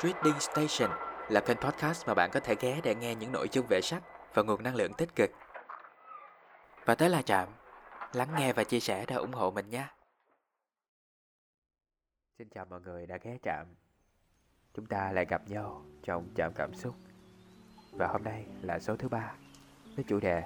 Trading 0.00 0.40
Station 0.40 0.90
là 1.28 1.40
kênh 1.40 1.56
podcast 1.56 2.06
mà 2.06 2.14
bạn 2.14 2.30
có 2.32 2.40
thể 2.40 2.54
ghé 2.60 2.80
để 2.82 2.94
nghe 2.94 3.14
những 3.14 3.32
nội 3.32 3.48
dung 3.52 3.66
về 3.66 3.80
sách 3.82 4.02
và 4.34 4.42
nguồn 4.42 4.62
năng 4.62 4.74
lượng 4.74 4.92
tích 4.98 5.14
cực. 5.16 5.30
Và 6.84 6.94
tới 6.94 7.10
là 7.10 7.22
Trạm, 7.22 7.48
lắng 8.12 8.28
nghe 8.38 8.52
và 8.52 8.64
chia 8.64 8.80
sẻ 8.80 9.04
để 9.08 9.14
ủng 9.14 9.32
hộ 9.32 9.50
mình 9.50 9.68
nhé. 9.68 9.86
Xin 12.38 12.48
chào 12.48 12.64
mọi 12.64 12.80
người 12.80 13.06
đã 13.06 13.18
ghé 13.22 13.38
Trạm. 13.42 13.66
Chúng 14.74 14.86
ta 14.86 15.12
lại 15.12 15.24
gặp 15.24 15.48
nhau 15.48 15.84
trong 16.02 16.28
Trạm 16.36 16.52
Cảm 16.54 16.74
Xúc. 16.74 16.94
Và 17.92 18.06
hôm 18.06 18.22
nay 18.22 18.46
là 18.62 18.78
số 18.78 18.96
thứ 18.96 19.08
ba 19.08 19.32
với 19.96 20.04
chủ 20.08 20.20
đề 20.20 20.42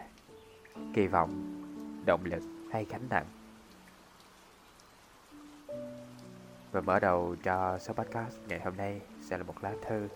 Kỳ 0.95 1.07
vọng, 1.07 1.31
động 2.07 2.25
lực 2.25 2.43
hay 2.73 2.85
gánh 2.85 3.07
nặng. 3.11 3.27
Và 6.73 6.81
mở 6.81 7.01
đầu 7.01 7.37
cho 7.43 7.79
số 7.79 7.93
podcast 7.93 8.39
ngày 8.49 8.61
hôm 8.61 8.77
nay 8.77 9.01
sẽ 9.33 9.39
là 9.39 9.45
một 9.45 9.55
lá 9.63 9.75
thư 9.83 10.09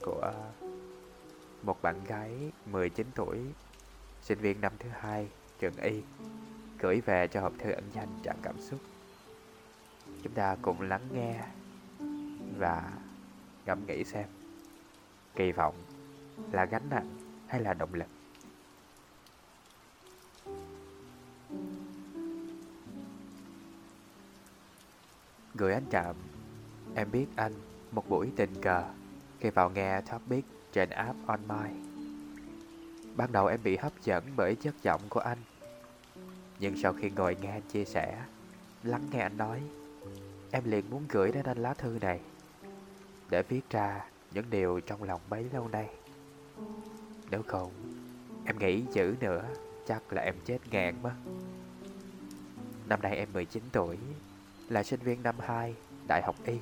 của 0.00 0.32
một 1.62 1.82
bạn 1.82 2.04
gái 2.04 2.52
19 2.66 3.06
tuổi, 3.14 3.38
sinh 4.22 4.38
viên 4.38 4.60
năm 4.60 4.72
thứ 4.78 4.88
hai 4.92 5.28
trường 5.58 5.76
Y, 5.76 6.02
gửi 6.78 7.00
về 7.00 7.28
cho 7.28 7.40
hộp 7.40 7.52
thư 7.58 7.70
ẩn 7.70 7.84
danh 7.94 8.08
trạm 8.24 8.36
cảm 8.42 8.60
xúc. 8.60 8.80
Chúng 10.22 10.32
ta 10.32 10.56
cùng 10.62 10.80
lắng 10.80 11.08
nghe 11.12 11.44
và 12.58 12.92
ngẫm 13.66 13.86
nghĩ 13.86 14.04
xem 14.04 14.28
kỳ 15.34 15.52
vọng 15.52 15.74
là 16.52 16.64
gánh 16.64 16.90
nặng 16.90 17.08
hay 17.48 17.60
là 17.60 17.74
động 17.74 17.94
lực. 17.94 18.08
Gửi 25.54 25.72
anh 25.72 25.86
Trạm 25.90 26.16
Em 26.94 27.10
biết 27.10 27.26
anh 27.36 27.71
một 27.92 28.08
buổi 28.08 28.30
tình 28.36 28.54
cờ. 28.62 28.84
Khi 29.40 29.50
vào 29.50 29.70
nghe 29.70 30.00
topic 30.00 30.44
trên 30.72 30.90
app 30.90 31.26
On 31.26 31.40
My 31.48 31.70
Ban 33.16 33.32
đầu 33.32 33.46
em 33.46 33.60
bị 33.64 33.76
hấp 33.76 33.92
dẫn 34.04 34.24
bởi 34.36 34.54
chất 34.54 34.74
giọng 34.82 35.00
của 35.08 35.20
anh. 35.20 35.38
Nhưng 36.58 36.76
sau 36.76 36.92
khi 36.92 37.10
ngồi 37.10 37.36
nghe 37.42 37.50
anh 37.50 37.62
chia 37.72 37.84
sẻ 37.84 38.22
Lắng 38.82 39.02
nghe 39.10 39.20
anh 39.20 39.36
nói 39.36 39.62
Em 40.50 40.62
liền 40.66 40.90
muốn 40.90 41.04
gửi 41.08 41.32
đến 41.32 41.44
anh 41.46 41.58
lá 41.58 41.74
thư 41.74 41.98
này 42.00 42.20
Để 43.30 43.42
viết 43.42 43.70
ra 43.70 44.04
những 44.30 44.50
điều 44.50 44.80
trong 44.80 45.02
lòng 45.02 45.20
bấy 45.30 45.46
lâu 45.52 45.68
nay. 45.68 45.88
Nếu 47.30 47.42
không 47.46 47.70
Em 48.44 48.58
nghĩ 48.58 48.82
chữ 48.92 49.14
nữa 49.20 49.44
Chắc 49.86 50.12
là 50.12 50.22
em 50.22 50.34
chết 50.44 50.58
ngàn 50.70 51.02
mất. 51.02 51.14
Năm 52.88 53.02
nay 53.02 53.16
em 53.16 53.28
19 53.32 53.62
tuổi 53.72 53.98
là 54.68 54.82
sinh 54.82 55.00
viên 55.00 55.22
năm 55.22 55.34
2, 55.38 55.74
Đại 56.08 56.22
học 56.22 56.36
Y. 56.46 56.58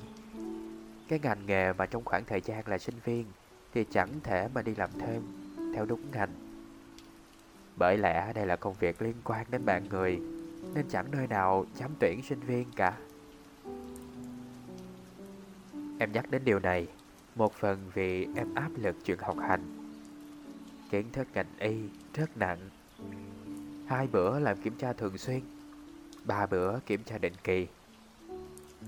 Cái 1.11 1.19
ngành 1.23 1.45
nghề 1.45 1.73
mà 1.73 1.85
trong 1.85 2.05
khoảng 2.05 2.25
thời 2.25 2.41
gian 2.41 2.67
là 2.67 2.77
sinh 2.77 2.95
viên 3.03 3.25
thì 3.73 3.85
chẳng 3.91 4.09
thể 4.23 4.47
mà 4.53 4.61
đi 4.61 4.75
làm 4.75 4.89
thêm 4.99 5.21
theo 5.75 5.85
đúng 5.85 6.11
ngành. 6.11 6.29
Bởi 7.75 7.97
lẽ 7.97 8.33
đây 8.33 8.45
là 8.45 8.55
công 8.55 8.73
việc 8.73 9.01
liên 9.01 9.15
quan 9.23 9.45
đến 9.51 9.65
bạn 9.65 9.89
người 9.89 10.19
nên 10.73 10.85
chẳng 10.89 11.11
nơi 11.11 11.27
nào 11.27 11.65
dám 11.75 11.91
tuyển 11.99 12.21
sinh 12.21 12.39
viên 12.39 12.71
cả. 12.75 12.97
Em 15.99 16.11
nhắc 16.11 16.31
đến 16.31 16.41
điều 16.45 16.59
này 16.59 16.87
một 17.35 17.53
phần 17.53 17.91
vì 17.93 18.27
em 18.35 18.55
áp 18.55 18.69
lực 18.75 18.95
chuyện 19.05 19.17
học 19.19 19.37
hành. 19.39 19.93
Kiến 20.91 21.05
thức 21.11 21.27
ngành 21.33 21.57
y 21.59 21.81
rất 22.13 22.37
nặng. 22.37 22.69
Hai 23.87 24.07
bữa 24.07 24.39
làm 24.39 24.57
kiểm 24.61 24.75
tra 24.77 24.93
thường 24.93 25.17
xuyên, 25.17 25.41
ba 26.25 26.45
bữa 26.45 26.79
kiểm 26.79 27.03
tra 27.03 27.17
định 27.17 27.33
kỳ 27.43 27.67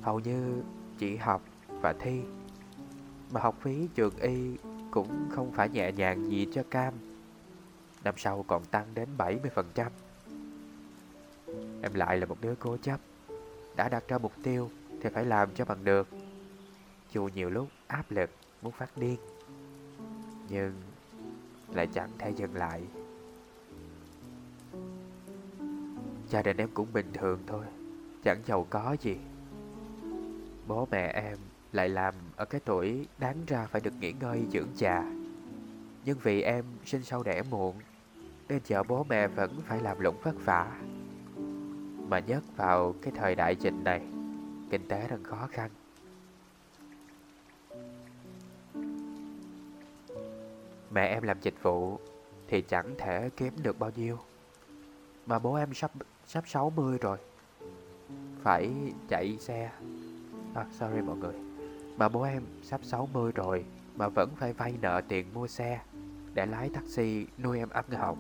hầu 0.02 0.20
như 0.20 0.64
chỉ 0.98 1.16
học 1.16 1.42
và 1.84 1.94
thi. 1.94 2.22
Mà 3.32 3.42
học 3.42 3.58
phí 3.62 3.88
trường 3.96 4.16
y 4.16 4.58
cũng 4.92 5.30
không 5.30 5.52
phải 5.52 5.70
nhẹ 5.70 5.92
nhàng 5.92 6.30
gì 6.30 6.48
cho 6.54 6.64
cam. 6.70 6.94
Năm 8.04 8.14
sau 8.18 8.46
còn 8.48 8.66
tăng 8.66 8.86
đến 8.94 9.10
70%. 9.18 9.90
Em 11.82 11.94
lại 11.94 12.18
là 12.18 12.26
một 12.26 12.38
đứa 12.42 12.56
cố 12.56 12.78
chấp. 12.78 13.00
Đã 13.76 13.90
đặt 13.90 14.04
ra 14.08 14.18
mục 14.18 14.32
tiêu 14.44 14.70
thì 15.02 15.10
phải 15.10 15.26
làm 15.26 15.50
cho 15.56 15.66
bằng 15.66 15.84
được. 15.84 16.08
Dù 17.12 17.30
nhiều 17.36 17.50
lúc 17.50 17.68
áp 17.88 18.12
lực, 18.12 18.30
muốn 18.62 18.72
phát 18.72 18.98
điên. 18.98 19.18
Nhưng 20.50 20.74
lại 21.74 21.88
chẳng 21.94 22.10
thể 22.18 22.30
dừng 22.30 22.56
lại. 22.56 22.82
Gia 26.30 26.42
đình 26.42 26.58
em 26.58 26.70
cũng 26.74 26.88
bình 26.94 27.14
thường 27.14 27.40
thôi, 27.48 27.66
Chẳng 28.24 28.42
giàu 28.46 28.68
có 28.70 28.96
gì 29.02 29.18
Bố 30.68 30.88
mẹ 30.92 31.08
em 31.08 31.38
lại 31.74 31.90
làm 31.90 32.14
ở 32.36 32.46
cái 32.46 32.62
tuổi 32.66 33.08
đáng 33.18 33.38
ra 33.48 33.66
phải 33.66 33.82
được 33.82 33.94
nghỉ 34.00 34.12
ngơi 34.12 34.44
dưỡng 34.52 34.70
già. 34.76 35.04
Nhưng 36.06 36.18
vì 36.24 36.42
em 36.42 36.66
sinh 36.86 37.04
sau 37.04 37.24
đẻ 37.24 37.42
muộn, 37.50 37.76
nên 38.50 38.62
vợ 38.68 38.84
bố 38.84 39.06
mẹ 39.10 39.28
vẫn 39.28 39.62
phải 39.68 39.82
làm 39.82 40.00
lụng 40.00 40.16
vất 40.24 40.36
vả. 40.46 40.82
Mà 42.08 42.20
nhất 42.20 42.44
vào 42.56 42.96
cái 43.02 43.14
thời 43.16 43.36
đại 43.36 43.56
dịch 43.56 43.74
này, 43.84 44.02
kinh 44.70 44.88
tế 44.88 45.08
đang 45.10 45.24
khó 45.24 45.48
khăn. 45.52 45.72
Mẹ 50.92 51.08
em 51.08 51.24
làm 51.24 51.42
dịch 51.42 51.64
vụ 51.64 52.00
thì 52.48 52.62
chẳng 52.62 52.96
thể 52.98 53.30
kiếm 53.38 53.54
được 53.64 53.80
bao 53.80 53.92
nhiêu. 53.96 54.18
Mà 55.26 55.40
bố 55.40 55.56
em 55.56 55.74
sắp 55.74 55.92
sắp 56.26 56.44
60 56.48 56.98
rồi. 57.02 57.18
Phải 58.44 58.72
chạy 59.10 59.38
xe 59.40 59.72
À 60.56 60.66
sorry 60.80 61.02
mọi 61.02 61.18
người 61.18 61.53
mà 61.98 62.10
bố 62.10 62.22
em 62.22 62.44
sắp 62.62 62.84
60 62.84 63.32
rồi, 63.32 63.66
Mà 63.96 64.08
vẫn 64.08 64.30
phải 64.36 64.54
vay 64.54 64.74
nợ 64.82 65.02
tiền 65.08 65.26
mua 65.34 65.48
xe 65.48 65.82
Để 66.34 66.46
lái 66.46 66.70
taxi 66.70 67.28
nuôi 67.44 67.58
em 67.58 67.70
ăn 67.70 67.86
học 67.92 68.18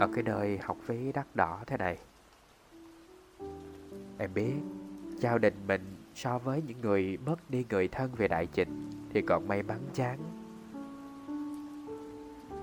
Ở 0.00 0.08
cái 0.14 0.22
nơi 0.22 0.58
học 0.58 0.76
phí 0.84 1.12
đắt 1.12 1.26
đỏ 1.36 1.60
thế 1.66 1.76
này. 1.76 1.98
Em 4.18 4.34
biết 4.34 4.54
Gia 5.18 5.38
đình 5.38 5.54
mình 5.66 5.96
so 6.14 6.38
với 6.38 6.62
những 6.66 6.80
người 6.80 7.18
mất 7.26 7.50
đi 7.50 7.64
người 7.70 7.88
thân 7.88 8.10
về 8.16 8.28
đại 8.28 8.48
dịch 8.54 8.68
Thì 9.12 9.22
còn 9.22 9.48
may 9.48 9.62
mắn 9.62 9.78
chán. 9.94 10.18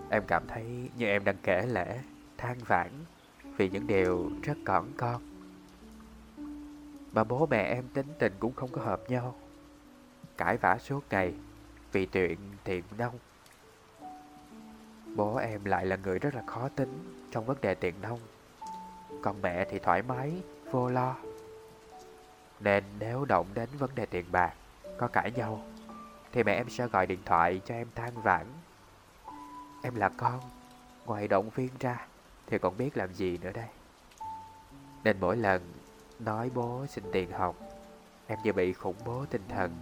Em 0.10 0.24
cảm 0.28 0.44
thấy 0.48 0.90
như 0.98 1.06
em 1.06 1.24
đang 1.24 1.38
kể 1.44 1.66
lễ 1.66 2.00
than 2.38 2.58
vãn 2.68 2.90
Vì 3.58 3.70
những 3.70 3.88
điều 3.88 4.32
rất 4.44 4.58
cỏn 4.66 4.86
con. 4.98 5.22
Mà 7.14 7.24
bố 7.24 7.46
mẹ 7.46 7.64
em 7.64 7.84
tính 7.94 8.08
tình 8.20 8.34
cũng 8.40 8.54
không 8.54 8.70
có 8.72 8.82
hợp 8.82 9.10
nhau. 9.10 9.36
Cãi 10.38 10.58
vã 10.58 10.78
suốt 10.78 11.04
ngày. 11.10 11.34
Vì 11.92 12.06
chuyện 12.06 12.38
tiền 12.64 12.84
nông 12.98 13.20
Bố 15.16 15.36
em 15.36 15.66
lại 15.66 15.86
là 15.86 15.96
người 15.96 16.20
rất 16.20 16.36
là 16.36 16.44
khó 16.46 16.70
tính 16.70 17.16
Trong 17.32 17.46
vấn 17.46 17.58
đề 17.62 17.76
tiền 17.76 17.96
nông. 18.02 18.20
Còn 19.22 19.42
mẹ 19.42 19.66
thì 19.70 19.80
thoải 19.80 20.02
mái, 20.02 20.34
Vô 20.72 20.90
lo. 20.90 21.16
Nên 22.60 22.84
nếu 23.00 23.26
động 23.26 23.48
đến 23.54 23.70
vấn 23.80 23.90
đề 23.96 24.06
tiền 24.06 24.26
bạc, 24.32 24.54
Có 24.98 25.08
cãi 25.08 25.32
nhau, 25.32 25.64
Thì 26.32 26.44
mẹ 26.44 26.54
em 26.54 26.70
sẽ 26.70 26.88
gọi 26.88 27.08
điện 27.08 27.20
thoại 27.26 27.62
cho 27.66 27.76
em 27.76 27.88
than 27.96 28.22
vãn. 28.22 28.46
Em 29.84 29.96
là 29.96 30.10
con, 30.10 30.40
Ngoài 31.06 31.28
động 31.28 31.50
viên 31.50 31.70
ra 31.80 32.08
Thì 32.48 32.58
còn 32.58 32.78
biết 32.78 32.98
làm 32.98 33.14
gì 33.14 33.38
nữa 33.38 33.52
đây. 33.54 33.68
Nên 35.04 35.20
mỗi 35.20 35.38
lần 35.38 35.74
Nói 36.20 36.52
bố 36.54 36.86
xin 36.90 37.04
tiền 37.12 37.32
học, 37.32 37.56
Em 38.28 38.40
như 38.44 38.54
bị 38.54 38.74
khủng 38.74 38.96
bố 39.06 39.26
tinh 39.30 39.44
thần. 39.50 39.76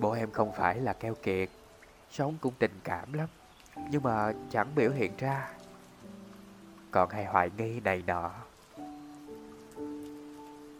Bố 0.00 0.12
em 0.12 0.30
không 0.30 0.52
phải 0.52 0.80
là 0.80 0.92
keo 0.92 1.14
kiệt, 1.14 1.48
Sống 2.10 2.36
cũng 2.40 2.54
tình 2.58 2.80
cảm 2.84 3.12
lắm, 3.12 3.28
Nhưng 3.90 4.02
mà 4.02 4.32
chẳng 4.50 4.68
biểu 4.74 4.90
hiện 4.90 5.12
ra. 5.18 5.50
Còn 6.90 7.10
hay 7.10 7.24
hoài 7.24 7.50
nghi 7.58 7.80
này 7.80 8.02
nọ. 8.06 8.30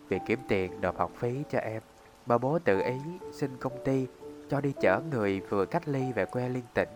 Vì 0.08 0.18
kiếm 0.26 0.38
tiền 0.48 0.80
nộp 0.80 0.98
học 0.98 1.10
phí 1.16 1.42
cho 1.50 1.58
em, 1.58 1.82
Mà 2.26 2.38
bố 2.38 2.58
tự 2.58 2.80
ý 2.80 2.98
xin 3.32 3.56
công 3.60 3.84
ty 3.84 4.06
Cho 4.50 4.60
đi 4.60 4.72
chở 4.80 5.00
người 5.10 5.40
vừa 5.40 5.66
cách 5.66 5.88
ly 5.88 6.12
về 6.12 6.24
quê 6.24 6.48
liên 6.48 6.64
tỉnh. 6.74 6.88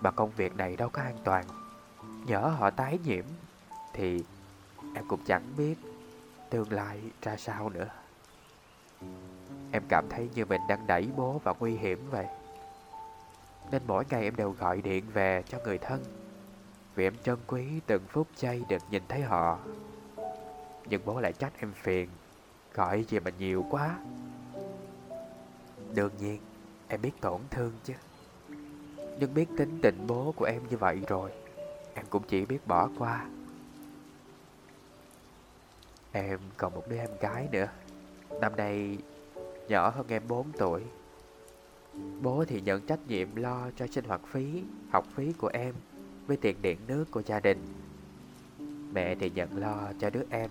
Mà 0.00 0.10
công 0.10 0.30
việc 0.30 0.56
này 0.56 0.76
đâu 0.76 0.88
có 0.88 1.02
an 1.02 1.16
toàn, 1.24 1.44
nhỡ 2.26 2.40
họ 2.40 2.70
tái 2.70 2.98
nhiễm 3.04 3.24
thì 3.92 4.24
em 4.94 5.08
cũng 5.08 5.20
chẳng 5.26 5.42
biết 5.56 5.74
tương 6.50 6.72
lai 6.72 7.00
ra 7.22 7.36
sao 7.36 7.70
nữa. 7.70 7.88
Em 9.72 9.82
cảm 9.88 10.08
thấy 10.10 10.28
như 10.34 10.44
mình 10.44 10.60
đang 10.68 10.86
đẩy 10.86 11.08
bố 11.16 11.40
vào 11.44 11.56
nguy 11.58 11.76
hiểm 11.76 12.10
vậy. 12.10 12.26
Nên 13.70 13.82
mỗi 13.86 14.04
ngày 14.10 14.22
em 14.22 14.36
đều 14.36 14.50
gọi 14.50 14.82
điện 14.82 15.04
về 15.12 15.42
cho 15.48 15.58
người 15.64 15.78
thân. 15.78 16.04
Vì 16.94 17.06
em 17.06 17.14
trân 17.22 17.36
quý 17.46 17.66
từng 17.86 18.02
phút 18.08 18.26
giây 18.36 18.62
được 18.68 18.82
nhìn 18.90 19.02
thấy 19.08 19.20
họ. 19.20 19.58
Nhưng 20.88 21.00
bố 21.04 21.20
lại 21.20 21.32
trách 21.32 21.52
em 21.60 21.72
phiền, 21.72 22.08
Gọi 22.74 23.04
gì 23.04 23.20
mà 23.20 23.30
nhiều 23.38 23.66
quá. 23.70 23.98
Đương 25.94 26.12
nhiên, 26.20 26.40
em 26.88 27.02
biết 27.02 27.20
tổn 27.20 27.40
thương 27.50 27.72
chứ. 27.84 27.94
Nhưng 29.18 29.34
biết 29.34 29.46
tính 29.58 29.78
tình 29.82 30.06
bố 30.06 30.32
của 30.36 30.44
em 30.44 30.62
như 30.70 30.76
vậy 30.76 31.02
rồi, 31.08 31.30
Em 31.94 32.06
cũng 32.10 32.22
chỉ 32.28 32.46
biết 32.46 32.66
bỏ 32.66 32.88
qua. 32.98 33.26
Em 36.12 36.38
còn 36.56 36.74
một 36.74 36.84
đứa 36.88 36.98
em 36.98 37.10
gái 37.20 37.48
nữa. 37.52 37.68
Năm 38.40 38.56
nay 38.56 38.98
nhỏ 39.68 39.90
hơn 39.90 40.06
em 40.08 40.22
4 40.28 40.52
tuổi 40.58 40.82
Bố 42.22 42.44
thì 42.44 42.60
nhận 42.60 42.86
trách 42.86 42.98
nhiệm 43.08 43.36
lo 43.36 43.70
cho 43.76 43.86
sinh 43.86 44.04
hoạt 44.04 44.20
phí, 44.32 44.62
học 44.90 45.06
phí 45.14 45.32
của 45.32 45.50
em 45.52 45.74
với 46.26 46.36
tiền 46.36 46.62
điện 46.62 46.78
nước 46.86 47.04
của 47.10 47.22
gia 47.22 47.40
đình. 47.40 47.66
Mẹ 48.92 49.14
thì 49.14 49.30
nhận 49.30 49.58
lo 49.58 49.92
cho 50.00 50.10
đứa 50.10 50.22
em 50.30 50.50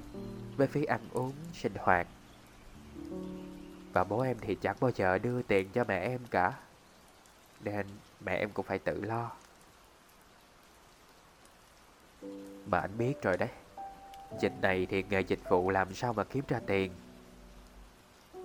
với 0.58 0.68
phí 0.68 0.86
ăn 0.86 1.00
uống, 1.14 1.34
sinh 1.54 1.72
hoạt. 1.80 2.08
Và 3.94 4.04
bố 4.04 4.22
em 4.22 4.38
thì 4.42 4.56
chẳng 4.56 4.76
bao 4.80 4.92
giờ 4.96 5.18
đưa 5.18 5.42
tiền 5.42 5.70
cho 5.74 5.84
mẹ 5.88 6.00
em 6.00 6.20
cả. 6.32 6.54
Nên 7.64 7.86
mẹ 8.26 8.36
em 8.36 8.50
cũng 8.50 8.66
phải 8.66 8.80
tự 8.80 9.02
lo. 9.02 9.32
Mà 12.66 12.80
anh 12.80 12.98
biết 12.98 13.22
rồi 13.22 13.38
đấy. 13.38 13.50
Dịch 14.42 14.54
này 14.62 14.88
thì 14.90 15.04
nghề 15.10 15.22
dịch 15.22 15.50
vụ 15.50 15.70
làm 15.70 15.94
sao 15.94 16.14
mà 16.14 16.24
kiếm 16.24 16.44
ra 16.48 16.60
tiền. 16.66 16.92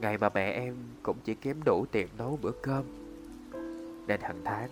Ngày 0.02 0.18
mà 0.18 0.28
mẹ 0.34 0.50
em 0.50 0.76
cũng 1.02 1.16
chỉ 1.24 1.34
kiếm 1.34 1.62
đủ 1.64 1.86
tiền 1.92 2.08
nấu 2.18 2.38
bữa 2.42 2.52
cơm. 2.62 2.84
Nên 4.06 4.20
hàng 4.20 4.40
tháng, 4.44 4.68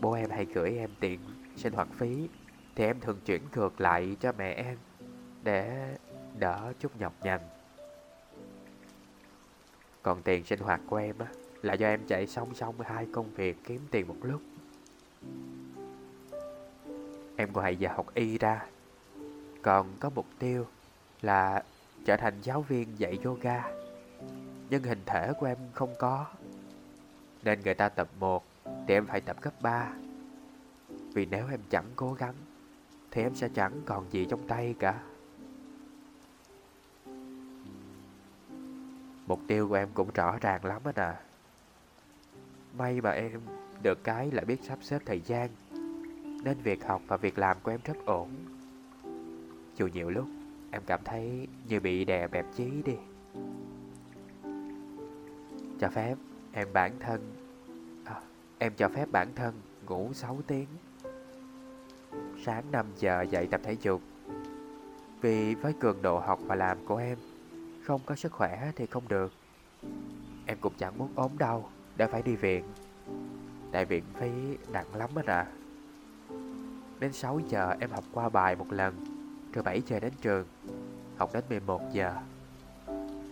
Bố 0.00 0.12
em 0.12 0.30
hay 0.30 0.44
gửi 0.44 0.78
em 0.78 0.90
tiền 1.00 1.20
sinh 1.56 1.72
hoạt 1.72 1.88
phí, 1.92 2.28
Thì 2.74 2.84
em 2.84 3.00
thường 3.00 3.20
chuyển 3.26 3.42
ngược 3.54 3.80
lại 3.80 4.16
cho 4.20 4.32
mẹ 4.38 4.52
em 4.52 4.78
Để 5.42 5.88
đỡ 6.38 6.72
chút 6.80 7.00
nhọc 7.00 7.12
nhằn. 7.22 7.40
Còn 10.02 10.22
tiền 10.22 10.44
sinh 10.44 10.58
hoạt 10.58 10.80
của 10.86 10.96
em 10.96 11.18
á, 11.18 11.26
Là 11.62 11.74
do 11.74 11.86
em 11.86 12.00
chạy 12.06 12.26
song 12.26 12.54
song 12.54 12.74
hai 12.80 13.06
công 13.12 13.30
việc 13.34 13.56
kiếm 13.64 13.80
tiền 13.90 14.08
một 14.08 14.16
lúc. 14.22 14.40
Em 17.36 17.52
ngoài 17.52 17.76
giờ 17.76 17.88
học 17.94 18.14
y 18.14 18.38
ra. 18.38 18.66
Còn 19.62 19.86
có 20.00 20.10
mục 20.14 20.26
tiêu 20.38 20.66
là 21.22 21.64
trở 22.04 22.16
thành 22.16 22.34
giáo 22.42 22.62
viên 22.62 22.98
dạy 22.98 23.18
yoga 23.24 23.83
nhưng 24.70 24.82
hình 24.82 25.00
thể 25.06 25.32
của 25.32 25.46
em 25.46 25.58
không 25.72 25.94
có. 25.98 26.26
Nên 27.42 27.60
người 27.60 27.74
ta 27.74 27.88
tập 27.88 28.08
1 28.20 28.44
thì 28.86 28.94
em 28.94 29.06
phải 29.06 29.20
tập 29.20 29.36
cấp 29.40 29.54
3. 29.60 29.92
Vì 30.88 31.26
nếu 31.26 31.48
em 31.50 31.60
chẳng 31.70 31.86
cố 31.96 32.12
gắng, 32.12 32.34
thì 33.10 33.22
em 33.22 33.34
sẽ 33.34 33.48
chẳng 33.54 33.72
còn 33.86 34.10
gì 34.10 34.26
trong 34.30 34.48
tay 34.48 34.74
cả. 34.78 35.00
Mục 39.26 39.40
tiêu 39.46 39.68
của 39.68 39.74
em 39.74 39.88
cũng 39.94 40.08
rõ 40.14 40.36
ràng 40.40 40.64
lắm 40.64 40.82
anh 40.84 40.94
à. 40.94 41.20
May 42.78 43.00
mà 43.00 43.10
em 43.10 43.40
được 43.82 44.04
cái 44.04 44.30
là 44.30 44.44
biết 44.44 44.60
sắp 44.62 44.78
xếp 44.82 45.02
thời 45.06 45.20
gian, 45.20 45.50
Nên 46.44 46.58
việc 46.62 46.84
học 46.84 47.02
và 47.06 47.16
việc 47.16 47.38
làm 47.38 47.56
của 47.62 47.70
em 47.70 47.80
rất 47.84 47.96
ổn 48.06 48.28
Dù 49.76 49.86
nhiều 49.86 50.10
lúc 50.10 50.26
em 50.70 50.82
cảm 50.86 51.00
thấy 51.04 51.48
như 51.68 51.80
bị 51.80 52.04
đè 52.04 52.28
bẹp 52.28 52.46
chí 52.56 52.70
đi 52.84 52.96
cho 55.80 55.88
phép 55.88 56.14
em 56.52 56.68
bản 56.72 56.92
thân 57.00 57.32
à, 58.04 58.20
Em 58.58 58.72
cho 58.76 58.88
phép 58.88 59.08
bản 59.12 59.28
thân 59.34 59.54
ngủ 59.88 60.10
6 60.14 60.38
tiếng. 60.46 60.68
Sáng 62.44 62.64
5 62.72 62.86
giờ 62.96 63.22
dậy 63.22 63.48
tập 63.50 63.60
thể 63.64 63.76
dục. 63.82 64.00
Vì 65.20 65.54
với 65.54 65.72
cường 65.72 66.02
độ 66.02 66.18
học 66.18 66.38
và 66.42 66.54
làm 66.54 66.86
của 66.86 66.96
em 66.96 67.18
Không 67.84 68.00
có 68.06 68.14
sức 68.14 68.32
khỏe 68.32 68.72
thì 68.76 68.86
không 68.86 69.08
được. 69.08 69.32
Em 70.46 70.58
cũng 70.60 70.72
chẳng 70.78 70.98
muốn 70.98 71.08
ốm 71.14 71.38
đau 71.38 71.70
đã 71.96 72.06
phải 72.06 72.22
đi 72.22 72.36
viện. 72.36 72.64
Tại 73.72 73.84
viện 73.84 74.04
phí 74.14 74.30
nặng 74.72 74.94
lắm 74.94 75.10
anh 75.16 75.26
ạ. 75.26 75.46
À. 75.48 75.52
Đến 77.00 77.12
6 77.12 77.40
giờ 77.48 77.74
em 77.80 77.90
học 77.90 78.04
qua 78.12 78.28
bài 78.28 78.56
một 78.56 78.72
lần 78.72 79.04
Rồi 79.52 79.62
7 79.62 79.82
giờ 79.86 80.00
đến 80.00 80.12
trường 80.20 80.46
Học 81.16 81.30
đến 81.34 81.44
11 81.48 81.80
giờ. 81.92 82.14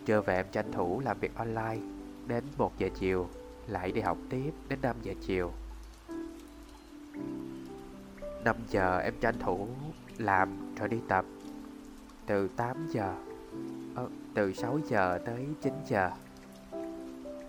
Trưa 0.06 0.20
về 0.20 0.36
em 0.36 0.46
tranh 0.52 0.72
thủ 0.72 1.00
làm 1.04 1.18
việc 1.18 1.34
online. 1.34 1.91
Đến 2.26 2.44
1 2.56 2.78
giờ 2.78 2.88
chiều 2.98 3.28
Lại 3.66 3.92
đi 3.92 4.00
học 4.00 4.18
tiếp 4.30 4.50
đến 4.68 4.78
5 4.82 4.96
giờ 5.02 5.12
chiều. 5.26 5.52
5 8.44 8.56
giờ 8.68 8.98
em 8.98 9.14
tranh 9.20 9.38
thủ 9.38 9.68
làm 10.18 10.74
rồi 10.76 10.88
đi 10.88 10.98
tập. 11.08 11.24
Từ 12.26 12.48
8 12.48 12.86
giờ 12.90 13.14
ờ, 13.94 14.08
Từ 14.34 14.52
6 14.52 14.78
giờ 14.88 15.18
tới 15.24 15.46
9 15.62 15.72
giờ. 15.86 16.10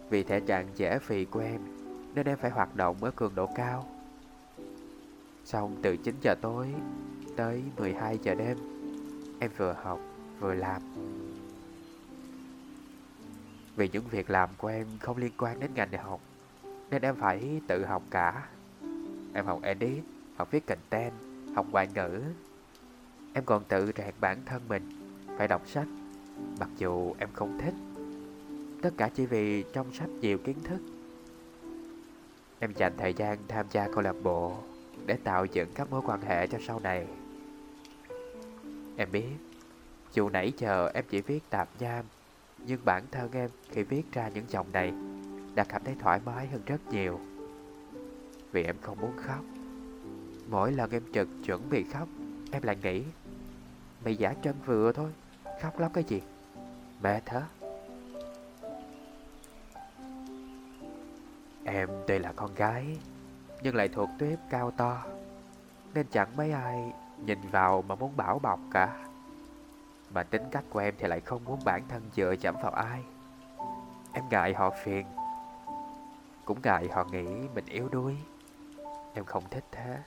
Vì 0.09 0.23
thể 0.23 0.39
trạng 0.39 0.67
dễ 0.75 0.99
phì 0.99 1.25
của 1.25 1.39
em 1.39 1.61
Nên 2.15 2.25
em 2.25 2.37
phải 2.37 2.51
hoạt 2.51 2.75
động 2.75 3.03
ở 3.03 3.11
cường 3.15 3.35
độ 3.35 3.49
cao. 3.55 3.85
Xong 5.45 5.75
từ 5.81 5.97
9 5.97 6.15
giờ 6.21 6.35
tối 6.41 6.67
tới 7.35 7.63
12 7.77 8.17
giờ 8.17 8.35
đêm 8.35 8.57
Em 9.39 9.51
vừa 9.57 9.75
học 9.83 9.99
vừa 10.39 10.53
làm 10.53 10.81
vì 13.75 13.89
những 13.93 14.07
việc 14.07 14.29
làm 14.29 14.49
của 14.57 14.67
em 14.67 14.87
không 14.99 15.17
liên 15.17 15.31
quan 15.37 15.59
đến 15.59 15.71
ngành 15.75 15.91
học 15.91 16.21
Nên 16.89 17.01
em 17.01 17.15
phải 17.15 17.61
tự 17.67 17.85
học 17.85 18.03
cả. 18.11 18.47
Em 19.33 19.45
học 19.45 19.59
edit, 19.61 20.03
học 20.35 20.51
viết 20.51 20.65
content, 20.65 21.13
học 21.55 21.65
ngoại 21.71 21.87
ngữ. 21.95 22.21
Em 23.33 23.45
còn 23.45 23.63
tự 23.63 23.91
rèn 23.97 24.13
bản 24.19 24.37
thân 24.45 24.61
mình 24.67 24.89
Phải 25.37 25.47
đọc 25.47 25.67
sách 25.67 25.87
Mặc 26.59 26.69
dù 26.77 27.15
em 27.17 27.29
không 27.33 27.59
thích. 27.59 27.73
Tất 28.81 28.89
cả 28.97 29.09
chỉ 29.15 29.25
vì 29.25 29.63
trong 29.73 29.93
sách 29.93 30.09
nhiều 30.09 30.37
kiến 30.37 30.57
thức. 30.63 30.79
Em 32.59 32.73
dành 32.75 32.93
thời 32.97 33.13
gian 33.13 33.37
tham 33.47 33.65
gia 33.71 33.87
câu 33.87 34.01
lạc 34.01 34.15
bộ 34.23 34.57
Để 35.05 35.17
tạo 35.23 35.45
dựng 35.45 35.69
các 35.75 35.91
mối 35.91 36.01
quan 36.05 36.21
hệ 36.21 36.47
cho 36.47 36.57
sau 36.67 36.79
này. 36.79 37.07
Em 38.97 39.11
biết 39.11 39.29
Dù 40.13 40.29
nãy 40.29 40.53
giờ 40.57 40.91
em 40.93 41.05
chỉ 41.09 41.21
viết 41.21 41.49
tạp 41.49 41.69
nham 41.79 42.05
nhưng 42.65 42.85
bản 42.85 43.03
thân 43.11 43.31
em 43.31 43.49
khi 43.69 43.83
viết 43.83 44.11
ra 44.11 44.29
những 44.33 44.45
dòng 44.47 44.71
này 44.71 44.93
Đã 45.55 45.63
cảm 45.63 45.81
thấy 45.85 45.95
thoải 45.99 46.19
mái 46.25 46.47
hơn 46.47 46.61
rất 46.65 46.81
nhiều. 46.91 47.19
Vì 48.51 48.63
em 48.63 48.75
không 48.81 49.01
muốn 49.01 49.17
khóc. 49.17 49.43
Mỗi 50.49 50.71
lần 50.71 50.91
em 50.91 51.03
trực 51.13 51.27
chuẩn 51.45 51.69
bị 51.69 51.83
khóc, 51.83 52.07
Em 52.51 52.63
lại 52.63 52.77
nghĩ, 52.83 53.03
Mày 54.05 54.15
giả 54.15 54.33
chân 54.41 54.55
vừa 54.65 54.91
thôi, 54.91 55.11
Khóc 55.61 55.79
lắm 55.79 55.91
cái 55.93 56.03
gì? 56.03 56.21
Mẹ 57.01 57.21
thớ 57.25 57.41
Em 61.65 61.89
tuy 62.07 62.19
là 62.19 62.33
con 62.35 62.55
gái, 62.55 62.97
Nhưng 63.63 63.75
lại 63.75 63.87
thuộc 63.87 64.09
tuyếp 64.19 64.39
cao 64.49 64.71
to, 64.71 65.05
Nên 65.93 66.05
chẳng 66.11 66.37
mấy 66.37 66.51
ai 66.51 66.93
nhìn 67.25 67.39
vào 67.51 67.81
mà 67.81 67.95
muốn 67.95 68.17
bảo 68.17 68.39
bọc 68.39 68.59
cả 68.71 69.02
mà 70.13 70.23
tính 70.23 70.43
cách 70.51 70.63
của 70.69 70.79
em 70.79 70.93
thì 70.97 71.07
lại 71.07 71.19
không 71.19 71.45
muốn 71.45 71.59
bản 71.65 71.81
thân 71.89 72.09
dựa 72.15 72.35
chạm 72.41 72.55
vào 72.63 72.71
ai. 72.71 73.03
Em 74.13 74.23
ngại 74.29 74.53
họ 74.53 74.69
phiền. 74.83 75.05
Cũng 76.45 76.61
ngại 76.63 76.87
họ 76.91 77.03
nghĩ 77.11 77.25
mình 77.55 77.65
yếu 77.65 77.89
đuối. 77.89 78.17
Em 79.13 79.25
không 79.25 79.43
thích 79.51 79.65
thế. 79.71 79.97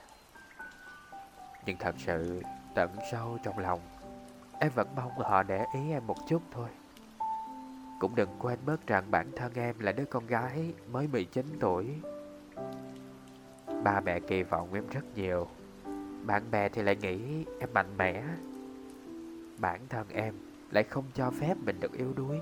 Nhưng 1.65 1.77
thật 1.77 1.95
sự, 1.97 2.43
tận 2.75 2.89
sâu 3.11 3.37
trong 3.43 3.57
lòng, 3.59 3.79
Em 4.59 4.71
vẫn 4.75 4.87
mong 4.95 5.11
họ 5.17 5.43
để 5.43 5.65
ý 5.73 5.91
em 5.91 6.07
một 6.07 6.27
chút 6.27 6.41
thôi. 6.51 6.69
Cũng 7.99 8.15
đừng 8.15 8.29
quên 8.39 8.59
mất 8.65 8.87
rằng 8.87 9.11
bản 9.11 9.31
thân 9.35 9.53
em 9.55 9.79
là 9.79 9.91
đứa 9.91 10.05
con 10.05 10.27
gái 10.27 10.73
mới 10.91 11.07
19 11.07 11.45
tuổi. 11.59 11.95
Ba 13.83 13.99
mẹ 13.99 14.19
kỳ 14.19 14.43
vọng 14.43 14.73
em 14.73 14.89
rất 14.89 15.05
nhiều. 15.15 15.47
Bạn 16.25 16.51
bè 16.51 16.69
thì 16.69 16.81
lại 16.81 16.95
nghĩ 16.95 17.45
em 17.59 17.69
mạnh 17.73 17.97
mẽ 17.97 18.23
bản 19.57 19.81
thân 19.89 20.07
em 20.09 20.33
lại 20.71 20.83
không 20.83 21.05
cho 21.13 21.31
phép 21.31 21.57
mình 21.65 21.79
được 21.79 21.93
yếu 21.93 22.13
đuối. 22.15 22.39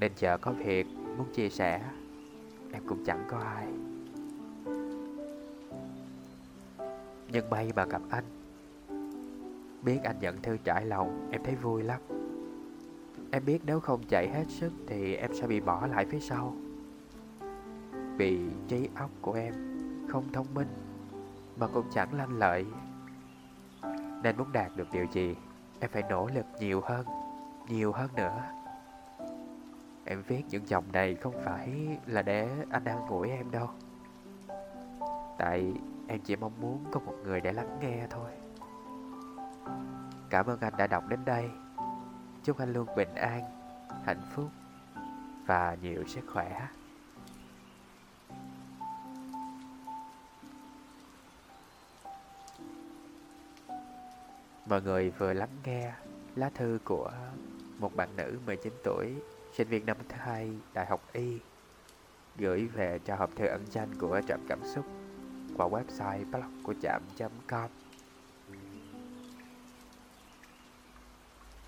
Nên 0.00 0.12
chờ 0.16 0.38
có 0.38 0.52
việc 0.52 0.86
muốn 1.16 1.26
chia 1.34 1.48
sẻ, 1.48 1.82
Em 2.72 2.82
cũng 2.86 3.04
chẳng 3.04 3.24
có 3.28 3.38
ai. 3.38 3.66
Nhưng 7.32 7.50
may 7.50 7.72
mà 7.76 7.84
gặp 7.84 8.02
anh. 8.10 8.24
Biết 9.82 9.98
anh 10.04 10.16
nhận 10.20 10.42
thư 10.42 10.56
trải 10.64 10.86
lòng, 10.86 11.28
Em 11.30 11.44
thấy 11.44 11.54
vui 11.54 11.82
lắm. 11.82 12.00
Em 13.30 13.44
biết 13.44 13.58
nếu 13.66 13.80
không 13.80 14.02
chạy 14.08 14.28
hết 14.28 14.44
sức 14.48 14.72
Thì 14.86 15.14
em 15.14 15.30
sẽ 15.34 15.46
bị 15.46 15.60
bỏ 15.60 15.86
lại 15.86 16.06
phía 16.10 16.20
sau. 16.20 16.56
Vì 18.16 18.38
trí 18.68 18.88
óc 18.94 19.10
của 19.20 19.32
em 19.32 19.54
Không 20.08 20.32
thông 20.32 20.54
minh, 20.54 20.68
Mà 21.56 21.66
cũng 21.66 21.86
chẳng 21.94 22.14
lanh 22.14 22.38
lợi. 22.38 22.66
Nên 24.22 24.36
muốn 24.36 24.52
đạt 24.52 24.76
được 24.76 24.88
điều 24.92 25.06
gì? 25.12 25.34
Em 25.80 25.90
phải 25.90 26.02
nỗ 26.08 26.28
lực 26.34 26.46
nhiều 26.58 26.80
hơn 26.84 27.06
Nhiều 27.68 27.92
hơn 27.92 28.10
nữa. 28.16 28.42
Em 30.04 30.22
viết 30.22 30.42
những 30.50 30.68
dòng 30.68 30.92
này 30.92 31.14
không 31.14 31.34
phải 31.44 31.98
là 32.06 32.22
để 32.22 32.48
anh 32.70 32.84
an 32.84 33.06
ủi 33.06 33.30
em 33.30 33.50
đâu. 33.50 33.68
Tại 35.38 35.72
em 36.08 36.20
chỉ 36.24 36.36
mong 36.36 36.60
muốn 36.60 36.84
có 36.92 37.00
một 37.00 37.14
người 37.24 37.40
để 37.40 37.52
lắng 37.52 37.78
nghe 37.80 38.06
thôi. 38.10 38.30
Cảm 40.30 40.46
ơn 40.46 40.60
anh 40.60 40.72
đã 40.76 40.86
đọc 40.86 41.04
đến 41.08 41.24
đây. 41.24 41.50
Chúc 42.42 42.58
anh 42.58 42.72
luôn 42.72 42.88
bình 42.96 43.14
an, 43.14 43.42
hạnh 44.04 44.22
phúc 44.34 44.48
và 45.46 45.76
nhiều 45.82 46.04
sức 46.06 46.24
khỏe. 46.32 46.68
Mọi 54.66 54.82
người 54.82 55.10
vừa 55.10 55.32
lắng 55.32 55.56
nghe 55.64 55.92
lá 56.36 56.50
thư 56.54 56.78
của 56.84 57.12
một 57.78 57.96
bạn 57.96 58.08
nữ 58.16 58.38
19 58.46 58.72
tuổi, 58.84 59.14
sinh 59.52 59.68
viên 59.68 59.86
năm 59.86 59.96
thứ 60.08 60.16
hai 60.18 60.50
Đại 60.72 60.86
học 60.86 61.00
Y, 61.12 61.38
gửi 62.36 62.66
về 62.66 62.98
cho 63.04 63.16
hộp 63.16 63.30
thư 63.36 63.46
ẩn 63.46 63.64
danh 63.70 63.94
của 63.98 64.20
Trạm 64.28 64.40
Cảm 64.48 64.60
Xúc 64.74 64.84
qua 65.56 65.68
website 65.68 66.30
blog 66.30 66.62
của 66.62 66.74
trạm.com. 66.82 67.70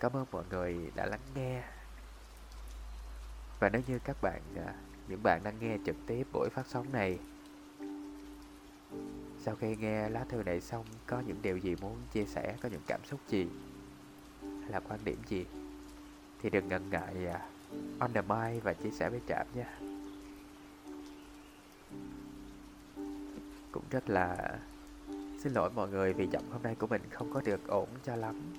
Cảm 0.01 0.13
ơn 0.17 0.27
mọi 0.33 0.45
người 0.51 0.93
đã 0.95 1.07
lắng 1.07 1.21
nghe. 1.35 1.63
Và 3.61 3.69
nếu 3.69 3.83
như 3.87 3.99
các 4.05 4.17
bạn, 4.23 4.43
à, 4.67 4.75
những 5.09 5.23
bạn 5.23 5.41
đang 5.45 5.55
nghe 5.61 5.79
trực 5.87 5.97
tiếp 6.07 6.27
buổi 6.33 6.49
phát 6.49 6.67
sóng 6.67 6.93
này, 6.93 7.19
sau 9.47 9.55
khi 9.55 9.77
nghe 9.77 10.09
lá 10.09 10.25
thư 10.29 10.43
này 10.43 10.61
xong 10.61 10.85
có 11.07 11.23
những 11.27 11.37
điều 11.43 11.57
gì 11.57 11.77
muốn 11.81 11.97
chia 12.13 12.25
sẻ, 12.25 12.57
có 12.63 12.69
những 12.69 12.81
cảm 12.87 13.01
xúc 13.05 13.21
gì, 13.29 13.47
hay 14.43 14.71
là 14.71 14.81
quan 14.81 15.01
điểm 15.05 15.19
gì, 15.29 15.47
thì 16.43 16.51
đừng 16.51 16.69
ngần 16.69 16.91
ngại 16.91 17.27
à, 17.27 17.49
on 17.99 18.13
the 18.13 18.23
mic 18.23 18.63
và 18.63 18.75
chia 18.75 18.91
sẻ 18.91 19.11
với 19.11 19.21
Trạm 19.29 19.47
nha. 19.55 19.79
Cũng 23.73 23.83
rất 23.91 24.11
là 24.11 24.59
xin 25.39 25.53
lỗi 25.53 25.71
mọi 25.75 25.89
người 25.89 26.13
vì 26.13 26.27
giọng 26.27 26.51
hôm 26.51 26.63
nay 26.63 26.75
của 26.75 26.87
mình 26.87 27.03
không 27.11 27.33
có 27.33 27.41
được 27.45 27.69
ổn 27.69 27.89
cho 28.05 28.17
lắm. 28.17 28.55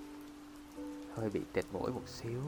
Hơi 1.15 1.29
bị 1.29 1.41
tịt 1.53 1.65
mũi 1.71 1.91
một 1.91 2.07
xíu. 2.07 2.41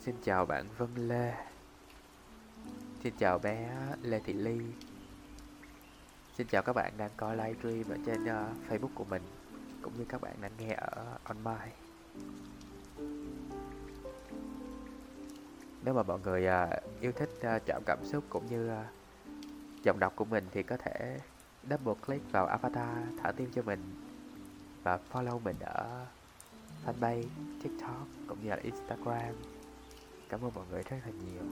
Xin 0.00 0.14
chào 0.24 0.46
bạn 0.46 0.66
Vân 0.78 1.08
Lê. 1.08 1.47
Xin 3.02 3.12
chào 3.18 3.38
bé 3.38 3.70
Lê 4.02 4.20
Thị 4.20 4.32
Ly. 4.32 4.58
Xin 6.36 6.46
chào 6.46 6.62
các 6.62 6.72
bạn 6.72 6.92
đang 6.96 7.10
coi 7.16 7.36
livestream 7.36 7.90
ở 7.90 7.96
trên 8.06 8.22
uh, 8.22 8.28
Facebook 8.68 8.94
của 8.94 9.04
mình 9.04 9.22
Cũng 9.82 9.92
như 9.98 10.04
các 10.08 10.20
bạn 10.20 10.34
đang 10.40 10.50
nghe 10.58 10.74
ở 10.74 11.18
online. 11.24 11.72
Nếu 15.84 15.94
mà 15.94 16.02
mọi 16.02 16.18
người 16.20 16.46
uh, 16.46 17.00
yêu 17.00 17.12
thích 17.12 17.30
ờ, 17.40 17.56
uh, 17.56 17.62
trạm 17.66 17.82
cảm 17.86 17.98
xúc 18.04 18.24
cũng 18.28 18.46
như 18.46 18.70
uh, 18.72 18.86
giọng 19.84 19.98
đọc 19.98 20.12
của 20.16 20.24
mình 20.24 20.44
thì 20.52 20.62
có 20.62 20.76
thể 20.76 21.20
double 21.70 21.94
click 22.06 22.32
vào 22.32 22.46
avatar 22.46 22.98
thả 23.22 23.32
tim 23.32 23.50
cho 23.54 23.62
mình 23.62 23.80
và 24.82 24.98
follow 25.12 25.40
mình 25.40 25.56
ở 25.60 26.06
fanpage, 26.86 27.24
tiktok 27.62 28.06
cũng 28.26 28.38
như 28.42 28.50
là 28.50 28.56
instagram. 28.56 29.34
Cảm 30.28 30.40
ơn 30.40 30.54
mọi 30.54 30.64
người 30.70 30.82
rất 30.82 30.96
là 31.06 31.12
nhiều 31.24 31.42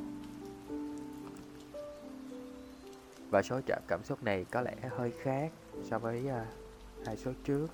và 3.31 3.43
số 3.43 3.61
chạm 3.67 3.83
cảm 3.89 4.05
xúc 4.05 4.23
này 4.23 4.47
có 4.51 4.61
lẽ 4.61 4.75
hơi 4.91 5.13
khác 5.23 5.53
so 5.85 5.99
với 5.99 6.27
uh, 6.27 6.47
hai 7.07 7.17
số 7.17 7.33
trước. 7.45 7.67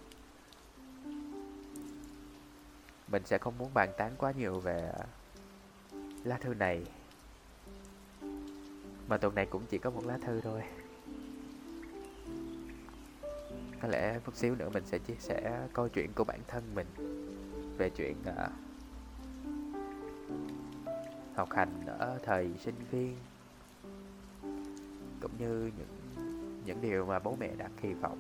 Mình 3.09 3.23
sẽ 3.25 3.39
không 3.39 3.59
muốn 3.59 3.75
bàn 3.75 3.91
tán 3.97 4.13
quá 4.19 4.33
nhiều 4.39 4.61
về 4.61 4.93
à, 4.99 5.05
lá 6.25 6.39
thư 6.39 6.55
này. 6.55 6.85
Mà 9.09 9.17
tuần 9.17 9.35
này 9.35 9.47
cũng 9.47 9.63
chỉ 9.69 9.79
có 9.79 9.91
một 9.91 10.05
lá 10.07 10.19
thư 10.19 10.41
thôi. 10.41 10.63
Có 13.83 13.89
lẽ 13.89 14.21
một 14.27 14.37
xíu 14.37 14.55
nữa 14.55 14.71
mình 14.75 14.87
sẽ 14.87 14.99
chia 14.99 15.17
sẻ 15.19 15.67
câu 15.73 15.89
chuyện 15.89 16.13
của 16.13 16.25
bản 16.25 16.41
thân 16.49 16.63
mình 16.75 16.87
về 17.79 17.91
chuyện 17.91 18.17
uh, 18.29 18.53
học 21.35 21.49
hành 21.53 21.87
ở 21.87 22.19
thời 22.23 22.51
sinh 22.59 22.75
viên 22.91 23.17
cũng 25.23 25.33
như 25.39 25.71
những 25.79 25.89
những 26.67 26.81
điều 26.81 27.07
mà 27.07 27.19
bố 27.19 27.37
mẹ 27.41 27.51
đã 27.59 27.69
kỳ 27.83 27.93
vọng. 27.93 28.19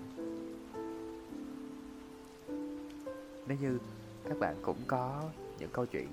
Nếu 3.47 3.59
như 3.61 3.79
các 4.25 4.39
bạn 4.39 4.57
cũng 4.63 4.77
có 4.87 5.23
những 5.59 5.71
câu 5.73 5.87
chuyện 5.87 6.09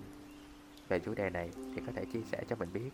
về 0.87 0.99
chủ 0.99 1.13
đề 1.13 1.29
này 1.29 1.51
thì 1.75 1.81
có 1.85 1.91
thể 1.95 2.05
chia 2.05 2.21
sẻ 2.31 2.43
cho 2.49 2.55
mình 2.55 2.69
biết. 2.73 2.89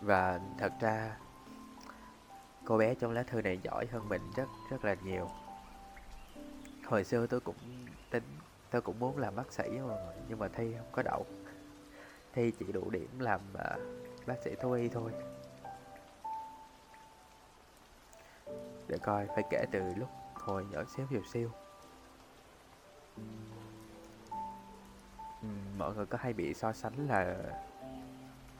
Và 0.00 0.40
thật 0.58 0.72
ra 0.80 1.16
cô 2.70 2.78
bé 2.78 2.94
trong 2.94 3.12
lá 3.12 3.22
thư 3.22 3.42
này 3.42 3.58
giỏi 3.62 3.86
hơn 3.86 4.08
mình 4.08 4.30
rất 4.36 4.48
rất 4.70 4.84
là 4.84 4.96
nhiều. 5.04 5.28
Hồi 6.84 7.04
xưa 7.04 7.26
tôi 7.26 7.40
cũng 7.40 7.56
tính 8.10 8.22
tôi 8.70 8.82
cũng 8.82 8.98
muốn 8.98 9.18
làm 9.18 9.36
bác 9.36 9.52
sĩ 9.52 9.68
mà 9.88 9.94
nhưng 10.28 10.38
mà 10.38 10.48
thi 10.48 10.74
không 10.78 10.88
có 10.92 11.02
đậu 11.02 11.26
Thi 12.32 12.52
chỉ 12.58 12.72
đủ 12.72 12.90
điểm 12.90 13.18
làm 13.18 13.40
uh, 13.54 14.26
bác 14.26 14.34
sĩ 14.44 14.54
thú 14.60 14.72
y 14.72 14.88
thôi. 14.88 15.12
Để 18.88 18.98
coi 19.02 19.26
phải 19.26 19.44
kể 19.50 19.64
từ 19.72 19.94
lúc 19.96 20.08
hồi 20.34 20.66
nhỏ 20.70 20.84
xíu 20.96 21.06
xíu 21.10 21.22
xíu. 21.32 21.50
Uhm, 25.46 25.78
Mọi 25.78 25.94
người 25.94 26.06
có 26.06 26.18
hay 26.20 26.32
bị 26.32 26.54
so 26.54 26.72
sánh 26.72 27.08
là 27.08 27.36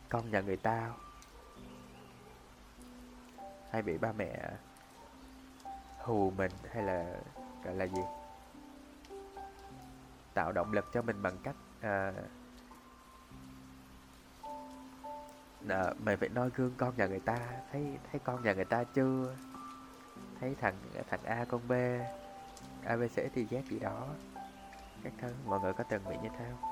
con 0.09 0.31
nhà 0.31 0.41
người 0.41 0.57
ta 0.57 0.89
không? 0.89 1.10
Hay 3.71 3.83
bị 3.83 3.99
ba 3.99 4.13
mẹ 4.13 4.51
hù 5.99 6.31
mình 6.31 6.53
hay 6.73 6.83
là 6.83 7.21
gọi 7.65 7.75
là 7.75 7.85
gì? 7.85 8.03
Tạo 10.35 10.53
động 10.53 10.73
lực 10.73 10.85
cho 10.93 11.03
mình 11.03 11.23
bằng 11.23 11.37
cách 11.43 11.57
à, 11.81 12.13
à, 15.69 15.93
mày 15.99 16.17
phải 16.17 16.29
noi 16.29 16.51
gương 16.55 16.75
con 16.77 16.97
nhà 16.97 17.07
người 17.07 17.21
ta. 17.21 17.39
Thấy 17.73 17.99
thấy 18.11 18.21
con 18.25 18.43
nhà 18.43 18.53
người 18.53 18.65
ta 18.65 18.85
chưa? 18.85 19.37
Thấy 20.41 20.55
thằng 20.61 20.75
thằng 21.11 21.25
A 21.25 21.45
con 21.49 21.69
B 21.69 21.73
ABC 22.85 23.33
thì 23.35 23.45
giác 23.45 23.65
gì 23.69 23.79
đó. 23.79 24.09
Các 25.05 25.13
thứ 25.19 25.29
mọi 25.47 25.61
người 25.61 25.73
có 25.73 25.85
từng 25.85 26.03
bị 26.09 26.17
như 26.23 26.29
thế 26.39 26.45
không? 26.51 26.70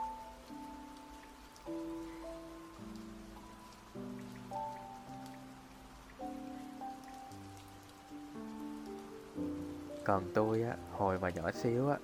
Còn 10.08 10.22
tôi 10.34 10.62
á 10.62 10.76
hồi 10.92 11.18
mà 11.18 11.30
nhỏ 11.30 11.50
xíu 11.50 11.88
á 11.88 11.96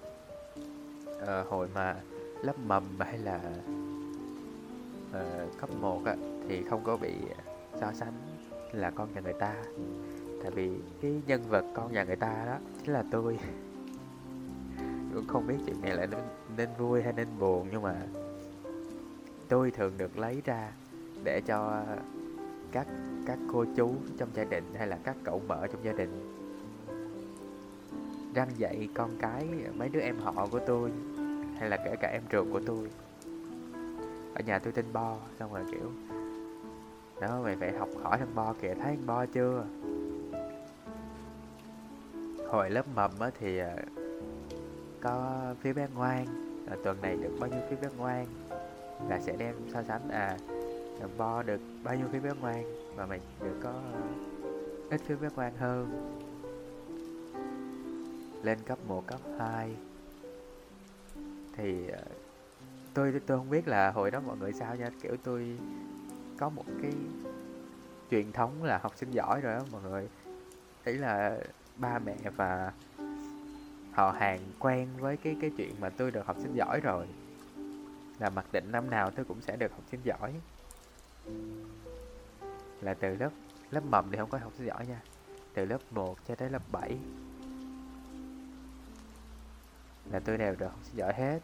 à, 1.27 1.45
hồi 1.49 1.69
mà 1.75 1.97
lớp 2.43 2.59
mầm 2.67 3.01
hay 3.01 3.19
là 3.19 3.41
à, 5.13 5.47
cấp 5.61 5.71
1 5.81 6.03
á 6.05 6.17
thì 6.49 6.63
không 6.63 6.85
có 6.85 6.97
bị 6.97 7.15
so 7.81 7.93
sánh 7.93 8.13
là 8.73 8.91
con 8.91 9.15
nhà 9.15 9.21
người 9.21 9.33
ta. 9.33 9.55
Tại 10.43 10.51
vì 10.51 10.71
cái 11.01 11.23
nhân 11.27 11.43
vật 11.49 11.65
con 11.75 11.93
nhà 11.93 12.05
người 12.05 12.17
ta 12.17 12.45
đó 12.47 12.59
chính 12.83 12.93
là 12.93 13.05
tôi. 13.11 13.39
Cũng 15.15 15.27
không 15.29 15.47
biết 15.47 15.57
chuyện 15.67 15.81
này 15.83 15.97
là 15.97 16.07
nên, 16.07 16.21
nên 16.57 16.69
vui 16.79 17.03
hay 17.03 17.13
nên 17.13 17.29
buồn 17.39 17.69
nhưng 17.73 17.83
mà 17.83 17.97
tôi 19.49 19.71
thường 19.71 19.93
được 19.99 20.19
lấy 20.19 20.43
ra 20.45 20.73
để 21.25 21.41
cho 21.47 21.83
các 22.73 22.87
các 23.27 23.39
cô 23.53 23.65
chú 23.77 23.95
trong 24.19 24.29
gia 24.35 24.45
đình 24.45 24.65
hay 24.79 24.87
là 24.87 24.99
các 25.05 25.17
cậu 25.25 25.43
mở 25.49 25.67
trong 25.67 25.85
gia 25.85 25.93
đình 25.93 26.44
răng 28.35 28.49
dạy 28.57 28.89
con 28.95 29.11
cái 29.19 29.49
mấy 29.75 29.89
đứa 29.89 30.01
em 30.01 30.19
họ 30.19 30.47
của 30.51 30.61
tôi, 30.67 30.93
hay 31.59 31.69
là 31.69 31.77
kể 31.77 31.97
cả 32.01 32.09
em 32.09 32.23
ruột 32.33 32.47
của 32.53 32.61
tôi. 32.67 32.91
Ở 34.35 34.41
nhà 34.47 34.59
tôi 34.59 34.73
tên 34.73 34.85
bo, 34.93 35.17
xong 35.39 35.53
rồi 35.53 35.63
kiểu, 35.71 35.91
đó, 37.21 37.41
mày 37.43 37.57
phải 37.57 37.73
học 37.73 37.89
hỏi 38.03 38.19
thằng 38.19 38.35
bo 38.35 38.55
kìa, 38.63 38.75
thấy 38.75 38.97
thằng 38.97 39.07
bo 39.07 39.27
chưa? 39.27 39.65
Hồi 42.49 42.71
lớp 42.71 42.87
mầm 42.95 43.11
á 43.21 43.31
thì 43.41 43.59
à, 43.59 43.77
có 45.01 45.41
phía 45.61 45.73
bé 45.73 45.89
ngoan, 45.95 46.27
là 46.67 46.77
tuần 46.85 47.03
này 47.03 47.17
được 47.17 47.37
bao 47.41 47.51
nhiêu 47.51 47.61
phía 47.71 47.77
bé 47.77 47.89
ngoan? 47.97 48.27
Là 49.09 49.21
sẽ 49.21 49.37
đem 49.39 49.55
so 49.73 49.83
sánh 49.83 50.09
à 50.09 50.37
thằng 51.01 51.19
bo 51.19 51.43
được 51.43 51.61
bao 51.85 51.95
nhiêu 51.95 52.07
phía 52.13 52.21
bé 52.21 52.31
ngoan 52.41 52.65
mà 52.97 53.07
mày 53.07 53.21
được 53.41 53.57
có 53.63 53.71
à, 53.71 54.01
ít 54.91 55.01
phía 55.07 55.17
bé 55.17 55.29
ngoan 55.37 55.53
hơn 55.57 56.15
lên 58.45 58.59
cấp 58.67 58.79
1, 58.87 59.07
cấp 59.07 59.21
2 59.39 59.77
thì 61.57 61.89
ờ, 61.89 62.03
tôi 62.95 63.21
tôi 63.27 63.39
không 63.39 63.51
biết 63.51 63.69
là 63.69 63.91
hồi 63.91 64.11
đó 64.11 64.21
mọi 64.21 64.37
người 64.37 64.53
sao 64.53 64.77
nha. 64.77 64.91
Kiểu 65.03 65.17
tôi 65.25 65.59
có 66.39 66.49
một 66.49 66.65
cái 66.83 66.93
truyền 68.11 68.33
thống 68.33 68.63
là 68.63 68.79
học 68.79 68.97
sinh 68.97 69.11
giỏi 69.11 69.41
rồi 69.41 69.55
đó 69.55 69.65
mọi 69.73 69.83
người. 69.83 70.09
Ý 70.85 70.93
là 70.93 71.39
ba 71.77 71.99
mẹ 71.99 72.17
và 72.37 72.73
họ 73.93 74.11
hàng 74.11 74.41
quen 74.59 74.89
với 74.99 75.17
cái 75.17 75.37
cái 75.41 75.51
chuyện 75.57 75.75
mà 75.81 75.91
tôi 75.91 76.11
được 76.11 76.27
học 76.27 76.37
sinh 76.39 76.55
giỏi 76.55 76.81
rồi. 76.81 77.07
Là 78.19 78.31
mặc 78.31 78.47
định 78.53 78.73
năm 78.73 78.91
nào 78.91 79.11
tôi 79.11 79.25
cũng 79.25 79.41
sẽ 79.41 79.57
được 79.57 79.73
học 79.73 79.83
sinh 79.91 80.01
giỏi. 80.05 80.41
Là 82.81 82.95
từ 82.95 83.17
lớp 83.17 83.31
lớp 83.71 83.85
mầm 83.91 84.11
thì 84.11 84.19
không 84.19 84.31
có 84.31 84.39
học 84.39 84.53
sinh 84.55 84.67
giỏi 84.67 84.87
nha. 84.87 85.03
Từ 85.55 85.65
lớp 85.65 85.79
1 85.91 86.19
cho 86.29 86.35
tới 86.35 86.51
lớp 86.51 86.63
7 86.73 86.99
là 90.11 90.21
tôi 90.21 90.39
đều 90.39 90.55
được 90.55 90.67
học 90.67 90.81
giỏi 90.95 91.15
hết. 91.15 91.41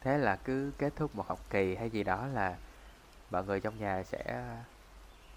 Thế 0.00 0.18
là 0.18 0.36
cứ 0.36 0.72
kết 0.78 0.92
thúc 0.96 1.16
một 1.16 1.26
học 1.28 1.40
kỳ 1.50 1.74
hay 1.74 1.90
gì 1.90 2.04
đó 2.04 2.26
là 2.26 2.56
mọi 3.30 3.44
người 3.44 3.60
trong 3.60 3.78
nhà 3.78 4.02
sẽ 4.02 4.22
ờ, 4.26 4.56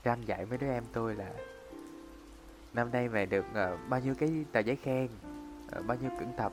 răng 0.04 0.28
dạy 0.28 0.46
với 0.46 0.58
đứa 0.58 0.70
em 0.70 0.84
tôi 0.94 1.16
là 1.16 1.32
năm 2.74 2.92
nay 2.92 3.10
mày 3.10 3.26
được 3.26 3.46
uh, 3.52 3.90
bao 3.90 4.00
nhiêu 4.00 4.16
cái 4.16 4.46
tờ 4.52 4.60
giấy 4.60 4.76
khen 4.76 5.10
uh, 5.80 5.86
bao 5.86 5.98
nhiêu 5.98 6.12
cưỡng 6.20 6.34
tập 6.38 6.52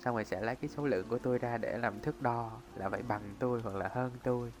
xong 0.00 0.14
rồi 0.14 0.24
sẽ 0.24 0.40
lấy 0.40 0.56
cái 0.56 0.68
số 0.76 0.86
lượng 0.86 1.08
của 1.08 1.18
tôi 1.18 1.38
ra 1.38 1.58
để 1.58 1.78
làm 1.78 2.00
thước 2.00 2.22
đo 2.22 2.50
là 2.76 2.88
phải 2.88 3.02
bằng 3.02 3.34
tôi 3.38 3.62
hoặc 3.62 3.76
là 3.76 3.88
hơn 3.92 4.10
tôi. 4.22 4.52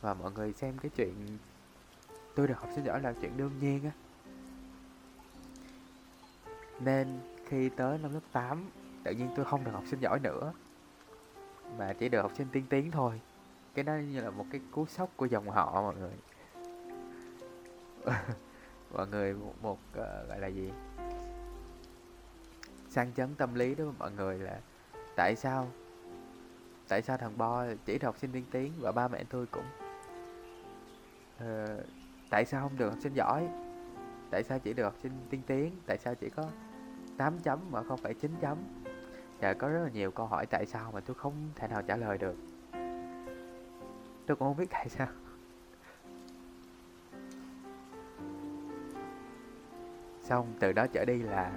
Và 0.00 0.14
mọi 0.14 0.32
người 0.32 0.52
xem 0.52 0.78
cái 0.78 0.90
chuyện 0.96 1.38
tôi 2.34 2.48
được 2.48 2.58
học 2.58 2.68
sinh 2.74 2.84
giỏi 2.84 3.00
là 3.00 3.12
chuyện 3.20 3.36
đương 3.36 3.52
nhiên 3.60 3.84
á 3.84 3.90
nên 6.80 7.20
khi 7.46 7.68
tới 7.68 7.98
năm 7.98 8.14
lớp 8.14 8.20
8 8.32 8.70
tự 9.06 9.12
nhiên 9.12 9.28
tôi 9.36 9.44
không 9.44 9.64
được 9.64 9.70
học 9.72 9.82
sinh 9.86 10.00
giỏi 10.00 10.20
nữa. 10.20 10.52
Mà 11.78 11.92
chỉ 11.98 12.08
được 12.08 12.22
học 12.22 12.32
sinh 12.34 12.46
tiên 12.52 12.64
tiến 12.70 12.90
thôi. 12.90 13.20
Cái 13.74 13.84
đó 13.84 13.94
như 13.94 14.20
là 14.20 14.30
một 14.30 14.44
cái 14.50 14.60
cú 14.70 14.86
sốc 14.86 15.10
của 15.16 15.26
dòng 15.26 15.50
họ 15.50 15.82
mọi 15.82 15.94
người. 15.96 16.14
Mọi 18.92 19.06
người 19.06 19.34
một, 19.34 19.54
một 19.62 19.78
uh, 19.90 20.28
gọi 20.28 20.40
là 20.40 20.46
gì? 20.46 20.70
Sang 22.88 23.12
chấn 23.12 23.34
tâm 23.34 23.54
lý 23.54 23.74
đó 23.74 23.84
mọi 23.98 24.12
người 24.12 24.38
là 24.38 24.60
tại 25.16 25.36
sao? 25.36 25.68
Tại 26.88 27.02
sao 27.02 27.16
thằng 27.16 27.38
bo 27.38 27.64
chỉ 27.84 27.98
được 27.98 28.06
học 28.06 28.18
sinh 28.18 28.32
tiên 28.32 28.44
tiến 28.50 28.72
và 28.80 28.92
ba 28.92 29.08
mẹ 29.08 29.24
tôi 29.30 29.46
cũng 29.46 29.64
uh, 31.36 31.84
tại 32.30 32.44
sao 32.44 32.62
không 32.62 32.78
được 32.78 32.90
học 32.90 32.98
sinh 33.02 33.14
giỏi? 33.14 33.48
Tại 34.30 34.42
sao 34.42 34.58
chỉ 34.58 34.72
được 34.72 34.84
học 34.84 34.94
sinh 35.02 35.12
tiên 35.30 35.42
tiến? 35.46 35.76
Tại 35.86 35.98
sao 35.98 36.14
chỉ 36.14 36.30
có 36.30 36.50
8 37.16 37.38
chấm 37.38 37.58
mà 37.70 37.82
không 37.82 37.98
phải 37.98 38.14
9 38.14 38.30
chấm. 38.40 38.58
Và 39.40 39.54
có 39.54 39.68
rất 39.68 39.82
là 39.82 39.90
nhiều 39.90 40.10
câu 40.10 40.26
hỏi 40.26 40.46
tại 40.46 40.66
sao 40.66 40.92
mà 40.92 41.00
tôi 41.00 41.14
không 41.14 41.50
thể 41.54 41.68
nào 41.68 41.82
trả 41.82 41.96
lời 41.96 42.18
được. 42.18 42.36
Tôi 44.26 44.36
cũng 44.36 44.48
không 44.48 44.56
biết 44.56 44.70
tại 44.70 44.88
sao. 44.88 45.08
Xong, 50.22 50.54
từ 50.60 50.72
đó 50.72 50.86
trở 50.92 51.04
đi 51.04 51.18
là 51.18 51.50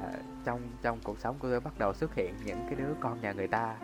trong 0.46 0.62
trong 0.82 1.00
cuộc 1.04 1.20
sống 1.20 1.36
của 1.40 1.50
tôi 1.50 1.60
bắt 1.60 1.74
đầu 1.80 1.94
xuất 1.94 2.16
hiện 2.16 2.34
những 2.46 2.60
cái 2.66 2.76
đứa 2.76 2.94
con 3.00 3.22
nhà 3.22 3.32
người 3.32 3.48
ta. 3.48 3.78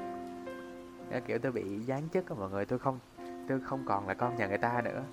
Nên 1.09 1.23
kiểu 1.27 1.39
tôi 1.39 1.51
bị 1.51 1.79
gián 1.79 2.09
chức 2.09 2.29
á 2.29 2.35
mọi 2.39 2.49
người, 2.49 2.65
tôi 2.65 2.79
không 2.79 2.99
tôi 3.47 3.59
không 3.59 3.83
còn 3.85 4.07
là 4.07 4.13
con 4.13 4.35
nhà 4.35 4.47
người 4.47 4.57
ta 4.57 4.81
nữa. 4.85 5.03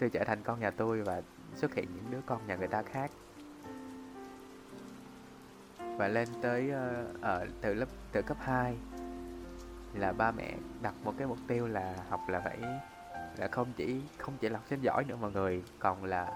Tôi 0.00 0.10
trở 0.10 0.24
thành 0.24 0.42
con 0.42 0.60
nhà 0.60 0.70
tôi 0.70 1.02
và 1.02 1.22
xuất 1.54 1.74
hiện 1.74 1.88
những 1.94 2.10
đứa 2.10 2.20
con 2.26 2.46
nhà 2.46 2.56
người 2.56 2.68
ta 2.68 2.82
khác 2.82 3.10
và 5.96 6.08
lên 6.08 6.28
tới 6.42 6.70
uh, 6.70 7.22
ở 7.22 7.46
từ 7.60 7.74
lớp 7.74 7.88
từ 8.12 8.22
cấp 8.22 8.36
2 8.40 8.76
là 9.94 10.12
ba 10.12 10.30
mẹ 10.30 10.54
đặt 10.82 10.94
một 11.04 11.14
cái 11.18 11.26
mục 11.26 11.38
tiêu 11.48 11.68
là 11.68 11.94
học 12.08 12.20
là 12.28 12.40
phải 12.40 12.58
là 13.36 13.48
không 13.48 13.72
chỉ 13.76 14.02
không 14.18 14.36
chỉ 14.40 14.48
là 14.48 14.58
học 14.58 14.66
sinh 14.70 14.80
giỏi 14.80 15.04
nữa 15.04 15.16
mọi 15.20 15.32
người 15.32 15.62
còn 15.78 16.04
là 16.04 16.26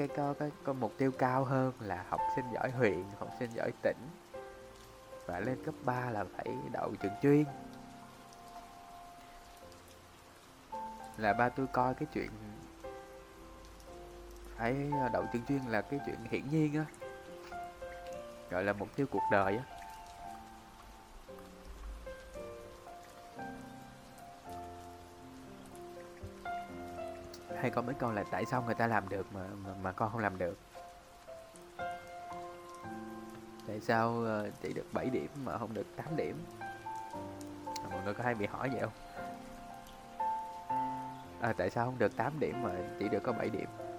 cái 0.00 0.08
có 0.16 0.34
cái 0.38 0.50
có 0.64 0.72
mục 0.72 0.98
tiêu 0.98 1.12
cao 1.18 1.44
hơn 1.44 1.72
là 1.80 2.04
học 2.08 2.20
sinh 2.36 2.44
giỏi 2.54 2.70
huyện 2.70 3.04
học 3.18 3.28
sinh 3.38 3.50
giỏi 3.54 3.72
tỉnh. 3.82 3.96
Và 5.26 5.40
lên 5.40 5.64
cấp 5.64 5.74
3 5.84 6.10
là 6.10 6.24
phải 6.36 6.46
đậu 6.72 6.94
trường 7.02 7.12
chuyên. 7.22 7.44
Là 11.16 11.32
ba 11.32 11.48
tôi 11.48 11.66
coi 11.66 11.94
cái 11.94 12.08
chuyện 12.12 12.30
phải 14.56 14.90
ờ, 15.02 15.08
đậu 15.12 15.24
trường 15.32 15.42
chuyên 15.48 15.60
là 15.68 15.80
cái 15.80 16.00
chuyện 16.06 16.16
hiển 16.30 16.42
nhiên 16.50 16.74
á 16.74 16.84
gọi 18.50 18.64
là 18.64 18.72
mục 18.72 18.88
tiêu 18.96 19.06
cuộc 19.10 19.22
đời 19.30 19.56
á. 19.56 19.64
Hay 27.60 27.70
có 27.70 27.82
mấy 27.82 27.94
câu 27.94 28.12
là 28.12 28.24
tại 28.30 28.44
sao 28.44 28.62
người 28.62 28.74
ta 28.74 28.86
làm 28.86 29.08
được 29.08 29.26
mà 29.32 29.40
mà, 29.64 29.70
mà 29.82 29.92
con 29.92 30.12
không 30.12 30.20
làm 30.20 30.38
được? 30.38 30.58
Tại 33.66 33.80
sao 33.80 34.24
ờ, 34.24 34.50
chị 34.62 34.72
được 34.72 34.86
7 34.92 35.10
điểm 35.10 35.28
mà 35.44 35.58
không 35.58 35.74
được 35.74 35.86
8 35.96 36.16
điểm? 36.16 36.44
À, 37.82 37.88
mọi 37.90 38.04
người 38.04 38.14
có 38.14 38.24
hay 38.24 38.34
bị 38.34 38.46
hỏi 38.46 38.70
vậy 38.72 38.80
không? 38.80 38.92
À, 41.40 41.52
tại 41.56 41.70
sao 41.70 41.84
không 41.84 41.98
được 41.98 42.16
8 42.16 42.40
điểm 42.40 42.62
mà 42.62 42.70
chỉ 42.98 43.08
được 43.08 43.20
có 43.22 43.32
7 43.32 43.50
điểm? 43.50 43.89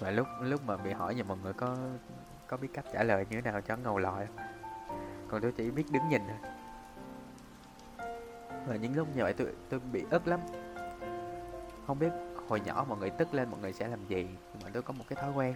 Và 0.00 0.10
lúc 0.10 0.26
lúc 0.40 0.60
mà 0.66 0.76
bị 0.76 0.92
hỏi 0.92 1.14
thì 1.14 1.22
mọi 1.22 1.38
người 1.42 1.52
có 1.52 1.76
có 2.46 2.56
biết 2.56 2.68
cách 2.74 2.84
trả 2.92 3.02
lời 3.02 3.26
như 3.30 3.40
thế 3.40 3.50
nào 3.50 3.60
cho 3.60 3.76
ngầu 3.76 3.98
lòi. 3.98 4.26
Còn 5.28 5.40
tôi 5.40 5.52
chỉ 5.56 5.70
biết 5.70 5.84
đứng 5.90 6.08
nhìn 6.08 6.22
thôi. 6.28 6.50
Và 8.66 8.76
những 8.76 8.96
lúc 8.96 9.08
như 9.16 9.22
vậy 9.22 9.32
tôi 9.32 9.54
tôi 9.68 9.80
bị 9.92 10.04
ức 10.10 10.26
lắm. 10.26 10.40
Không 11.86 11.98
biết 11.98 12.10
hồi 12.48 12.60
nhỏ 12.60 12.84
mọi 12.88 12.98
người 12.98 13.10
tức 13.10 13.34
lên 13.34 13.50
mọi 13.50 13.60
người 13.60 13.72
sẽ 13.72 13.88
làm 13.88 14.06
gì, 14.06 14.28
nhưng 14.52 14.62
mà 14.64 14.70
tôi 14.72 14.82
có 14.82 14.92
một 14.92 15.04
cái 15.08 15.16
thói 15.22 15.32
quen. 15.32 15.54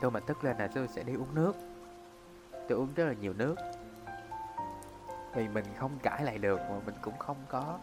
Tôi 0.00 0.10
mà 0.10 0.20
tức 0.20 0.44
lên 0.44 0.56
là 0.58 0.66
tôi 0.74 0.88
sẽ 0.88 1.02
đi 1.02 1.14
uống 1.14 1.34
nước. 1.34 1.56
Tôi 2.68 2.78
uống 2.78 2.94
rất 2.94 3.04
là 3.04 3.12
nhiều 3.12 3.32
nước. 3.32 3.54
Vì 5.34 5.48
mình 5.48 5.64
không 5.78 5.98
cãi 6.02 6.24
lại 6.24 6.38
được 6.38 6.60
mà 6.70 6.76
mình 6.86 6.94
cũng 7.02 7.18
không 7.18 7.36
có, 7.48 7.78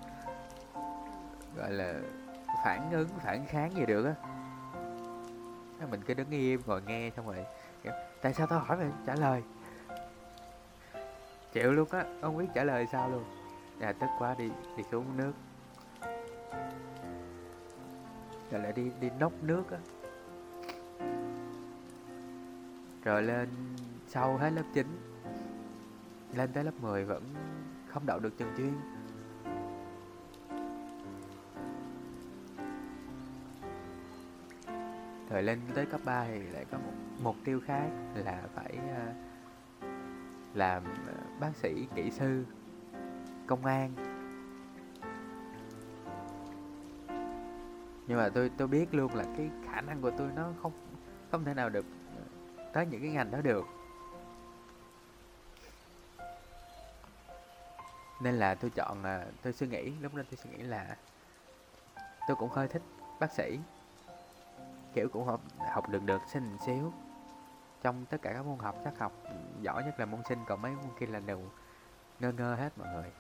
gọi 1.56 1.72
là, 1.72 1.94
phản 2.66 2.92
ứng, 2.92 3.08
phản 3.20 3.46
kháng 3.46 3.72
gì 3.72 3.86
được 3.86 4.06
á 4.06 4.16
mình 5.88 6.02
cứ 6.02 6.14
đứng 6.14 6.30
im, 6.30 6.62
ngồi 6.66 6.82
nghe 6.82 7.12
xong 7.16 7.28
rồi 7.28 7.46
tại 8.22 8.34
sao 8.34 8.48
tao 8.48 8.60
hỏi 8.60 8.78
mày 8.78 8.90
trả 9.06 9.16
lời? 9.16 9.44
Chịu 11.54 11.72
luôn 11.72 11.90
á, 11.90 12.06
không 12.22 12.38
biết 12.38 12.46
trả 12.56 12.64
lời 12.64 12.88
sao 12.92 13.10
luôn. 13.10 13.24
À 13.80 13.92
tức 13.92 14.08
quá, 14.20 14.36
đi 14.38 14.50
đi 14.78 14.84
xuống 14.92 15.18
nước. 15.18 15.34
Rồi 18.52 18.62
lại 18.62 18.74
đi 18.74 18.92
đi 19.00 19.10
nốc 19.20 19.34
nước 19.44 19.64
á. 19.72 19.78
Rồi 23.04 23.24
lên 23.24 23.50
sau 24.08 24.38
hết 24.38 24.50
lớp 24.50 24.64
9 24.74 24.88
lên 26.34 26.54
tới 26.54 26.64
lớp 26.64 26.72
10 26.82 27.06
vẫn 27.06 27.24
không 27.88 28.06
đậu 28.06 28.20
được 28.20 28.38
trường 28.38 28.54
chuyên. 28.58 28.74
Rồi 35.32 35.44
lên 35.44 35.60
tới 35.76 35.86
cấp 35.86 36.02
3 36.06 36.26
thì 36.26 36.40
lại 36.40 36.66
có 36.72 36.78
một 36.78 36.92
mục 37.24 37.36
tiêu 37.44 37.62
khác 37.66 37.90
là 38.16 38.42
phải 38.56 38.78
uh, 38.78 39.16
làm 40.54 40.84
uh, 40.84 41.40
bác 41.40 41.56
sĩ 41.56 41.88
kỹ 41.96 42.12
sư 42.12 42.46
công 43.48 43.66
an. 43.66 43.94
Nhưng 48.08 48.18
mà 48.18 48.30
tôi 48.30 48.52
tôi 48.58 48.68
biết 48.68 48.94
luôn 48.94 49.16
là 49.16 49.24
cái 49.38 49.50
khả 49.66 49.82
năng 49.82 50.02
của 50.02 50.12
tôi 50.18 50.30
nó 50.36 50.54
không 50.62 50.72
không 51.32 51.46
thể 51.46 51.54
nào 51.54 51.70
được 51.70 51.86
ờ, 52.16 52.22
tới 52.74 52.86
những 52.86 53.02
cái 53.02 53.12
ngành 53.12 53.32
đó 53.32 53.42
được. 53.42 53.66
Nên 58.22 58.36
là 58.36 58.56
tôi 58.56 58.72
chọn 58.76 59.04
là 59.04 59.26
tôi 59.42 59.54
suy 59.54 59.68
nghĩ 59.68 59.92
lúc 60.02 60.16
đó 60.16 60.24
tôi 60.32 60.38
suy 60.44 60.50
nghĩ 60.50 60.64
là 60.64 60.96
tôi 62.28 62.36
cũng 62.36 62.50
hơi 62.50 62.68
thích 62.68 62.82
bác 63.20 63.32
sĩ 63.32 63.60
kiểu 64.94 65.10
cũng 65.10 65.26
học 65.26 65.42
học 65.74 65.90
được 65.90 66.04
được 66.04 66.22
sinh 66.28 66.58
xíu. 66.66 66.94
Trong 67.82 68.06
tất 68.06 68.22
cả 68.22 68.34
các 68.34 68.46
môn 68.46 68.60
học 68.60 68.76
chắc 68.84 69.00
học 69.00 69.12
giỏi 69.62 69.84
nhất 69.84 70.00
là 70.00 70.06
môn 70.06 70.22
sinh 70.30 70.40
còn 70.48 70.62
mấy 70.62 70.72
môn 70.72 70.86
kia 71.00 71.06
là 71.06 71.20
đều 71.20 71.42
ngơ 72.20 72.32
ngơ 72.32 72.56
hết 72.56 72.78
mọi 72.78 72.88
người. 72.94 73.12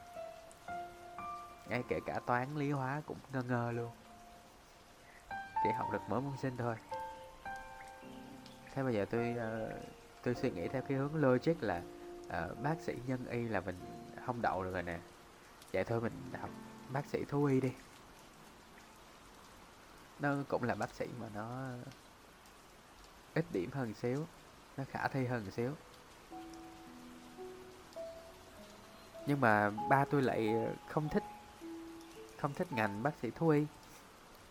Ngay 1.68 1.84
kể 1.88 2.00
cả 2.06 2.20
toán 2.26 2.56
lý 2.56 2.72
hóa 2.72 3.02
cũng 3.06 3.18
ngơ 3.34 3.44
ngơ 3.44 3.72
luôn. 3.72 3.92
Chỉ 5.64 5.70
học 5.72 5.88
được 5.92 6.02
mỗi 6.08 6.22
môn 6.22 6.38
sinh 6.38 6.58
thôi. 6.58 6.76
Thế 8.74 8.84
bây 8.84 8.94
giờ 8.94 9.06
tôi 9.10 9.36
uh, 9.38 9.74
tôi 10.24 10.36
suy 10.36 10.52
nghĩ 10.52 10.68
theo 10.68 10.82
cái 10.82 10.98
hướng 10.98 11.16
logic 11.16 11.64
là 11.64 11.82
uh, 12.28 12.60
bác 12.64 12.76
sĩ 12.82 12.96
nhân 13.08 13.26
y 13.30 13.48
là 13.48 13.60
mình 13.60 13.80
không 14.26 14.42
đậu 14.42 14.64
được 14.64 14.74
rồi 14.74 14.84
nè. 14.84 15.00
Vậy 15.74 15.84
thôi 15.84 16.02
mình 16.02 16.14
học 16.42 16.50
bác 16.90 17.06
sĩ 17.06 17.26
thú 17.26 17.46
y 17.46 17.62
đi 17.62 17.72
nó 20.22 20.36
cũng 20.48 20.64
là 20.64 20.76
bác 20.76 20.94
sĩ 20.94 21.06
mà 21.20 21.30
nó 21.34 21.74
ít 23.34 23.46
điểm 23.52 23.70
hơn 23.72 23.94
xíu. 23.94 24.28
Nó 24.78 24.84
khả 24.88 25.08
thi 25.08 25.26
hơn 25.26 25.52
xíu. 25.52 25.72
Nhưng 29.28 29.42
mà 29.42 29.70
ba 29.90 30.06
tôi 30.06 30.22
lại 30.22 30.56
không 30.90 31.10
thích 31.10 31.24
không 32.40 32.54
thích 32.54 32.68
ngành 32.72 33.04
bác 33.04 33.16
sĩ 33.22 33.32
thú 33.32 33.50
y 33.50 33.66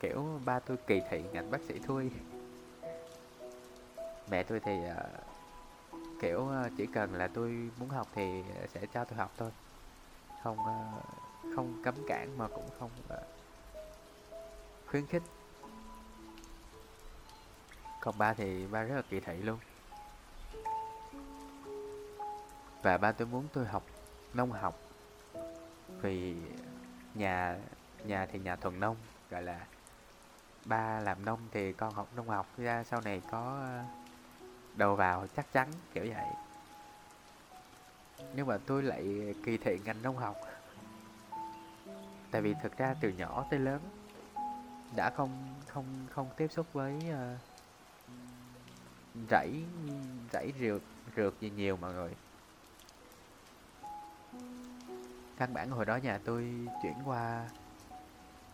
kiểu 0.00 0.40
ba 0.44 0.58
tôi 0.58 0.76
kỳ 0.86 1.00
thị 1.10 1.22
ngành 1.32 1.50
bác 1.50 1.62
sĩ 1.62 1.78
thú 1.78 1.96
y 1.96 2.10
mẹ 4.30 4.42
tôi 4.42 4.60
thì 4.60 4.72
uh, 4.72 5.20
kiểu 6.20 6.40
uh, 6.40 6.72
chỉ 6.76 6.86
cần 6.86 7.14
là 7.14 7.28
tôi 7.28 7.70
muốn 7.78 7.88
học 7.88 8.08
thì 8.14 8.42
sẽ 8.68 8.86
cho 8.94 9.04
tôi 9.04 9.18
học 9.18 9.32
thôi. 9.36 9.50
Không 10.42 10.58
uh, 10.58 11.04
không 11.56 11.82
cấm 11.84 11.94
cản 12.06 12.38
mà 12.38 12.48
cũng 12.48 12.68
không 12.78 12.90
uh, 13.04 13.24
khuyến 14.86 15.06
khích 15.06 15.22
còn 18.00 18.18
ba 18.18 18.34
thì 18.34 18.66
ba 18.66 18.82
rất 18.82 18.96
là 18.96 19.02
kỳ 19.10 19.20
thị 19.20 19.36
luôn. 19.42 19.58
Và 22.82 22.98
ba 22.98 23.12
tôi 23.12 23.26
muốn 23.26 23.48
tôi 23.52 23.66
học 23.66 23.82
nông 24.34 24.52
học. 24.52 24.80
Vì 26.02 26.36
nhà 27.14 27.58
nhà 28.04 28.26
thì 28.26 28.38
nhà 28.38 28.56
thuần 28.56 28.80
nông 28.80 28.96
gọi 29.30 29.42
là 29.42 29.66
ba 30.64 31.00
làm 31.00 31.24
nông 31.24 31.40
thì 31.52 31.72
con 31.72 31.94
học 31.94 32.08
nông 32.16 32.28
học. 32.28 32.46
Ra 32.56 32.84
sau 32.84 33.00
này 33.00 33.22
có 33.30 33.58
ờ, 33.60 33.84
đầu 34.74 34.96
vào 34.96 35.26
chắc 35.36 35.52
chắn 35.52 35.68
kiểu 35.94 36.04
vậy. 36.14 36.28
Nhưng 38.34 38.46
mà 38.46 38.58
tôi 38.66 38.82
lại 38.82 39.34
kỳ 39.44 39.56
thị 39.56 39.78
ngành 39.84 40.02
nông 40.02 40.16
học. 40.16 40.36
Tại 42.30 42.42
vì 42.42 42.54
thực 42.62 42.78
ra 42.78 42.94
từ 43.00 43.08
nhỏ 43.08 43.46
tới 43.50 43.60
lớn 43.60 43.80
đã 44.96 45.10
không 45.10 45.54
không 45.66 46.06
không 46.10 46.30
tiếp 46.36 46.48
xúc 46.48 46.66
với 46.72 46.94
uh, 47.10 47.49
rẫy 49.30 49.64
rẫy 50.32 50.52
rượt 50.60 50.82
rượt 51.16 51.34
gì 51.40 51.50
nhiều 51.50 51.76
mọi 51.76 51.94
người 51.94 52.10
căn 55.36 55.54
bản 55.54 55.70
hồi 55.70 55.84
đó 55.84 55.96
nhà 55.96 56.18
tôi 56.24 56.68
chuyển 56.82 56.94
qua 57.04 57.48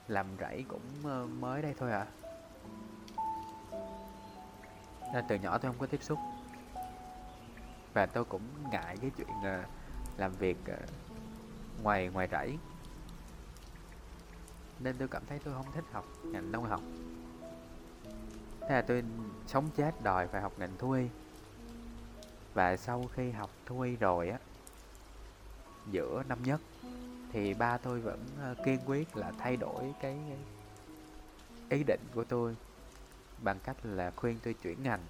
làm 0.09 0.27
rẫy 0.41 0.65
cũng 0.69 0.83
ờ, 1.05 1.27
mới 1.27 1.63
đây 1.63 1.75
thôi 1.79 1.93
à 1.93 2.07
nên 5.13 5.25
từ 5.29 5.37
nhỏ 5.37 5.59
tôi 5.59 5.71
không 5.71 5.81
có 5.81 5.87
tiếp 5.87 6.03
xúc. 6.03 6.19
Và 7.95 8.07
tôi 8.07 8.25
cũng 8.25 8.43
ngại 8.71 8.97
cái 9.01 9.11
chuyện 9.17 9.29
ờ, 9.43 9.65
làm 10.17 10.33
việc 10.33 10.57
ờ, 10.67 10.77
ngoài 11.83 12.09
ngoài 12.09 12.29
rẫy. 12.33 12.59
Nên 14.81 14.97
tôi 14.99 15.09
cảm 15.09 15.23
thấy 15.29 15.39
tôi 15.45 15.55
không 15.55 15.73
thích 15.75 15.85
học, 15.93 16.05
ngành 16.25 16.53
nông 16.53 16.65
học 16.65 16.81
thế 18.69 18.75
là 18.75 18.83
tôi 18.83 19.05
sống 19.47 19.71
chết 19.77 20.03
đòi 20.03 20.27
phải 20.27 20.41
học 20.41 20.53
ngành 20.59 20.77
thú 20.79 20.91
y. 20.91 21.07
Và 22.55 22.77
sau 22.77 23.05
khi 23.15 23.31
học 23.31 23.51
thú 23.67 23.81
y 23.81 23.97
rồi 23.97 24.29
á, 24.29 24.39
giữa 25.91 26.23
năm 26.29 26.39
nhất, 26.43 26.61
thì 27.33 27.55
ba 27.55 27.79
tôi 27.79 28.01
vẫn 28.01 28.27
ờ, 28.41 28.55
kiên 28.65 28.81
quyết 28.87 29.17
là 29.17 29.33
thay 29.39 29.57
đổi 29.57 29.95
cái 30.01 30.19
ý 31.71 31.85
định 31.87 32.01
của 32.15 32.25
tôi 32.25 32.57
bằng 33.43 33.59
cách 33.65 33.77
là 33.83 34.11
khuyên 34.17 34.39
tôi 34.43 34.55
chuyển 34.55 34.83
ngành. 34.83 35.01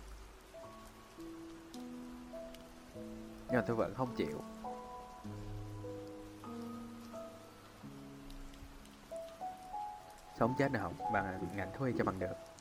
Nhưng 3.49 3.57
mà 3.57 3.64
tôi 3.66 3.77
vẫn 3.77 3.95
không 3.95 4.14
chịu. 4.16 4.40
Sống 10.38 10.55
chết 10.59 10.73
nào 10.73 10.83
học 10.83 10.92
bằng 11.12 11.57
ngành 11.57 11.71
thú 11.75 11.85
y 11.85 11.92
cho 11.99 12.05
bằng 12.05 12.19
được 12.19 12.56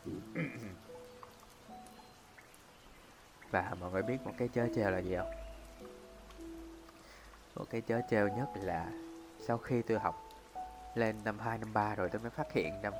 và 3.51 3.75
mọi 3.79 3.91
người 3.91 4.03
biết 4.03 4.17
một 4.23 4.33
cái 4.37 4.47
chớ 4.47 4.67
treo 4.75 4.91
là 4.91 4.99
gì 4.99 5.15
không? 5.15 5.31
Một 7.55 7.65
cái 7.69 7.81
chớ 7.81 8.01
treo 8.09 8.27
nhất 8.27 8.49
là 8.55 8.91
sau 9.47 9.57
khi 9.57 9.81
tôi 9.81 9.99
học 9.99 10.29
lên 10.95 11.15
năm 11.23 11.39
2, 11.39 11.57
năm 11.57 11.73
3 11.73 11.95
rồi 11.95 12.09
tôi 12.09 12.21
mới 12.21 12.31
phát 12.31 12.53
hiện 12.53 12.81
năm 12.81 12.93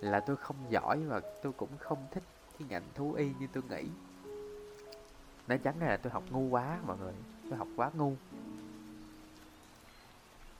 là 0.00 0.20
tôi 0.20 0.36
không 0.36 0.56
giỏi 0.68 0.98
và 0.98 1.20
tôi 1.42 1.52
cũng 1.52 1.78
không 1.78 2.06
thích 2.10 2.22
cái 2.58 2.68
ngành 2.68 2.82
thú 2.94 3.12
y 3.12 3.30
như 3.40 3.46
tôi 3.52 3.62
nghĩ. 3.70 3.88
Nói 5.48 5.58
chắn 5.58 5.74
là 5.80 5.96
tôi 5.96 6.12
học 6.12 6.22
ngu 6.30 6.48
quá 6.48 6.78
mọi 6.86 6.98
người. 6.98 7.14
Tôi 7.48 7.58
học 7.58 7.68
quá 7.76 7.90
ngu. 7.94 8.12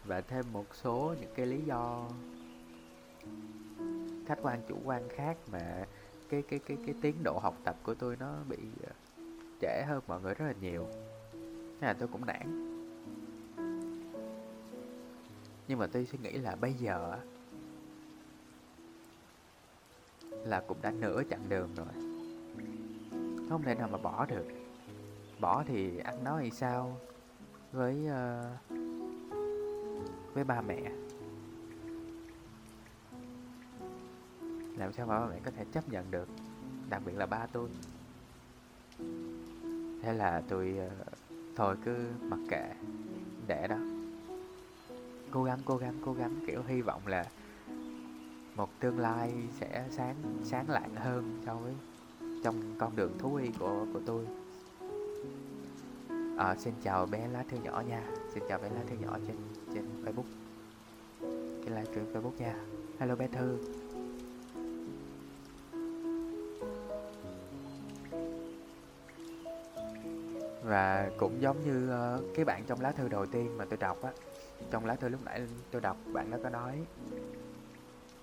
Và 0.05 0.21
thêm 0.21 0.45
một 0.53 0.66
số 0.83 1.14
những 1.21 1.33
cái 1.37 1.47
lý 1.47 1.62
do 1.62 2.09
khách 4.31 4.38
quan 4.43 4.62
chủ 4.69 4.77
quan 4.85 5.09
khác 5.09 5.37
mà 5.53 5.87
cái 6.29 6.43
cái 6.43 6.59
cái 6.59 6.77
cái 6.87 6.95
tiến 7.03 7.23
độ 7.23 7.38
học 7.38 7.57
tập 7.64 7.77
của 7.83 7.95
tôi 7.95 8.16
nó 8.21 8.35
bị 8.49 8.59
ờ, 8.87 8.93
trễ 9.61 9.83
hơn 9.87 10.03
mọi 10.07 10.21
người 10.21 10.35
rất 10.35 10.47
là 10.47 10.55
nhiều. 10.61 10.87
Thế 11.81 11.87
là 11.87 11.93
tôi 11.93 12.09
cũng 12.12 12.27
nản. 12.27 12.66
Nhưng 15.69 15.79
mà 15.79 15.87
tôi 15.87 16.07
suy 16.07 16.19
nghĩ 16.23 16.33
là 16.33 16.57
bây 16.61 16.73
giờ 16.73 17.19
là 20.31 20.61
cũng 20.69 20.79
đã 20.83 20.90
nửa 20.90 21.23
chặng 21.31 21.49
đường 21.49 21.75
rồi. 21.75 21.87
Không 23.49 23.62
thể 23.62 23.75
nào 23.75 23.88
mà 23.93 23.99
bỏ 23.99 24.27
được. 24.27 24.47
Bỏ 25.40 25.64
thì 25.66 25.99
ăn 25.99 26.25
nói 26.25 26.43
thì 26.43 26.51
sao 26.51 26.97
với 27.73 28.07
uh, 28.07 28.79
với 30.35 30.45
ba 30.45 30.61
mẹ? 30.61 30.81
Làm 34.81 34.93
sao 34.93 35.07
mà 35.07 35.21
ba 35.21 35.27
mẹ 35.27 35.40
có 35.45 35.51
thể 35.51 35.64
chấp 35.73 35.88
nhận 35.88 36.11
được? 36.11 36.29
Đặc 36.90 37.03
biệt 37.07 37.12
là 37.12 37.27
ba 37.27 37.47
tôi. 37.53 37.69
Thế 40.03 40.12
là 40.12 40.43
tôi 40.49 40.79
uh, 40.87 41.07
thôi 41.57 41.77
cứ 41.85 41.97
mặc 42.23 42.38
kệ 42.51 42.75
để 43.47 43.66
đó. 43.69 43.77
Cố 45.31 45.45
gắng 45.45 45.59
cố 45.64 45.77
gắng 45.77 45.95
cố 46.05 46.12
gắng 46.12 46.35
kiểu 46.47 46.62
hy 46.66 46.83
vọng 46.83 47.07
là 47.07 47.25
một 48.57 48.81
tương 48.81 48.99
lai 48.99 49.33
sẽ 49.61 49.87
sáng 49.90 50.14
sáng 50.45 50.71
lạng 50.71 50.95
hơn 50.95 51.40
so 51.47 51.55
với 51.55 51.75
trong 52.45 52.75
con 52.79 52.97
đường 52.97 53.19
thú 53.19 53.35
y 53.35 53.51
của 53.59 53.87
của 53.93 54.01
tôi. 54.07 54.27
À, 56.38 56.57
xin 56.59 56.75
chào 56.83 57.07
bé 57.07 57.29
lá 57.29 57.45
thư 57.51 57.57
nhỏ 57.57 57.83
nha. 57.88 58.03
Xin 58.35 58.43
chào 58.49 58.59
bé 58.59 58.71
lá 58.71 58.81
thư 58.90 58.97
nhỏ 58.97 59.19
trên 59.27 59.37
trên 59.75 59.85
facebook. 60.05 60.31
Trên 61.64 61.75
livestream 61.75 62.12
facebook 62.12 62.38
nha. 62.38 62.55
Hello 62.99 63.16
bé 63.16 63.29
thư. 63.29 63.59
Và 70.70 71.11
cũng 71.16 71.42
giống 71.42 71.64
như 71.64 71.90
uh, 71.90 72.35
cái 72.35 72.44
bạn 72.44 72.62
trong 72.66 72.80
lá 72.80 72.92
thư 72.92 73.09
đầu 73.09 73.26
tiên 73.26 73.59
mà 73.59 73.64
tôi 73.64 73.76
đọc 73.76 74.02
á 74.02 74.11
trong 74.70 74.87
lá 74.87 74.94
thư 74.94 75.09
lúc 75.09 75.20
nãy 75.24 75.42
tôi 75.70 75.80
đọc 75.80 75.96
bạn 76.12 76.30
đó 76.30 76.38
có 76.42 76.50
nói 76.50 76.85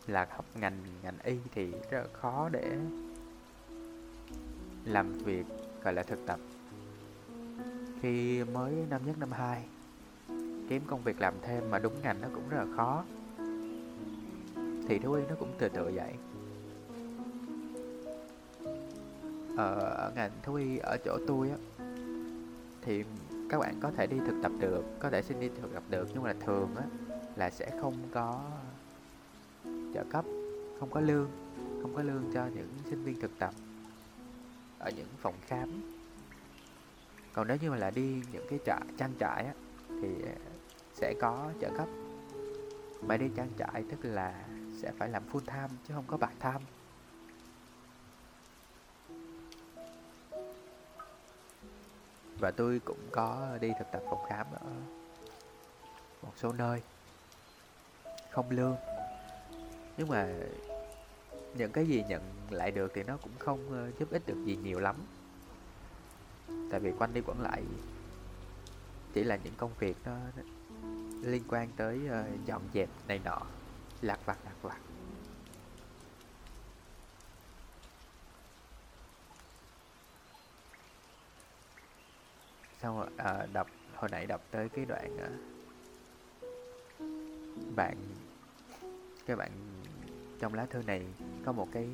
là 0.07 0.27
học 0.29 0.45
ngành 0.55 0.77
ngành 1.03 1.17
y 1.23 1.38
thì 1.53 1.71
rất 1.71 1.99
là 1.99 2.07
khó 2.13 2.49
để 2.51 2.77
làm 4.86 5.13
việc 5.13 5.45
gọi 5.83 5.93
là 5.93 6.03
thực 6.03 6.25
tập. 6.25 6.39
Khi 8.01 8.43
mới 8.43 8.73
năm 8.89 9.01
nhất 9.05 9.15
năm 9.19 9.31
hai 9.31 9.65
kiếm 10.69 10.81
công 10.88 11.03
việc 11.03 11.21
làm 11.21 11.33
thêm 11.41 11.71
mà 11.71 11.79
đúng 11.79 12.01
ngành 12.01 12.21
nó 12.21 12.27
cũng 12.33 12.49
rất 12.49 12.57
là 12.57 12.75
khó. 12.75 13.03
Thì 14.88 14.99
thú 14.99 15.13
y 15.13 15.23
nó 15.29 15.36
cũng 15.39 15.53
từ 15.57 15.69
từ 15.69 15.91
vậy. 15.95 16.13
Ờ, 19.57 19.79
ở 19.79 20.12
ngành 20.15 20.31
thú 20.43 20.53
y 20.53 20.77
ở 20.77 20.97
chỗ 21.05 21.17
tôi 21.27 21.49
á 21.49 21.76
thì 22.88 23.04
các 23.50 23.60
bạn 23.60 23.80
có 23.82 23.91
thể 23.91 24.08
đi 24.08 24.17
thực 24.26 24.39
tập 24.43 24.52
được, 24.60 24.84
có 25.00 25.10
thể 25.10 25.21
xin 25.21 25.39
đi 25.39 25.50
thực 25.62 25.73
tập 25.73 25.84
được. 25.89 26.08
Nhưng 26.13 26.23
mà 26.23 26.34
thường 26.39 26.76
á, 26.76 26.84
là 27.36 27.50
sẽ 27.50 27.71
không 27.82 27.93
có 28.12 28.52
trợ 29.93 30.04
cấp, 30.10 30.26
không 30.80 30.89
có 30.91 31.00
lương, 31.00 31.30
không 31.82 31.93
có 31.95 32.02
lương 32.02 32.23
cho 32.34 32.47
những 32.56 32.69
sinh 32.89 33.04
viên 33.04 33.19
thực 33.19 33.39
tập 33.39 33.54
ở 34.80 34.91
những 34.95 35.08
phòng 35.17 35.36
khám. 35.41 35.82
Còn 37.34 37.47
nếu 37.47 37.58
như 37.62 37.71
mà 37.71 37.78
là 37.78 37.91
đi 37.91 38.21
những 38.32 38.45
cái 38.50 38.60
trại, 38.65 38.82
trang 38.97 39.12
trại 39.19 39.45
á, 39.45 39.54
thì 40.02 40.23
à, 40.26 40.36
sẽ 40.93 41.13
có 41.21 41.52
trợ 41.62 41.69
cấp. 41.78 41.88
Mà 43.08 43.17
đi 43.17 43.30
trang 43.36 43.50
trại 43.58 43.84
tức 43.91 43.97
là 44.04 44.47
sẽ 44.82 44.91
phải 44.97 45.10
làm 45.10 45.23
full 45.32 45.39
time 45.39 45.80
chứ 45.88 45.93
không 45.93 46.06
có 46.08 46.17
part 46.17 46.39
time. 46.39 46.76
Và 52.39 52.52
tôi 52.52 52.82
cũng 52.86 53.10
có 53.12 53.58
đi 53.62 53.71
thực 53.80 53.91
tập 53.91 54.02
phòng 54.10 54.23
khám 54.30 54.47
ở 54.52 54.71
một 56.21 56.34
số 56.36 56.54
nơi. 56.54 56.82
Không 58.32 58.50
lương. 58.50 58.76
Nhưng 59.97 60.08
mà 60.08 60.28
những 61.56 61.71
cái 61.71 61.86
gì 61.86 62.04
nhận 62.10 62.21
lại 62.50 62.71
được 62.71 62.91
thì 62.95 63.04
nó 63.04 63.17
cũng 63.17 63.32
không 63.39 63.71
ờ, 63.71 63.91
giúp 64.00 64.12
ích 64.12 64.28
được 64.28 64.43
gì 64.45 64.56
nhiều 64.63 64.80
lắm. 64.80 64.95
Tại 66.71 66.80
vì 66.80 66.91
quanh 67.00 67.13
đi 67.13 67.21
quẩn 67.21 67.41
lại 67.41 67.63
chỉ 69.13 69.23
là 69.23 69.36
những 69.43 69.54
công 69.58 69.71
việc 69.80 69.97
nó 70.06 70.15
liên 71.23 71.43
quan 71.47 71.69
tới 71.78 72.00
ờ, 72.10 72.26
dọn 72.45 72.62
dẹp 72.73 72.89
này 73.08 73.19
nọ 73.26 73.41
lạc 74.02 74.19
vặt 74.26 74.38
lạc 74.45 74.56
vặt. 74.62 74.78
Xong 82.81 82.97
rồi 82.97 83.07
à, 83.17 83.47
đọc 83.53 83.67
hồi 83.95 84.09
nãy 84.11 84.27
đọc 84.27 84.41
tới 84.51 84.69
cái 84.69 84.85
đoạn 84.85 85.17
à, 85.17 85.29
bạn 87.75 87.97
cái 89.25 89.35
bạn 89.35 89.51
trong 90.39 90.53
lá 90.53 90.65
thư 90.65 90.83
này 90.83 91.15
có 91.45 91.51
một 91.51 91.67
cái 91.71 91.89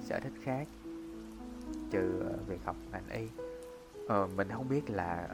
sở 0.00 0.20
thích 0.20 0.32
khác 0.42 0.68
trừ 1.90 2.20
ờ, 2.20 2.38
việc 2.46 2.64
học 2.64 2.76
ngành 2.92 3.08
y. 3.08 3.28
Ờ, 4.08 4.26
mình 4.26 4.48
không 4.52 4.68
biết 4.68 4.90
là 4.90 5.28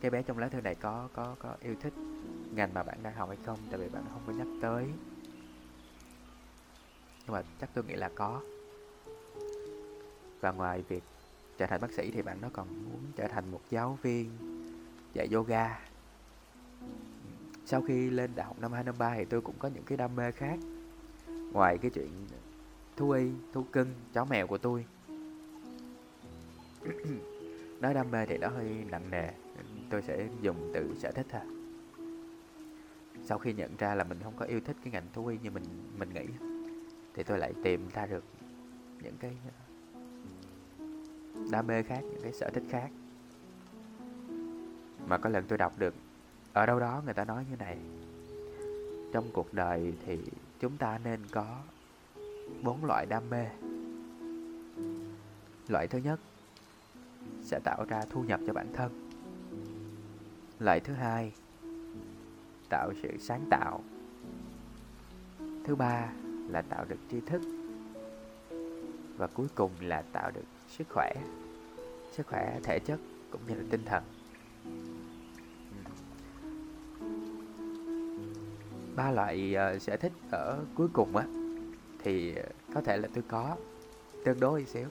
cái 0.00 0.10
bé 0.10 0.22
trong 0.22 0.38
lá 0.38 0.48
thư 0.48 0.60
này 0.60 0.74
có 0.74 1.08
có 1.12 1.36
có 1.38 1.56
yêu 1.60 1.74
thích 1.80 1.92
ngành 2.54 2.74
mà 2.74 2.82
bạn 2.82 3.02
đang 3.02 3.14
học 3.14 3.28
hay 3.28 3.38
không 3.46 3.58
tại 3.70 3.80
vì 3.80 3.88
bạn 3.88 4.04
không 4.12 4.22
có 4.26 4.32
nhắc 4.32 4.46
tới. 4.62 4.86
Nhưng 7.24 7.32
mà 7.32 7.42
chắc 7.60 7.70
tôi 7.74 7.84
nghĩ 7.84 7.94
là 7.94 8.10
có. 8.14 8.42
Và 10.40 10.52
ngoài 10.52 10.82
việc 10.82 11.04
trở 11.58 11.66
thành 11.66 11.80
bác 11.80 11.92
sĩ 11.92 12.10
thì 12.10 12.22
bạn 12.22 12.38
nó 12.40 12.48
còn 12.52 12.68
muốn 12.68 13.00
trở 13.16 13.28
thành 13.28 13.50
một 13.50 13.60
giáo 13.70 13.98
viên 14.02 14.30
dạy 15.14 15.28
yoga. 15.32 15.78
Sau 17.66 17.82
khi 17.82 18.10
lên 18.10 18.30
đại 18.34 18.46
học 18.46 18.56
năm 18.60 18.72
2 18.72 18.84
năm 18.84 18.94
3 18.98 19.14
thì 19.16 19.24
tôi 19.24 19.40
cũng 19.40 19.54
có 19.58 19.68
những 19.74 19.84
cái 19.84 19.98
đam 19.98 20.16
mê 20.16 20.32
khác. 20.32 20.58
Ngoài 21.52 21.78
cái 21.78 21.90
chuyện 21.90 22.10
thú 22.96 23.10
y, 23.10 23.30
thú 23.52 23.64
cưng, 23.72 23.88
chó 24.12 24.24
mèo 24.24 24.46
của 24.46 24.58
tôi. 24.58 24.86
Nói 27.80 27.94
đam 27.94 28.10
mê 28.10 28.26
thì 28.26 28.38
nó 28.38 28.48
hơi 28.48 28.84
nặng 28.90 29.10
nề 29.10 29.30
tôi 29.90 30.02
sẽ 30.02 30.28
dùng 30.42 30.70
từ 30.74 30.94
sở 30.98 31.10
thích 31.10 31.26
thôi. 31.30 31.40
Sau 33.24 33.38
khi 33.38 33.52
nhận 33.52 33.76
ra 33.76 33.94
là 33.94 34.04
mình 34.04 34.18
không 34.22 34.36
có 34.36 34.44
yêu 34.44 34.60
thích 34.60 34.76
cái 34.84 34.92
ngành 34.92 35.06
thú 35.12 35.26
y 35.26 35.38
như 35.42 35.50
mình 35.50 35.64
mình 35.98 36.08
nghĩ, 36.14 36.26
thì 37.14 37.22
tôi 37.22 37.38
lại 37.38 37.52
tìm 37.62 37.88
ra 37.94 38.06
được 38.06 38.24
những 39.02 39.16
cái 39.20 39.36
đam 41.50 41.66
mê 41.66 41.82
khác, 41.82 42.00
những 42.02 42.22
cái 42.22 42.32
sở 42.32 42.50
thích 42.50 42.64
khác. 42.70 42.90
Mà 45.06 45.18
có 45.18 45.30
lần 45.30 45.44
tôi 45.48 45.58
đọc 45.58 45.72
được, 45.78 45.94
ở 46.52 46.66
đâu 46.66 46.80
đó 46.80 47.02
người 47.04 47.14
ta 47.14 47.24
nói 47.24 47.46
như 47.50 47.56
này, 47.56 47.78
trong 49.12 49.30
cuộc 49.32 49.54
đời 49.54 49.94
thì 50.06 50.18
chúng 50.60 50.76
ta 50.76 50.98
nên 51.04 51.20
có 51.30 51.60
bốn 52.62 52.84
loại 52.84 53.06
đam 53.06 53.30
mê. 53.30 53.46
Loại 55.68 55.86
thứ 55.86 55.98
nhất 55.98 56.20
sẽ 57.42 57.60
tạo 57.64 57.84
ra 57.88 58.02
thu 58.10 58.22
nhập 58.22 58.40
cho 58.46 58.52
bản 58.52 58.72
thân. 58.72 59.10
Loại 60.58 60.80
thứ 60.80 60.94
hai, 60.94 61.32
tạo 62.68 62.92
sự 63.02 63.18
sáng 63.20 63.46
tạo. 63.50 63.80
Thứ 65.64 65.74
ba 65.74 66.12
là 66.48 66.62
tạo 66.62 66.84
được 66.84 66.98
tri 67.10 67.20
thức. 67.20 67.42
Và 69.16 69.26
cuối 69.26 69.46
cùng 69.54 69.70
là 69.80 70.02
tạo 70.12 70.30
được 70.30 70.44
sức 70.68 70.86
khỏe 70.90 71.12
sức 72.16 72.26
khỏe 72.26 72.60
thể 72.62 72.78
chất 72.78 73.00
cũng 73.30 73.40
như 73.48 73.54
là 73.54 73.62
tinh 73.70 73.84
thần. 73.84 74.04
Ba 78.96 79.10
loại 79.10 79.56
uh, 79.76 79.82
sở 79.82 79.96
thích 79.96 80.12
ở 80.30 80.64
cuối 80.74 80.88
cùng 80.92 81.16
á 81.16 81.26
thì 81.98 82.34
có 82.74 82.80
thể 82.80 82.96
là 82.96 83.08
tôi 83.14 83.24
có 83.28 83.56
tương 84.24 84.40
đối 84.40 84.64
xíu. 84.64 84.88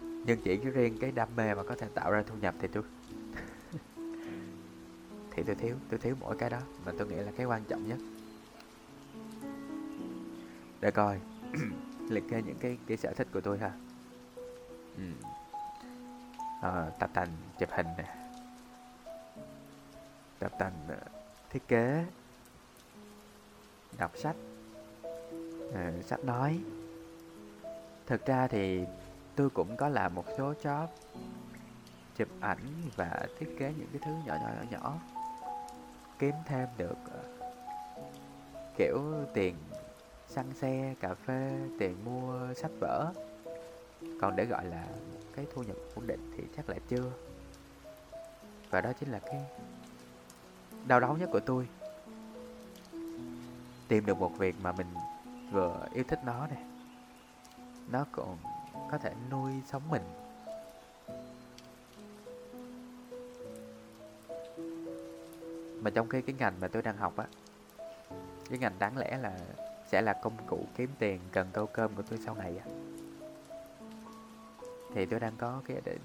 Nhưng 0.00 0.40
chỉ 0.44 0.56
cái 0.56 0.72
riêng 0.72 0.96
cái 1.00 1.12
đam 1.12 1.28
mê 1.36 1.54
mà 1.54 1.62
có 1.62 1.74
thể 1.74 1.88
tạo 1.94 2.10
ra 2.10 2.22
thu 2.26 2.34
nhập 2.40 2.54
thì 2.60 2.68
tôi 2.72 2.82
thì 5.30 5.42
tôi 5.46 5.54
thiếu 5.54 5.76
tôi 5.90 5.98
thiếu 5.98 6.16
mỗi 6.20 6.36
cái 6.36 6.50
đó 6.50 6.60
mà 6.86 6.92
tôi 6.98 7.06
nghĩ 7.06 7.16
là 7.16 7.32
cái 7.36 7.46
quan 7.46 7.64
trọng 7.68 7.88
nhất. 7.88 7.98
Để 10.80 10.90
coi 10.90 11.20
liệt 12.08 12.24
kê 12.28 12.42
những 12.42 12.56
cái 12.60 12.78
cái 12.86 12.96
sở 12.96 13.12
thích 13.16 13.28
của 13.32 13.40
tôi 13.40 13.58
ha 13.58 13.72
ừ. 14.96 15.02
à, 16.62 16.90
tập 16.98 17.10
tành 17.12 17.28
chụp 17.58 17.68
hình 17.72 17.86
nè. 17.98 18.14
Tập 20.38 20.52
tành 20.58 20.72
ờ, 20.88 20.96
thiết 21.50 21.68
kế. 21.68 22.04
Đọc 23.98 24.12
sách. 24.16 24.36
Uh, 25.68 26.04
sách 26.04 26.24
nói. 26.24 26.60
Thực 28.06 28.26
ra 28.26 28.46
thì 28.46 28.84
tôi 29.36 29.50
cũng 29.50 29.76
có 29.76 29.88
làm 29.88 30.14
một 30.14 30.24
số 30.38 30.54
job 30.62 30.86
chụp 32.16 32.28
ảnh 32.40 32.82
và 32.96 33.26
thiết 33.38 33.56
kế 33.58 33.72
những 33.78 33.88
cái 33.92 34.00
thứ 34.04 34.12
nhỏ 34.26 34.34
nhỏ 34.40 34.48
nhỏ 34.56 34.62
nhỏ. 34.70 34.98
Kiếm 36.18 36.34
thêm 36.46 36.68
được 36.78 36.96
kiểu 38.76 39.02
tiền 39.34 39.54
xăng 40.28 40.52
xe 40.54 40.94
cà 41.00 41.14
phê 41.14 41.58
tiền 41.78 42.04
mua 42.04 42.54
sách 42.54 42.70
vở 42.80 43.12
còn 44.20 44.36
để 44.36 44.44
gọi 44.44 44.64
là 44.64 44.86
một 45.12 45.20
cái 45.36 45.46
thu 45.54 45.62
nhập 45.62 45.76
ổn 45.94 46.06
định 46.06 46.32
thì 46.36 46.44
chắc 46.56 46.68
là 46.68 46.76
chưa. 46.88 47.12
Và 48.70 48.80
đó 48.80 48.92
chính 49.00 49.10
là 49.10 49.18
cái 49.18 49.44
đau 50.86 51.00
đớn 51.00 51.18
nhất 51.18 51.28
của 51.32 51.40
tôi. 51.40 51.68
Tìm 53.88 54.06
được 54.06 54.18
một 54.18 54.38
việc 54.38 54.54
mà 54.62 54.72
mình 54.72 54.86
vừa 55.52 55.86
yêu 55.94 56.04
thích 56.08 56.20
nó 56.24 56.46
này 56.46 56.62
nó 57.90 58.06
còn 58.12 58.38
có 58.90 58.98
thể 58.98 59.12
nuôi 59.30 59.52
sống 59.66 59.82
mình. 59.90 60.02
Mà 65.82 65.90
trong 65.90 66.08
khi 66.08 66.22
cái 66.22 66.34
ngành 66.38 66.54
mà 66.60 66.68
tôi 66.68 66.82
đang 66.82 66.96
học 66.96 67.16
á, 67.16 67.26
cái 68.50 68.58
ngành 68.58 68.78
đáng 68.78 68.98
lẽ 68.98 69.18
là 69.18 69.38
sẽ 69.90 70.02
là 70.02 70.12
công 70.12 70.36
cụ 70.46 70.64
kiếm 70.76 70.90
tiền, 70.98 71.20
cần 71.32 71.48
câu 71.52 71.66
cơm 71.66 71.94
của 71.94 72.02
tôi 72.02 72.18
sau 72.24 72.34
này 72.34 72.58
á 72.58 72.66
thì 74.94 75.06
tôi 75.06 75.20
đang 75.20 75.36
có 75.38 75.62
cái 75.64 75.76
ý 75.76 75.82
định 75.84 76.00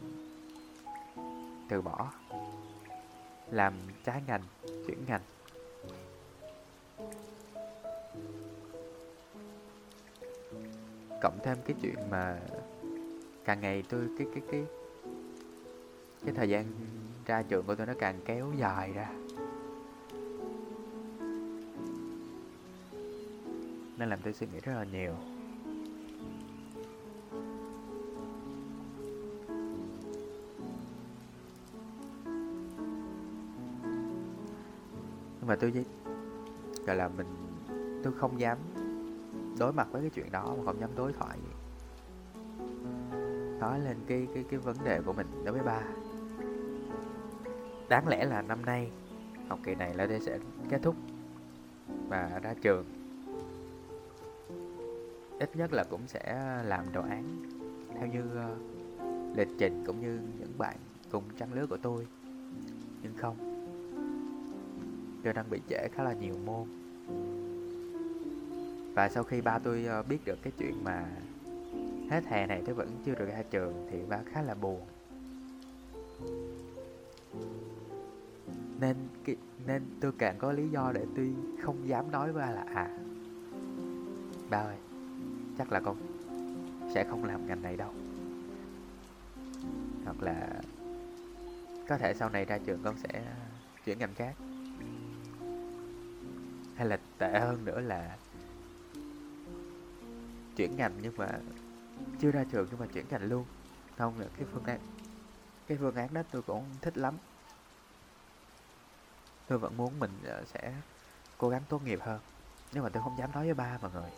từ 1.70 1.82
bỏ, 1.82 2.12
làm 3.52 3.74
trái 4.04 4.22
ngành, 4.28 4.42
chuyển 4.88 5.06
ngành. 5.08 5.22
Cộng 11.22 11.40
thêm 11.44 11.58
cái 11.66 11.76
chuyện 11.82 12.10
mà 12.10 12.40
càng 13.46 13.62
ngày 13.62 13.84
tôi, 13.90 14.08
cái 14.18 14.28
cái 14.34 14.44
cái 14.52 14.66
cái 16.26 16.34
thời 16.36 16.50
gian 16.50 16.66
ra 17.26 17.42
trường 17.42 17.66
của 17.66 17.76
tôi 17.76 17.88
nó 17.88 17.94
càng 18.00 18.20
kéo 18.26 18.52
dài 18.58 18.92
ra. 18.94 19.10
Nên 23.98 24.10
làm 24.10 24.20
tôi 24.24 24.34
suy 24.34 24.48
nghĩ 24.48 24.60
rất 24.60 24.74
là 24.74 24.84
nhiều. 24.84 25.35
Nhưng 35.46 35.50
mà 35.50 35.56
tôi 35.56 35.86
gọi 36.86 36.96
là 36.96 37.08
mình 37.08 37.28
tôi 38.04 38.14
không 38.14 38.40
dám 38.40 38.58
đối 39.60 39.74
mặt 39.74 39.88
với 39.92 40.02
cái 40.02 40.10
chuyện 40.10 40.32
đó 40.32 40.56
mà 40.58 40.64
không 40.66 40.80
dám 40.80 40.90
đối 40.96 41.14
thoại. 41.14 41.38
Nói 43.60 43.80
lên 43.80 43.98
cái 44.08 44.28
cái 44.34 44.46
cái 44.50 44.60
vấn 44.60 44.76
đề 44.84 45.02
của 45.02 45.14
mình 45.14 45.28
đối 45.44 45.54
với 45.54 45.64
ba. 45.64 45.82
Đáng 47.90 48.08
lẽ 48.08 48.26
là 48.26 48.42
năm 48.42 48.66
nay 48.66 48.92
học 49.48 49.60
kỳ 49.64 49.76
này 49.76 49.94
là 49.94 50.06
đây 50.06 50.20
sẽ 50.20 50.40
kết 50.70 50.80
thúc 50.82 50.96
và 52.10 52.40
ra 52.44 52.54
trường. 52.62 52.86
Ít 55.40 55.56
nhất 55.56 55.74
là 55.74 55.84
cũng 55.84 56.02
sẽ 56.08 56.62
làm 56.66 56.94
đồ 56.94 57.02
án 57.02 57.24
theo 57.96 58.08
như 58.08 58.24
uh, 58.24 59.38
lịch 59.38 59.50
trình 59.58 59.84
cũng 59.88 60.02
như 60.02 60.20
những 60.40 60.58
bạn 60.58 60.78
cùng 61.12 61.24
trang 61.38 61.54
lứa 61.54 61.68
của 61.68 61.78
tôi. 61.78 62.08
Nhưng 63.04 63.18
không 63.18 63.55
do 65.26 65.34
đang 65.34 65.50
bị 65.50 65.62
trễ 65.70 65.88
khá 65.88 66.04
là 66.04 66.14
nhiều 66.14 66.36
môn. 66.46 66.66
Và 68.94 69.10
sau 69.10 69.24
khi 69.24 69.42
ba 69.42 69.60
tôi 69.60 69.86
ờ, 69.86 70.04
biết 70.04 70.26
được 70.26 70.40
cái 70.42 70.54
chuyện 70.58 70.84
mà 70.84 71.06
hết 72.10 72.26
hè 72.26 72.48
này 72.48 72.62
tôi 72.66 72.76
vẫn 72.76 72.90
chưa 73.06 73.16
được 73.16 73.26
ra 73.26 73.44
trường 73.52 73.88
thì 73.92 73.98
ba 74.10 74.20
khá 74.26 74.42
là 74.42 74.56
buồn. 74.56 74.82
Nên 78.80 78.96
nên 79.68 79.84
tôi 80.02 80.12
càng 80.18 80.36
có 80.38 80.52
lý 80.52 80.70
do 80.70 80.92
để 80.94 81.06
tôi 81.16 81.34
không 81.62 81.88
dám 81.88 82.12
nói 82.12 82.32
với 82.32 82.42
ba 82.42 82.52
là 82.52 82.66
à 82.74 82.90
ba 84.50 84.58
ơi, 84.58 84.78
chắc 85.58 85.72
là 85.72 85.80
con 85.80 85.98
sẽ 86.94 87.04
không 87.10 87.24
làm 87.24 87.48
ngành 87.48 87.62
này 87.62 87.78
đâu. 87.78 87.92
Hoặc 90.06 90.22
là 90.22 90.62
có 91.90 91.98
thể 91.98 92.14
sau 92.14 92.30
này 92.30 92.46
ra 92.46 92.58
trường 92.58 92.80
con 92.84 92.96
sẽ 92.98 93.24
chuyển 93.86 94.00
ngành 94.00 94.14
khác 94.16 94.36
hay 96.76 96.88
là 96.88 97.00
tệ 97.18 97.40
hơn 97.40 97.66
nữa 97.66 97.80
là 97.80 98.18
chuyển 100.56 100.76
ngành 100.76 100.94
nhưng 101.02 101.14
mà 101.18 101.28
chưa 102.20 102.32
ra 102.32 102.44
trường 102.52 102.68
nhưng 102.72 102.80
mà 102.80 102.86
chuyển 102.94 103.06
ngành 103.10 103.24
luôn. 103.24 103.46
Không 103.98 104.20
là 104.20 104.26
cái 104.38 104.48
phương 104.54 104.64
án, 104.64 104.80
cái 105.68 105.78
phương 105.78 105.96
án 105.96 106.14
đó 106.14 106.22
tôi 106.32 106.42
cũng 106.42 106.66
thích 106.82 106.98
lắm. 106.98 107.18
Tôi 109.48 109.58
vẫn 109.58 109.78
muốn 109.78 110.00
mình 110.00 110.12
ờ, 110.26 110.44
sẽ 110.46 110.74
cố 111.38 111.50
gắng 111.50 111.62
tốt 111.70 111.84
nghiệp 111.84 112.00
hơn. 112.02 112.20
Nhưng 112.72 112.84
mà 112.84 112.90
tôi 112.90 113.04
không 113.04 113.18
dám 113.20 113.32
nói 113.32 113.46
với 113.46 113.54
ba 113.54 113.78
mọi 113.82 113.92
người. 113.92 114.12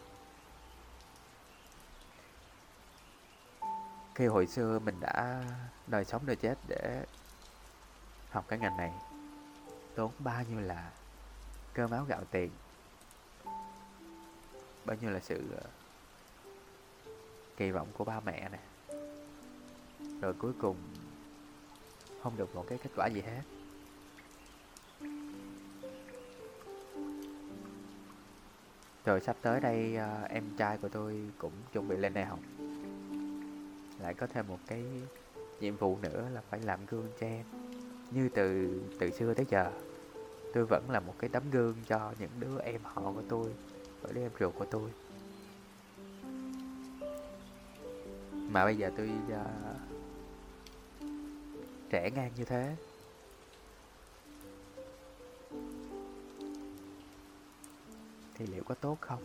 Khi 4.16 4.26
hồi 4.26 4.48
xưa 4.48 4.80
mình 4.80 5.00
đã 5.00 5.44
đời 5.88 6.06
sống 6.06 6.26
đời 6.26 6.36
chết 6.36 6.56
để 6.68 7.06
học 8.32 8.46
cái 8.48 8.60
ngành 8.60 8.78
này, 8.78 8.92
tốn 9.96 10.12
bao 10.20 10.44
nhiêu 10.44 10.60
là 10.60 10.92
cơm 11.78 11.92
áo 11.92 12.06
gạo 12.06 12.22
tiền. 12.32 12.50
Bao 14.86 14.98
nhiêu 15.02 15.12
là 15.12 15.20
sự 15.20 15.42
ờ, 15.58 15.70
kỳ 17.58 17.72
vọng 17.72 17.88
của 17.98 18.04
ba 18.04 18.20
mẹ 18.20 18.50
nè. 18.50 18.60
Rồi 20.22 20.34
cuối 20.34 20.52
cùng, 20.62 20.76
không 22.24 22.38
được 22.38 22.56
một 22.56 22.66
cái 22.70 22.78
kết 22.84 22.90
quả 22.96 23.08
gì 23.08 23.22
hết. 23.22 23.42
Rồi 29.06 29.22
sắp 29.22 29.36
tới 29.42 29.60
đây 29.60 29.96
ờ, 29.96 30.24
em 30.30 30.44
trai 30.58 30.78
của 30.78 30.90
tôi 30.90 31.30
cũng 31.38 31.54
chuẩn 31.74 31.88
bị 31.88 31.98
lên 31.98 32.14
đại 32.14 32.26
học. 32.26 32.40
Lại 34.00 34.14
có 34.14 34.28
thêm 34.28 34.48
một 34.48 34.60
cái 34.68 34.84
nhiệm 35.60 35.78
vụ 35.78 35.98
nữa 36.02 36.30
là 36.34 36.42
phải 36.50 36.60
làm 36.60 36.86
gương 36.86 37.08
cho 37.20 37.28
em, 37.28 37.46
như 38.12 38.30
từ 38.30 38.70
từ 39.00 39.12
xưa 39.12 39.34
tới 39.34 39.46
giờ 39.50 39.72
tôi 40.54 40.66
vẫn 40.66 40.90
là 40.90 41.00
một 41.00 41.14
cái 41.20 41.30
tấm 41.30 41.44
gương 41.52 41.76
cho 41.88 42.14
những 42.20 42.30
đứa 42.40 42.60
em 42.60 42.82
họ 42.84 43.02
của 43.02 43.24
tôi 43.30 43.46
và 44.02 44.12
đứa 44.14 44.22
em 44.22 44.32
ruột 44.40 44.56
của 44.56 44.66
tôi. 44.66 44.92
Mà 48.32 48.66
bây 48.66 48.78
giờ 48.78 48.92
tôi 48.98 49.12
uh, 49.28 49.42
trẻ 51.90 52.10
ngang 52.16 52.32
như 52.36 52.46
thế. 52.46 52.76
Thì 58.36 58.48
liệu 58.48 58.64
có 58.64 58.76
tốt 58.76 58.98
không? 59.02 59.24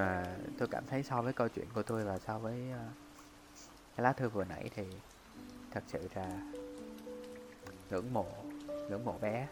Mà 0.00 0.36
tôi 0.58 0.68
cảm 0.68 0.84
thấy 0.86 1.02
so 1.02 1.22
với 1.22 1.32
câu 1.32 1.48
chuyện 1.48 1.66
của 1.74 1.82
tôi 1.82 2.04
và 2.04 2.18
so 2.18 2.38
với 2.38 2.60
uh, 2.70 2.96
cái 3.96 4.04
lá 4.04 4.12
thư 4.12 4.28
vừa 4.28 4.44
nãy 4.44 4.70
thì 4.74 4.84
thật 5.70 5.82
sự 5.86 6.08
là 6.14 6.52
ngưỡng 7.90 8.12
mộ 8.12 8.26
ngưỡng 8.66 9.04
mộ 9.04 9.18
bé. 9.20 9.48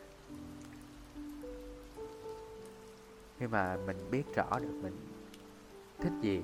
Khi 3.38 3.46
mà 3.46 3.76
mình 3.87 3.96
biết 4.11 4.22
rõ 4.34 4.58
được 4.58 4.80
mình 4.82 4.96
thích 5.98 6.12
gì 6.22 6.42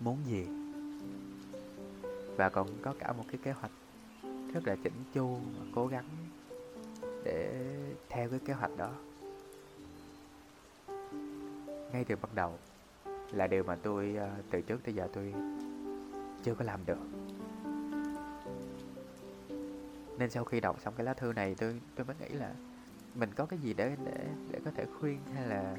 muốn 0.00 0.18
gì 0.26 0.46
và 2.36 2.48
còn 2.48 2.68
có 2.82 2.94
cả 2.98 3.12
một 3.12 3.24
cái 3.28 3.38
kế 3.42 3.52
hoạch 3.52 3.72
rất 4.54 4.66
là 4.66 4.76
chỉnh 4.82 5.04
chu 5.14 5.34
và 5.34 5.66
cố 5.74 5.86
gắng 5.86 6.08
để 7.24 7.68
theo 8.08 8.28
cái 8.28 8.38
kế 8.38 8.52
hoạch 8.52 8.76
đó 8.76 8.90
ngay 11.96 12.04
từ 12.04 12.16
bắt 12.16 12.34
đầu 12.34 12.58
là 13.32 13.46
điều 13.46 13.64
mà 13.64 13.76
tôi 13.82 14.14
ờ, 14.18 14.30
từ 14.50 14.60
trước 14.60 14.84
tới 14.84 14.94
giờ 14.94 15.08
tôi 15.12 15.34
chưa 16.42 16.54
có 16.54 16.64
làm 16.64 16.80
được. 16.86 16.98
Nên 20.18 20.30
sau 20.30 20.44
khi 20.44 20.60
đọc 20.60 20.80
xong 20.80 20.94
cái 20.96 21.04
lá 21.06 21.14
thư 21.14 21.32
này, 21.32 21.54
tôi 21.58 21.80
tôi 21.94 22.06
mới 22.06 22.16
nghĩ 22.20 22.28
là 22.28 22.54
mình 23.14 23.30
có 23.36 23.46
cái 23.46 23.58
gì 23.58 23.74
để 23.74 23.96
để 24.04 24.26
để 24.50 24.60
có 24.64 24.70
thể 24.70 24.84
khuyên 24.98 25.18
hay 25.34 25.46
là 25.46 25.76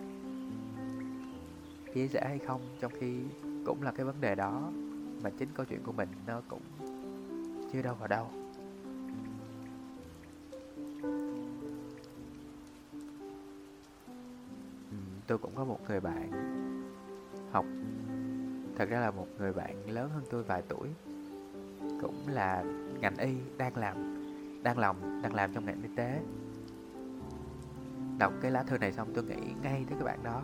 chia 1.94 2.08
sẻ 2.08 2.22
hay 2.28 2.40
không, 2.40 2.62
trong 2.80 2.92
khi 3.00 3.20
cũng 3.66 3.84
là 3.84 3.92
cái 3.92 4.06
vấn 4.06 4.22
đề 4.22 4.36
đó 4.36 4.72
mà 5.24 5.30
chính 5.30 5.50
câu 5.54 5.66
chuyện 5.66 5.84
của 5.84 5.92
mình 5.92 6.10
nó 6.28 6.42
cũng 6.48 6.62
chưa 7.74 7.82
đâu 7.82 7.96
vào 7.96 8.08
đâu. 8.08 8.32
Tôi 15.28 15.38
cũng 15.38 15.56
có 15.56 15.66
một 15.66 15.80
người 15.88 16.00
bạn 16.00 16.32
học, 17.52 17.66
thật 18.78 18.90
ra 18.90 19.00
là 19.00 19.12
một 19.12 19.28
người 19.38 19.54
bạn 19.54 19.90
lớn 19.90 20.10
hơn 20.13 20.24
tôi 20.30 20.44
vài 20.44 20.62
tuổi. 20.68 20.90
Cũng 22.02 22.28
là 22.28 22.63
ngành 23.00 23.18
y, 23.18 23.34
đang 23.58 23.78
làm, 23.78 23.96
đang 24.63 24.78
lòng, 24.78 25.22
đang 25.22 25.36
làm 25.36 25.54
trong 25.54 25.66
ngành 25.66 25.82
y 25.82 25.90
tế. 25.96 26.22
Đọc 28.18 28.34
cái 28.42 28.52
lá 28.52 28.63
thư 28.63 28.78
này 28.78 28.92
xong 28.92 29.12
tôi 29.13 29.24
nghĩ 29.24 29.54
ngay 29.63 29.86
tới 29.90 29.98
cái 30.00 30.04
bạn 30.04 30.24
đó 30.24 30.44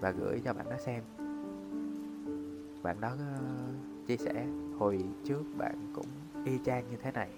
và 0.00 0.10
gửi 0.10 0.40
cho 0.44 0.52
bạn 0.52 0.70
đó 0.70 0.76
xem. 0.78 1.02
Bạn 2.82 3.00
đó 3.00 3.08
ờ, 3.18 3.38
chia 4.06 4.16
sẻ, 4.16 4.46
hồi 4.78 5.04
trước 5.24 5.42
bạn 5.58 5.92
cũng 5.94 6.06
y 6.44 6.58
chang 6.64 6.90
như 6.90 6.96
thế 7.02 7.12
này. 7.12 7.30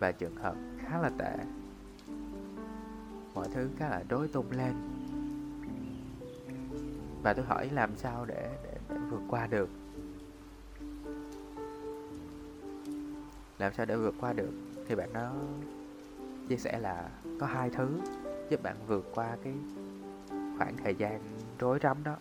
Và 0.00 0.12
trường 0.12 0.36
hợp 0.36 0.56
khá 0.78 0.98
là 0.98 1.10
tệ 1.18 1.36
mọi 3.34 3.48
thứ 3.54 3.70
khá 3.78 3.88
là 3.88 4.02
rối 4.08 4.28
tung 4.28 4.50
lên. 4.50 4.74
Và 7.22 7.34
tôi 7.34 7.44
hỏi 7.44 7.70
làm 7.72 7.96
sao 7.96 8.24
để, 8.24 8.58
để, 8.64 8.78
để 8.88 8.96
vượt 9.10 9.22
qua 9.28 9.46
được? 9.46 9.68
Làm 13.58 13.74
sao 13.74 13.86
để 13.86 13.96
vượt 13.96 14.14
qua 14.20 14.32
được? 14.32 14.52
Thì 14.88 14.94
bạn 14.94 15.12
đó 15.12 15.32
chia 16.48 16.56
sẻ 16.56 16.78
là 16.78 17.10
có 17.40 17.46
hai 17.46 17.70
thứ 17.70 18.00
giúp 18.50 18.62
bạn 18.62 18.76
vượt 18.86 19.06
qua 19.14 19.36
cái 19.44 19.52
khoảng 20.58 20.76
thời 20.84 20.94
gian 20.94 21.20
rối 21.58 21.78
rắm 21.82 22.04
đó. 22.04 22.16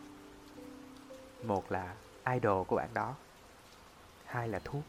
Một 1.44 1.72
là 1.72 1.96
idol 2.26 2.66
của 2.68 2.76
bạn 2.76 2.90
đó 2.94 3.16
hai 4.26 4.48
là 4.48 4.60
thuốc. 4.64 4.84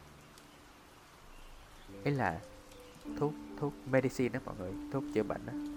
Ấy 2.03 2.13
là 2.13 2.39
thuốc 3.17 3.33
thuốc 3.59 3.73
medicine 3.91 4.29
đó 4.29 4.39
mọi 4.45 4.55
người 4.59 4.71
thuốc 4.91 5.03
chữa 5.13 5.23
bệnh 5.23 5.41
đó 5.45 5.74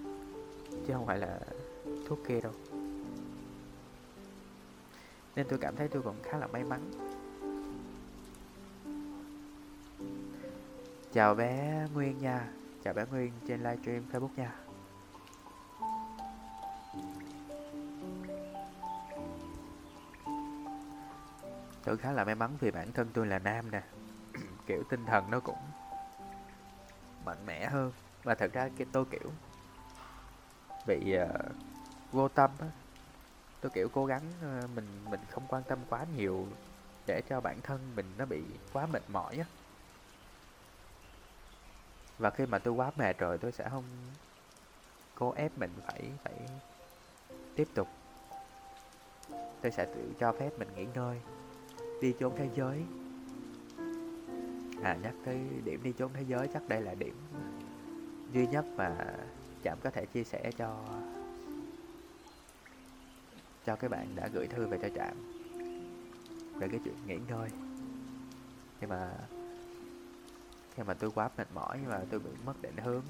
chứ 0.87 0.93
không 0.93 1.05
phải 1.05 1.17
là 1.17 1.39
thuốc 2.07 2.19
kia 2.27 2.41
đâu. 2.41 2.53
Nên 5.35 5.47
tôi 5.49 5.59
cảm 5.59 5.75
thấy 5.75 5.87
tôi 5.87 6.01
còn 6.01 6.15
khá 6.23 6.37
là 6.37 6.47
may 6.47 6.63
mắn. 6.63 6.91
Chào 11.13 11.35
bé 11.35 11.85
Nguyên 11.93 12.19
nha. 12.19 12.47
Chào 12.83 12.93
bé 12.93 13.05
Nguyên 13.11 13.31
trên 13.47 13.63
livestream 13.63 14.03
Facebook 14.11 14.29
nha. 14.35 14.55
Tôi 21.83 21.97
khá 21.97 22.11
là 22.11 22.23
may 22.23 22.35
mắn 22.35 22.57
vì 22.59 22.71
bản 22.71 22.91
thân 22.91 23.07
tôi 23.13 23.27
là 23.27 23.39
nam 23.39 23.71
nè. 23.71 23.83
Kiểu 24.67 24.83
tinh 24.89 25.05
thần 25.05 25.31
nó 25.31 25.39
cũng 25.39 25.57
mạnh 27.25 27.45
mẽ 27.45 27.65
hơn. 27.65 27.91
Và 28.23 28.35
thật 28.35 28.53
ra 28.53 28.69
cái 28.77 28.87
tôi 28.91 29.05
kiểu 29.11 29.31
bị 30.89 31.15
uh, 31.17 31.29
vô 32.11 32.27
tâm 32.27 32.51
á. 32.59 32.67
Tôi 33.61 33.71
kiểu 33.75 33.89
cố 33.89 34.05
gắng 34.05 34.21
uh, 34.39 34.69
mình 34.75 34.87
mình 35.09 35.19
không 35.29 35.43
quan 35.47 35.63
tâm 35.63 35.79
quá 35.89 36.05
nhiều 36.17 36.47
để 37.07 37.21
cho 37.29 37.41
bản 37.41 37.61
thân 37.61 37.79
mình 37.95 38.05
nó 38.17 38.25
bị 38.25 38.41
quá 38.73 38.85
mệt 38.85 39.03
mỏi 39.07 39.35
á. 39.37 39.45
Và 42.17 42.29
khi 42.29 42.45
mà 42.45 42.59
tôi 42.59 42.73
quá 42.73 42.91
mệt 42.95 43.17
rồi 43.17 43.37
tôi 43.37 43.51
sẽ 43.51 43.69
không 43.69 43.83
cố 45.15 45.31
ép 45.31 45.57
mình 45.57 45.71
phải 45.87 46.11
phải 46.23 46.33
tiếp 47.55 47.67
tục. 47.73 47.87
Tôi 49.61 49.71
sẽ 49.71 49.85
tự 49.85 50.13
cho 50.19 50.31
phép 50.31 50.49
mình 50.57 50.67
nghỉ 50.75 50.85
ngơi 50.95 51.21
đi 52.01 52.13
chốn 52.19 52.33
thế 52.37 52.49
giới. 52.55 52.83
À 54.83 54.97
nhắc 55.03 55.13
tới 55.25 55.39
điểm 55.65 55.83
đi 55.83 55.93
chốn 55.99 56.11
thế 56.13 56.23
giới 56.27 56.47
chắc 56.53 56.67
đây 56.67 56.81
là 56.81 56.93
điểm 56.93 57.15
duy 58.33 58.47
nhất 58.47 58.65
mà 58.75 59.15
chạm 59.63 59.77
có 59.83 59.89
thể 59.89 60.05
chia 60.05 60.23
sẻ 60.23 60.51
cho 60.57 60.85
cho 63.65 63.75
các 63.75 63.91
bạn 63.91 64.15
đã 64.15 64.27
gửi 64.33 64.47
thư 64.47 64.67
về 64.67 64.77
cho 64.81 64.89
trạm 64.95 65.39
về 66.59 66.67
cái 66.67 66.79
chuyện 66.83 66.95
nghỉ 67.07 67.17
ngơi. 67.27 67.49
Nhưng 68.81 68.89
mà, 68.89 69.11
khi 70.75 70.83
mà 70.83 70.93
tôi 70.93 71.11
quá 71.11 71.29
mệt 71.37 71.47
mỏi 71.53 71.79
và 71.87 72.05
tôi 72.09 72.19
bị 72.19 72.29
mất 72.45 72.61
định 72.61 72.77
hướng, 72.77 73.03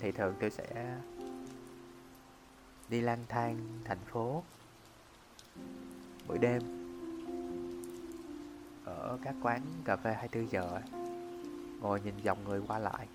thì 0.00 0.12
thường 0.12 0.34
tôi 0.40 0.50
sẽ 0.50 0.98
đi 2.88 3.00
lang 3.00 3.24
thang 3.28 3.80
thành 3.84 3.98
phố 4.06 4.42
buổi 6.28 6.38
đêm 6.38 6.62
ở 8.84 9.18
các 9.22 9.34
quán 9.42 9.62
cà 9.84 9.96
phê 9.96 10.12
24 10.12 10.50
giờ, 10.50 10.80
ngồi 11.80 12.00
nhìn 12.00 12.14
dòng 12.22 12.44
người 12.44 12.62
qua 12.68 12.78
lại 12.78 13.06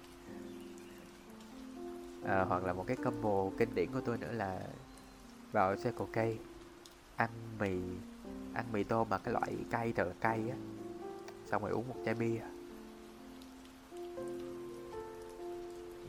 à, 2.24 2.45
hoặc 2.49 2.63
là 2.63 2.74
một 2.74 2.84
cái 2.88 2.97
combo 3.03 3.49
kinh 3.57 3.76
điển 3.76 3.91
của 3.93 4.01
tôi 4.01 4.18
nữa 4.18 4.32
là 4.32 4.59
vào 5.51 5.76
xe 5.76 5.91
cổ 5.97 6.07
cây. 6.13 6.39
Ăn 7.15 7.30
mì 7.59 7.80
ăn 8.53 8.65
mì 8.72 8.84
tôm 8.84 9.09
mà 9.09 9.18
cái 9.18 9.34
loại 9.34 9.55
cay 9.70 9.93
thật 9.93 10.03
là 10.03 10.13
cay 10.22 10.49
á. 10.49 10.57
Xong 11.45 11.61
rồi 11.61 11.72
uống 11.72 11.88
một 11.88 11.95
chai 12.05 12.13
bia. 12.13 12.41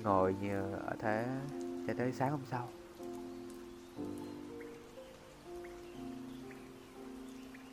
Ngồi 0.03 0.35
như 0.43 0.73
ở 0.73 0.97
thế 0.99 1.27
cho 1.87 1.95
tới 1.99 2.13
sáng 2.13 2.31
hôm 2.31 2.41
sau. 2.45 2.69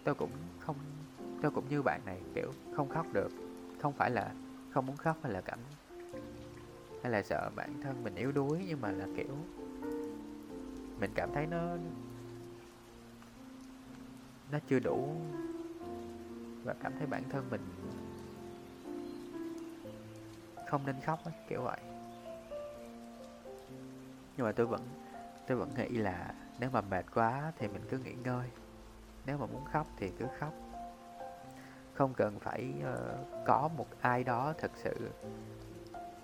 Tôi 0.04 0.16
cũng 0.16 0.32
không 0.60 0.76
tôi 1.42 1.52
cũng 1.52 1.70
như 1.70 1.82
bạn 1.82 2.02
này 2.06 2.22
kiểu 2.36 2.52
không 2.76 2.90
khóc 2.90 3.14
được. 3.14 3.30
Không 3.82 3.94
phải 3.94 4.12
là 4.12 4.34
không 4.72 4.86
muốn 4.86 4.98
khóc 4.98 5.18
hay 5.24 5.32
là 5.32 5.42
cảm 5.42 5.60
hay 7.06 7.12
là 7.12 7.24
sợ 7.24 7.50
bản 7.56 7.74
thân 7.82 8.04
mình 8.04 8.16
yếu 8.16 8.32
đuối 8.32 8.66
nhưng 8.68 8.82
mà 8.82 8.92
là 8.92 9.08
kiểu 9.18 9.36
mình 11.00 11.12
cảm 11.16 11.30
thấy 11.34 11.48
nó 11.48 11.78
nó 14.52 14.60
chưa 14.68 14.80
đủ 14.80 15.16
và 16.64 16.76
cảm 16.80 16.94
thấy 16.98 17.08
bản 17.08 17.24
thân 17.30 17.50
mình 17.50 17.62
không 20.68 20.86
nên 20.86 20.96
khóc 21.02 21.20
ấy, 21.26 21.34
kiểu 21.50 21.62
vậy. 21.62 21.80
Nhưng 24.38 24.46
mà 24.46 24.52
tôi 24.52 24.66
vẫn 24.66 24.82
tôi 25.48 25.58
vẫn 25.58 25.70
nghĩ 25.78 25.98
là 25.98 26.34
nếu 26.60 26.70
mà 26.70 26.82
mệt 26.82 27.06
quá 27.14 27.52
thì 27.58 27.68
mình 27.68 27.82
cứ 27.90 27.98
nghỉ 27.98 28.14
ngơi. 28.14 28.50
Nếu 29.26 29.38
mà 29.38 29.46
muốn 29.46 29.66
khóc 29.72 29.88
thì 29.98 30.12
cứ 30.20 30.26
khóc. 30.40 30.54
Không 31.94 32.14
cần 32.14 32.40
phải 32.40 32.74
uh, 32.80 33.46
có 33.48 33.70
một 33.78 33.88
ai 34.02 34.24
đó 34.24 34.54
thật 34.58 34.72
sự 34.76 35.12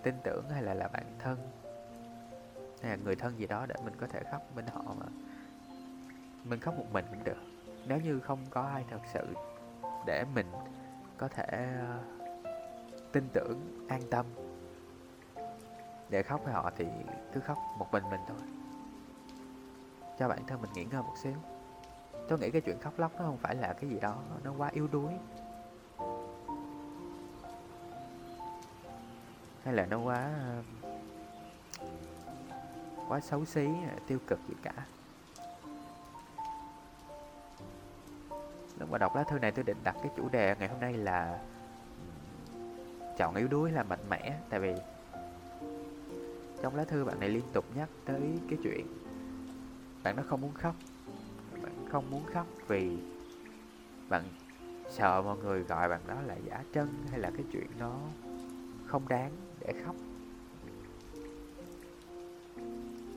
tin 0.04 0.16
tưởng 0.24 0.50
hay 0.50 0.64
là 0.64 0.74
là 0.74 0.88
bạn 0.88 1.06
thân? 1.20 1.38
Hay 2.82 2.92
là 2.92 2.98
người 3.04 3.16
thân 3.16 3.40
gì 3.40 3.48
đó 3.48 3.66
để 3.66 3.76
mình 3.84 3.94
có 4.00 4.08
thể 4.08 4.20
khóc 4.32 4.42
bên 4.56 4.66
họ 4.68 4.82
mà 5.00 5.06
mình 6.44 6.60
khóc 6.60 6.78
một 6.78 6.86
mình 6.92 7.06
cũng 7.10 7.24
được. 7.24 7.38
Nếu 7.88 8.00
như 8.00 8.20
không 8.20 8.46
có 8.50 8.62
ai 8.62 8.86
thật 8.90 9.02
sự 9.14 9.28
để 10.06 10.26
mình 10.36 10.52
có 11.18 11.28
thể 11.28 11.78
ờ, 11.80 12.00
tin 13.12 13.30
tưởng, 13.34 13.86
an 13.90 14.02
tâm 14.12 14.26
để 16.10 16.24
khóc 16.24 16.42
với 16.44 16.54
họ 16.54 16.72
thì 16.76 16.86
cứ 17.34 17.40
khóc 17.40 17.58
một 17.78 17.88
mình 17.92 18.04
mình 18.12 18.22
thôi. 18.28 18.38
Cho 20.20 20.28
bản 20.28 20.46
thân 20.48 20.62
mình 20.62 20.72
nghỉ 20.74 20.86
ngơi 20.86 21.02
một 21.02 21.14
xíu. 21.24 21.36
Tôi 22.30 22.40
nghĩ 22.40 22.52
cái 22.52 22.62
chuyện 22.62 22.80
khóc 22.80 23.00
lóc 23.00 23.12
nó 23.18 23.26
không 23.26 23.38
phải 23.38 23.56
là 23.56 23.74
cái 23.74 23.90
gì 23.90 24.00
đó 24.00 24.24
nó 24.44 24.54
quá 24.58 24.70
yếu 24.74 24.88
đuối. 24.88 25.14
Hay 29.64 29.74
là 29.74 29.86
nó 29.86 30.00
quá 30.00 30.34
ờ, 30.46 30.64
quá 33.08 33.20
xấu 33.20 33.46
xí, 33.46 33.68
tiêu 34.08 34.20
cực 34.28 34.40
gì 34.48 34.56
cả. 34.62 34.74
Lúc 38.80 38.92
mà 38.92 38.98
đọc 38.98 39.16
lá 39.16 39.24
thư 39.24 39.40
này 39.40 39.52
tôi 39.52 39.64
định 39.64 39.78
đặt 39.84 39.96
cái 40.04 40.12
chủ 40.18 40.30
đề 40.30 40.56
ngày 40.60 40.68
hôm 40.68 40.80
nay 40.80 40.94
là 40.94 41.40
chọn 43.18 43.36
yếu 43.36 43.48
đuối 43.48 43.72
là 43.72 43.84
mạnh 43.84 44.10
mẽ. 44.10 44.40
Tại 44.50 44.60
vì 44.60 44.74
trong 46.62 46.76
lá 46.76 46.84
thư 46.84 47.06
bạn 47.06 47.20
này 47.20 47.30
liên 47.30 47.44
tục 47.54 47.66
nhắc 47.76 47.90
tới 48.06 48.22
cái 48.50 48.60
chuyện 48.64 48.88
bạn 50.04 50.16
nó 50.16 50.24
không 50.28 50.42
muốn 50.42 50.54
khóc, 50.54 50.76
bạn 51.64 51.88
không 51.92 52.12
muốn 52.12 52.24
khóc 52.34 52.48
vì 52.68 52.98
bạn 54.10 54.24
sợ 54.90 55.22
mọi 55.22 55.38
người 55.38 55.64
gọi 55.64 55.90
bạn 55.90 56.02
đó 56.08 56.16
là 56.26 56.36
giả 56.36 56.64
trân 56.74 56.88
hay 57.10 57.20
là 57.20 57.32
cái 57.38 57.46
chuyện 57.52 57.68
nó 57.80 57.96
không 58.88 59.08
đáng 59.08 59.32
để 59.66 59.74
khóc. 59.86 59.96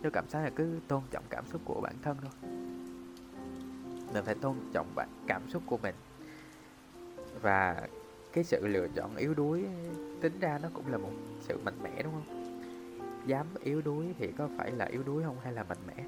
Tôi 0.03 0.13
cảm 0.13 0.25
thấy 0.31 0.43
là 0.43 0.51
cứ 0.57 0.81
tôn 0.89 1.03
trọng 1.11 1.25
cảm 1.31 1.45
xúc 1.53 1.61
của 1.65 1.81
bản 1.81 1.95
thân 2.03 2.17
thôi. 2.23 2.51
Mình 4.15 4.25
phải 4.25 4.35
tôn 4.35 4.57
trọng 4.73 4.87
bản, 4.95 5.09
cảm 5.27 5.43
xúc 5.49 5.63
của 5.67 5.79
mình. 5.79 5.95
Và 7.43 7.89
cái 8.33 8.45
sự 8.45 8.67
lựa 8.67 8.89
chọn 8.95 9.17
yếu 9.17 9.35
đuối 9.35 9.65
tính 10.21 10.39
ra 10.41 10.59
nó 10.63 10.69
cũng 10.75 10.93
là 10.93 10.99
một 10.99 11.13
sự 11.41 11.59
mạnh 11.65 11.79
mẽ, 11.83 12.03
đúng 12.03 12.13
không? 12.13 12.61
Dám 13.27 13.47
yếu 13.63 13.83
đuối 13.83 14.15
thì 14.19 14.33
có 14.39 14.49
phải 14.59 14.71
là 14.71 14.85
yếu 14.85 15.03
đuối 15.03 15.23
không? 15.25 15.37
Hay 15.43 15.53
là 15.53 15.65
mạnh 15.65 15.79
mẽ? 15.87 16.05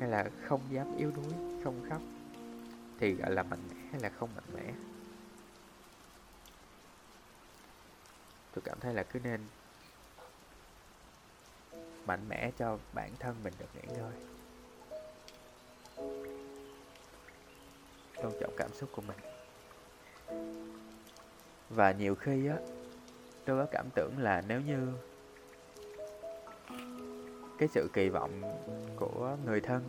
Hay 0.00 0.08
là 0.08 0.30
không 0.44 0.60
dám 0.70 0.86
yếu 0.96 1.10
đuối, 1.16 1.60
không 1.64 1.86
khóc 1.90 2.00
thì 2.98 3.12
gọi 3.14 3.30
là 3.30 3.42
mạnh 3.42 3.58
mẽ 3.70 3.76
hay 3.90 4.00
là 4.00 4.08
không 4.08 4.28
mạnh 4.34 4.44
mẽ? 4.54 4.72
Tôi 8.54 8.62
cảm 8.64 8.80
thấy 8.80 8.94
là 8.94 9.02
cứ 9.02 9.20
nên 9.24 9.40
mạnh 12.06 12.28
mẽ 12.28 12.50
cho 12.58 12.78
bản 12.92 13.10
thân 13.18 13.36
mình 13.44 13.52
được 13.58 13.66
nghỉ 13.74 13.96
ngơi. 13.98 14.12
Tôn 18.22 18.32
trọng 18.40 18.54
cảm 18.56 18.70
xúc 18.72 18.90
của 18.92 19.02
mình. 19.02 19.18
Và 21.70 21.92
nhiều 21.92 22.14
khi 22.14 22.46
á, 22.46 22.56
tôi 23.44 23.64
có 23.64 23.66
cảm 23.72 23.86
tưởng 23.94 24.18
là 24.18 24.42
nếu 24.48 24.60
như 24.60 24.92
cái 27.58 27.68
sự 27.68 27.88
kỳ 27.92 28.08
vọng 28.08 28.42
của 28.96 29.36
người 29.46 29.60
thân 29.60 29.82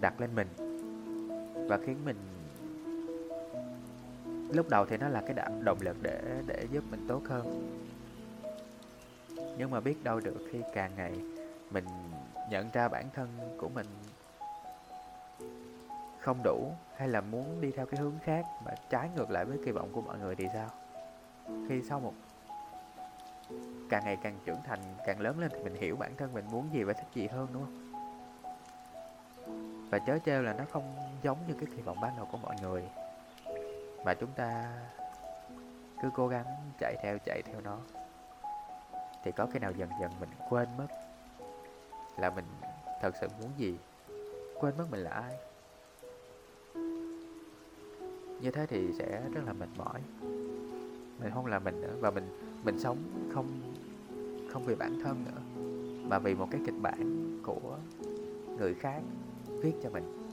đặt 0.00 0.20
lên 0.20 0.34
mình 0.34 0.48
và 1.68 1.78
khiến 1.86 2.04
mình 2.04 2.35
lúc 4.50 4.68
đầu 4.68 4.86
thì 4.86 4.96
nó 4.96 5.08
là 5.08 5.20
cái 5.20 5.34
động 5.64 5.78
lực 5.80 5.96
để 6.02 6.20
để 6.46 6.66
giúp 6.70 6.84
mình 6.90 7.06
tốt 7.08 7.22
hơn. 7.28 7.78
Nhưng 9.58 9.70
mà 9.70 9.80
biết 9.80 10.04
đâu 10.04 10.20
được 10.20 10.48
khi 10.52 10.58
càng 10.74 10.90
ngày 10.96 11.12
mình 11.70 11.84
nhận 12.50 12.70
ra 12.72 12.88
bản 12.88 13.04
thân 13.14 13.28
của 13.58 13.68
mình 13.68 13.86
không 16.20 16.42
đủ 16.44 16.72
hay 16.96 17.08
là 17.08 17.20
muốn 17.20 17.60
đi 17.60 17.70
theo 17.70 17.86
cái 17.86 18.00
hướng 18.00 18.18
khác 18.24 18.44
mà 18.64 18.72
trái 18.90 19.10
ngược 19.16 19.30
lại 19.30 19.44
với 19.44 19.58
kỳ 19.64 19.70
vọng 19.70 19.88
của 19.92 20.00
mọi 20.00 20.18
người 20.18 20.34
thì 20.34 20.46
sao? 20.52 20.70
Khi 21.68 21.82
sau 21.88 22.00
một, 22.00 22.14
càng 23.90 24.04
ngày 24.04 24.16
càng 24.22 24.38
trưởng 24.44 24.62
thành, 24.64 24.80
càng 25.06 25.20
lớn 25.20 25.38
lên 25.38 25.50
thì 25.54 25.62
mình 25.62 25.74
hiểu 25.74 25.96
bản 25.96 26.16
thân 26.16 26.34
mình 26.34 26.44
muốn 26.50 26.68
gì 26.72 26.82
và 26.82 26.92
thích 26.92 27.08
gì 27.14 27.26
hơn, 27.26 27.48
đúng 27.52 27.64
không? 27.64 27.86
Và 29.90 29.98
chớ 29.98 30.18
trêu 30.26 30.42
là 30.42 30.52
nó 30.52 30.64
không 30.72 30.96
giống 31.22 31.38
như 31.48 31.54
cái 31.54 31.66
kỳ 31.76 31.82
vọng 31.82 32.00
ban 32.00 32.16
đầu 32.16 32.28
của 32.32 32.38
mọi 32.38 32.56
người 32.62 32.82
mà 34.04 34.14
chúng 34.14 34.30
ta 34.36 34.78
cứ 36.02 36.10
cố 36.14 36.28
gắng 36.28 36.46
chạy 36.80 36.96
theo 37.02 37.18
chạy 37.24 37.42
theo 37.42 37.60
nó. 37.60 37.78
Thì 39.24 39.32
có 39.32 39.46
khi 39.52 39.58
nào 39.58 39.72
dần 39.72 39.90
dần 40.00 40.10
mình 40.20 40.28
quên 40.48 40.68
mất 40.78 40.86
là 42.18 42.30
mình 42.30 42.44
thật 43.00 43.14
sự 43.20 43.28
muốn 43.40 43.50
gì? 43.56 43.78
Quên 44.60 44.74
mất 44.78 44.84
mình 44.90 45.00
là 45.00 45.10
ai? 45.10 45.34
Như 48.40 48.50
thế 48.50 48.66
thì 48.66 48.92
sẽ 48.98 49.22
rất 49.34 49.40
là 49.46 49.52
mệt 49.52 49.68
mỏi. 49.76 50.00
Mình 51.20 51.30
không 51.34 51.46
là 51.46 51.58
mình 51.58 51.80
nữa 51.80 51.94
và 52.00 52.10
mình 52.10 52.38
mình 52.64 52.78
sống 52.78 52.96
không 53.34 53.46
không 54.52 54.64
vì 54.64 54.74
bản 54.74 55.00
thân 55.04 55.24
nữa, 55.24 55.40
mà 56.08 56.18
vì 56.18 56.34
một 56.34 56.48
cái 56.50 56.60
kịch 56.66 56.74
bản 56.82 57.38
của 57.46 57.78
người 58.58 58.74
khác 58.74 59.00
viết 59.46 59.72
cho 59.82 59.90
mình. 59.90 60.25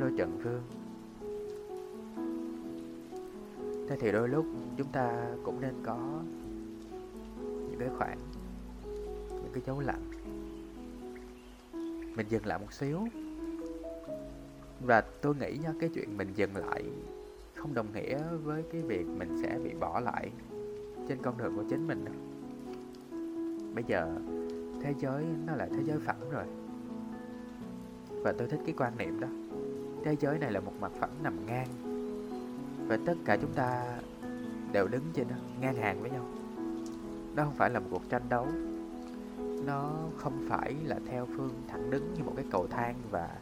Hello 0.00 0.16
trần 0.18 0.38
phương 0.42 0.62
thế 3.88 3.96
thì 4.00 4.12
đôi 4.12 4.28
lúc 4.28 4.46
chúng 4.76 4.86
ta 4.86 5.34
cũng 5.44 5.60
nên 5.60 5.74
có 5.82 6.20
những 7.42 7.76
cái 7.78 7.88
khoảng, 7.98 8.18
những 9.30 9.50
cái 9.52 9.62
dấu 9.66 9.80
lặng. 9.80 10.04
Mình 12.16 12.26
dừng 12.28 12.46
lại 12.46 12.58
một 12.58 12.72
xíu. 12.72 12.98
Và 14.80 15.00
tôi 15.00 15.34
nghĩ 15.34 15.58
nha, 15.62 15.72
cái 15.80 15.90
chuyện 15.94 16.16
mình 16.16 16.28
dừng 16.34 16.56
lại 16.56 16.84
không 17.54 17.74
đồng 17.74 17.92
nghĩa 17.92 18.18
với 18.44 18.64
cái 18.72 18.82
việc 18.82 19.06
mình 19.06 19.42
sẽ 19.42 19.58
bị 19.64 19.70
bỏ 19.80 20.00
lại 20.00 20.30
trên 21.08 21.18
con 21.22 21.38
đường 21.38 21.56
của 21.56 21.64
chính 21.70 21.86
mình 21.86 22.04
đâu. 22.04 22.14
Bây 23.74 23.84
giờ 23.84 24.18
thế 24.82 24.94
giới, 24.98 25.24
nó 25.46 25.54
là 25.56 25.68
thế 25.70 25.82
giới 25.84 25.98
phẳng 25.98 26.30
rồi. 26.30 26.44
Và 28.10 28.32
tôi 28.38 28.48
thích 28.48 28.60
cái 28.66 28.74
quan 28.78 28.98
niệm 28.98 29.20
đó 29.20 29.28
thế 30.04 30.16
giới 30.20 30.38
này 30.38 30.52
là 30.52 30.60
một 30.60 30.72
mặt 30.80 30.92
phẳng 31.00 31.22
nằm 31.22 31.46
ngang. 31.46 31.68
Và 32.88 32.98
tất 33.06 33.14
cả 33.24 33.36
chúng 33.40 33.52
ta 33.52 33.98
đều 34.72 34.88
đứng 34.88 35.02
trên 35.14 35.28
đó, 35.28 35.36
ngang 35.60 35.76
hàng 35.76 36.00
với 36.00 36.10
nhau. 36.10 36.26
Nó 37.34 37.44
không 37.44 37.54
phải 37.54 37.70
là 37.70 37.80
một 37.80 37.86
cuộc 37.90 38.02
tranh 38.10 38.28
đấu. 38.28 38.46
Nó 39.66 39.90
không 40.16 40.46
phải 40.48 40.74
là 40.84 40.98
theo 41.06 41.26
phương 41.36 41.62
thẳng 41.68 41.90
đứng 41.90 42.14
như 42.14 42.24
một 42.24 42.32
cái 42.36 42.44
cầu 42.50 42.66
thang 42.66 42.94
và 43.10 43.36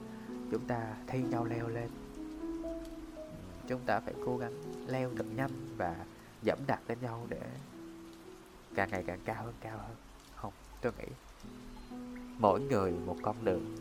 chúng 0.51 0.63
ta 0.67 0.95
thay 1.07 1.23
nhau 1.23 1.45
leo 1.45 1.69
lên. 1.69 1.89
Chúng 3.69 3.81
ta 3.87 4.01
phải 4.01 4.15
cố 4.27 4.37
gắng 4.37 4.53
leo 4.87 5.11
thật 5.17 5.27
nhanh 5.37 5.51
và 5.77 5.97
dẫm 6.43 6.59
đạp 6.67 6.81
lên 6.89 6.99
nhau 7.03 7.27
để 7.29 7.41
càng 8.75 8.91
ngày 8.91 9.05
càng 9.07 9.19
cao 9.25 9.45
hơn 9.45 9.55
cao 9.61 9.79
hơn. 9.79 9.97
Không, 10.35 10.53
tôi 10.81 10.93
nghĩ 10.99 11.09
mỗi 12.39 12.61
người 12.61 12.93
một 13.07 13.17
con 13.23 13.37
đường 13.45 13.77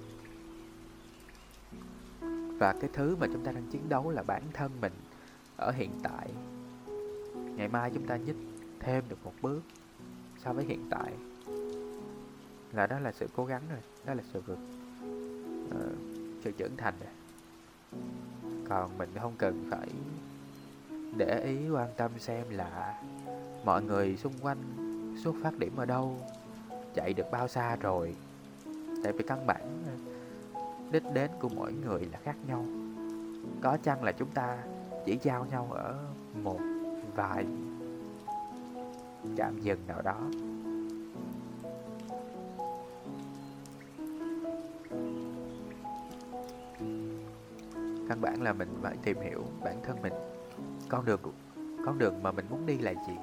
và 2.57 2.73
cái 2.73 2.89
thứ 2.93 3.15
mà 3.15 3.27
chúng 3.33 3.43
ta 3.43 3.51
đang 3.51 3.67
chiến 3.71 3.89
đấu 3.89 4.09
là 4.09 4.23
bản 4.23 4.41
thân 4.53 4.71
mình 4.81 4.93
ở 5.57 5.71
hiện 5.71 5.91
tại. 6.03 6.27
Ngày 7.55 7.67
mai 7.67 7.91
chúng 7.93 8.07
ta 8.07 8.17
nhích 8.17 8.35
thêm 8.79 9.03
được 9.09 9.17
một 9.23 9.33
bước 9.41 9.61
so 10.43 10.53
với 10.53 10.65
hiện 10.65 10.87
tại. 10.89 11.13
Là 12.73 12.87
đó 12.87 12.99
là 12.99 13.11
sự 13.11 13.27
cố 13.35 13.45
gắng 13.45 13.61
rồi 13.69 13.79
đó 14.05 14.13
là 14.13 14.23
sự 14.33 14.41
vượt 14.45 14.59
uh, 15.69 15.97
sự 16.43 16.51
trưởng 16.51 16.77
thành 16.77 16.93
rồi. 16.99 17.09
Còn 18.69 18.97
mình 18.97 19.09
không 19.21 19.33
cần 19.37 19.67
phải 19.71 19.87
để 21.17 21.43
ý 21.43 21.69
quan 21.69 21.89
tâm 21.97 22.11
xem 22.19 22.49
là 22.49 23.01
mọi 23.65 23.83
người 23.83 24.17
xung 24.17 24.33
quanh 24.41 24.57
xuất 25.23 25.35
phát 25.43 25.57
điểm 25.57 25.75
ở 25.75 25.85
đâu 25.85 26.17
chạy 26.95 27.13
được 27.13 27.31
bao 27.31 27.47
xa 27.47 27.75
rồi. 27.75 28.15
Tại 29.03 29.13
vì 29.13 29.23
căn 29.27 29.47
bản 29.47 29.83
đích 30.91 31.03
đến 31.13 31.31
của 31.39 31.49
mỗi 31.55 31.73
người 31.73 32.07
là 32.11 32.19
khác 32.23 32.35
nhau. 32.47 32.65
Có 33.61 33.77
chăng 33.83 34.03
là 34.03 34.11
chúng 34.11 34.29
ta 34.29 34.57
chỉ 35.05 35.19
giao 35.21 35.45
nhau 35.45 35.67
ở 35.71 35.99
một 36.43 36.59
vài 37.15 37.45
trạm 39.37 39.59
dừng 39.59 39.79
nào 39.87 40.01
đó? 40.01 40.19
Căn 48.09 48.21
bản 48.21 48.41
là 48.41 48.53
mình 48.53 48.69
phải 48.81 48.95
tìm 49.03 49.17
hiểu 49.21 49.43
bản 49.63 49.75
thân 49.83 50.01
mình. 50.01 50.13
Con 50.89 51.05
đường 51.05 51.19
con 51.85 51.97
đường 51.97 52.23
mà 52.23 52.31
mình 52.31 52.45
muốn 52.49 52.65
đi 52.65 52.77
là 52.77 52.91
gì? 52.91 53.15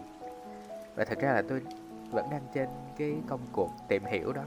Và 0.96 1.04
thật 1.04 1.18
ra 1.18 1.32
là 1.32 1.42
tôi 1.48 1.62
vẫn 2.10 2.26
đang 2.30 2.42
trên 2.54 2.68
cái 2.98 3.16
công 3.28 3.40
cuộc 3.52 3.70
tìm 3.88 4.04
hiểu 4.04 4.32
đó. 4.32 4.42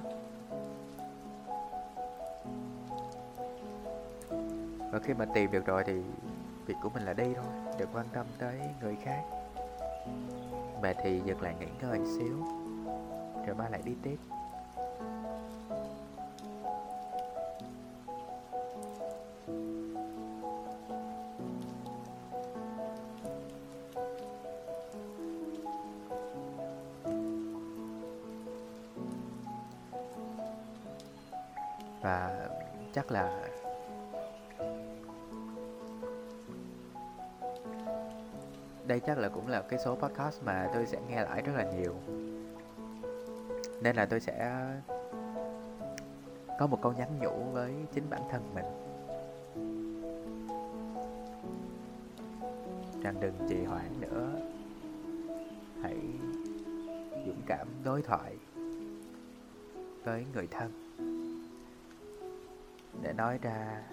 Và 4.91 4.99
khi 4.99 5.13
mà 5.13 5.25
tìm 5.25 5.51
được 5.51 5.65
rồi 5.65 5.83
thì 5.85 5.93
việc 6.65 6.75
của 6.83 6.89
mình 6.89 7.03
là 7.03 7.13
đi 7.13 7.33
thôi, 7.35 7.45
đừng 7.79 7.89
quan 7.93 8.05
tâm 8.13 8.25
tới 8.37 8.59
người 8.81 8.97
khác. 9.03 9.21
Mệt 10.81 10.97
thì 11.03 11.21
dừng 11.25 11.41
lại 11.41 11.55
nghỉ 11.59 11.67
ngơi 11.81 11.99
xíu, 12.17 12.37
rồi 13.47 13.55
mai 13.55 13.71
lại 13.71 13.81
đi 13.85 13.95
tiếp. 14.03 14.17
Cái 39.77 39.85
số 39.85 39.95
podcast 39.95 40.43
mà 40.43 40.69
tôi 40.73 40.85
sẽ 40.85 40.99
nghe 41.09 41.23
lại 41.23 41.41
rất 41.41 41.53
là 41.55 41.71
nhiều. 41.71 41.95
Nên 43.81 43.95
là 43.95 44.05
tôi 44.05 44.19
sẽ 44.19 44.65
có 46.59 46.67
một 46.67 46.79
câu 46.81 46.93
nhắn 46.93 47.19
nhủ 47.19 47.51
với 47.53 47.73
chính 47.93 48.03
bản 48.09 48.21
thân 48.31 48.41
mình. 48.55 48.65
Rằng 53.03 53.15
đừng 53.19 53.33
trì 53.49 53.63
hoãn 53.63 54.01
nữa. 54.01 54.29
Hãy 55.81 55.97
dũng 57.25 57.41
cảm 57.45 57.67
đối 57.83 58.01
thoại 58.01 58.37
với 60.03 60.25
người 60.33 60.47
thân. 60.51 60.71
Để 63.01 63.13
nói 63.13 63.39
ra 63.41 63.83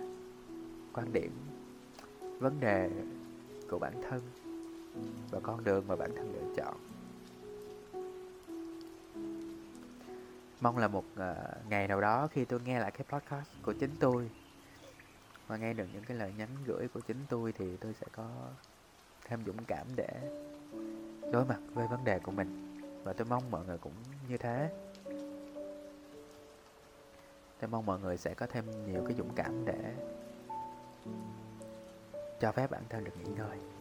quan 0.92 1.12
điểm, 1.12 1.32
vấn 2.38 2.60
đề 2.60 2.90
của 3.70 3.78
bản 3.78 4.02
thân 4.08 4.20
và 5.34 5.40
con 5.42 5.64
đường 5.64 5.84
mà 5.88 5.96
bản 5.96 6.10
thân 6.16 6.32
lựa 6.32 6.54
chọn. 6.56 6.74
Mong 10.60 10.78
là 10.78 10.88
một 10.88 11.04
uh, 11.12 11.70
ngày 11.70 11.88
nào 11.88 12.00
đó 12.00 12.26
khi 12.26 12.44
tôi 12.44 12.60
nghe 12.60 12.80
lại 12.80 12.90
cái 12.90 13.04
podcast 13.08 13.48
của 13.62 13.72
chính 13.72 13.90
tôi 14.00 14.30
và 15.46 15.56
nghe 15.56 15.72
được 15.72 15.86
những 15.92 16.04
cái 16.04 16.16
lời 16.16 16.32
nhắn 16.38 16.48
gửi 16.66 16.88
của 16.88 17.00
chính 17.00 17.16
tôi 17.28 17.52
thì 17.52 17.76
tôi 17.76 17.94
sẽ 18.00 18.06
có 18.12 18.28
thêm 19.24 19.40
dũng 19.46 19.64
cảm 19.66 19.86
để 19.96 20.08
đối 21.32 21.44
mặt 21.44 21.58
với 21.74 21.86
vấn 21.88 22.04
đề 22.04 22.18
của 22.18 22.32
mình. 22.32 22.80
Và 23.04 23.12
tôi 23.12 23.26
mong 23.30 23.50
mọi 23.50 23.64
người 23.66 23.78
cũng 23.78 23.92
như 24.28 24.36
thế. 24.38 24.70
Tôi 27.60 27.70
mong 27.70 27.86
mọi 27.86 28.00
người 28.00 28.16
sẽ 28.16 28.34
có 28.34 28.46
thêm 28.46 28.64
nhiều 28.86 29.04
cái 29.06 29.16
dũng 29.16 29.34
cảm 29.34 29.64
để 29.64 29.94
cho 32.40 32.52
phép 32.52 32.70
bản 32.70 32.82
thân 32.88 33.04
được 33.04 33.12
nghỉ 33.18 33.32
ngơi 33.36 33.73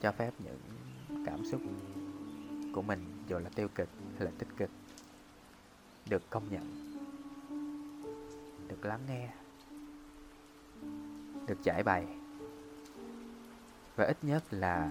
cho 0.00 0.12
phép 0.12 0.30
những 0.38 0.58
cảm 1.26 1.44
xúc 1.44 1.60
của 2.74 2.82
mình 2.82 3.24
dù 3.28 3.38
là 3.38 3.50
tiêu 3.54 3.68
cực 3.74 3.88
hay 4.18 4.24
là 4.24 4.30
tích 4.38 4.48
cực 4.56 4.70
được 6.08 6.30
công 6.30 6.42
nhận 6.50 6.90
được 8.68 8.84
lắng 8.84 9.00
nghe 9.08 9.30
được 11.46 11.62
giải 11.62 11.82
bày. 11.82 12.06
Và 13.96 14.04
ít 14.04 14.16
nhất 14.22 14.44
là 14.50 14.90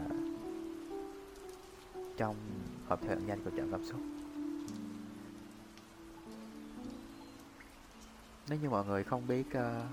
trong 2.18 2.36
hộp 2.88 3.02
thư 3.02 3.08
ẩn 3.08 3.28
danh 3.28 3.44
của 3.44 3.52
chợ 3.58 3.64
cảm 3.72 3.86
xúc. 3.86 4.00
Nếu 8.50 8.60
như 8.60 8.70
mọi 8.70 8.86
người 8.86 9.04
không 9.04 9.28
biết 9.28 9.48
uh, 9.48 9.86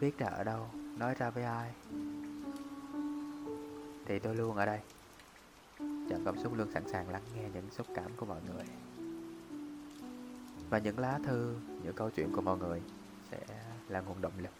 biết 0.00 0.18
ra 0.18 0.26
ở 0.26 0.44
đâu 0.44 0.66
nói 0.98 1.14
ra 1.14 1.30
với 1.30 1.44
ai 1.44 1.72
thì 4.06 4.18
tôi 4.18 4.34
luôn 4.34 4.56
ở 4.56 4.66
đây. 4.66 4.80
Trần 5.78 6.22
cảm 6.24 6.38
xúc 6.38 6.54
luôn 6.54 6.68
sẵn 6.74 6.88
sàng 6.88 7.10
lắng 7.10 7.22
nghe 7.34 7.48
những 7.54 7.70
xúc 7.70 7.86
cảm 7.94 8.10
của 8.16 8.26
mọi 8.26 8.40
người. 8.46 8.66
Và 10.70 10.78
những 10.78 10.98
lá 10.98 11.18
thư, 11.24 11.54
những 11.82 11.94
câu 11.94 12.10
chuyện 12.10 12.32
của 12.32 12.40
mọi 12.40 12.58
người 12.58 12.82
Sẽ 13.30 13.38
là 13.88 14.00
nguồn 14.00 14.20
động 14.20 14.32
lực 14.38 14.50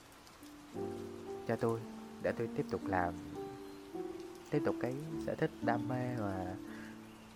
Cho 1.49 1.57
tôi 1.57 1.81
Để 2.23 2.33
tôi 2.33 2.49
tiếp 2.57 2.67
tục 2.71 2.81
làm 2.87 3.15
Tiếp 4.51 4.63
tục 4.65 4.77
cái 4.81 4.95
sở 5.27 5.35
thích 5.35 5.51
đam 5.63 5.89
mê 5.89 6.17
mà 6.19 6.55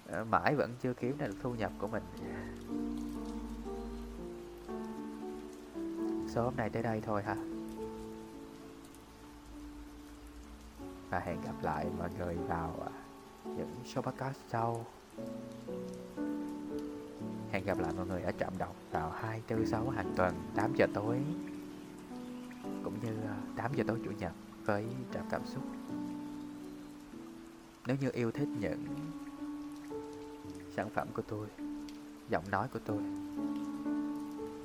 ờ, 0.07 0.25
Mãi 0.25 0.55
vẫn 0.55 0.75
chưa 0.83 0.95
kiếm 0.95 1.19
được 1.19 1.35
thu 1.43 1.55
nhập 1.55 1.73
của 1.79 1.89
mình. 1.89 2.03
Số 6.29 6.43
hôm 6.43 6.57
nay 6.57 6.71
tới 6.71 6.83
đây 6.83 7.01
thôi 7.01 7.23
hả? 7.23 7.37
Và 11.11 11.19
hẹn 11.19 11.41
gặp 11.41 11.55
lại 11.63 11.87
mọi 11.99 12.09
người 12.19 12.35
vào 12.35 12.75
à, 12.87 12.91
những 13.45 13.71
show 13.85 14.03
podcast 14.03 14.37
sau. 14.49 14.87
Hẹn 17.51 17.65
gặp 17.65 17.79
lại 17.79 17.93
mọi 17.97 18.07
người 18.07 18.23
ở 18.23 18.33
trạm 18.41 18.59
đọc 18.59 18.77
vào 18.91 19.11
246 19.11 19.91
hàng 19.91 20.13
tuần 20.17 20.35
8 20.55 20.73
giờ 20.77 20.87
tối. 20.95 21.19
Cũng 22.85 22.95
như 23.03 23.17
à, 23.27 23.37
8 23.57 23.75
giờ 23.75 23.85
tối 23.87 24.01
chủ 24.05 24.11
nhật 24.11 24.33
với 24.65 24.87
trạm 25.15 25.25
cảm 25.31 25.47
xúc. 25.47 25.63
Nếu 27.87 27.97
như 28.01 28.11
yêu 28.13 28.31
thích 28.31 28.49
những 28.61 28.85
sản 30.77 30.91
phẩm 30.95 31.09
của 31.15 31.23
tôi, 31.23 31.47
giọng 32.29 32.51
nói 32.51 32.69
của 32.73 32.81
tôi, 32.87 33.03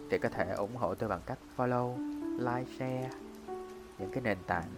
thì 0.10 0.18
có 0.18 0.30
thể 0.30 0.54
ủng 0.54 0.76
hộ 0.76 0.96
tôi 0.96 1.10
bằng 1.10 1.22
cách 1.26 1.40
follow, 1.58 1.98
like, 2.38 2.72
share 2.80 3.10
những 4.00 4.12
cái 4.12 4.22
nền 4.24 4.38
tảng 4.48 4.70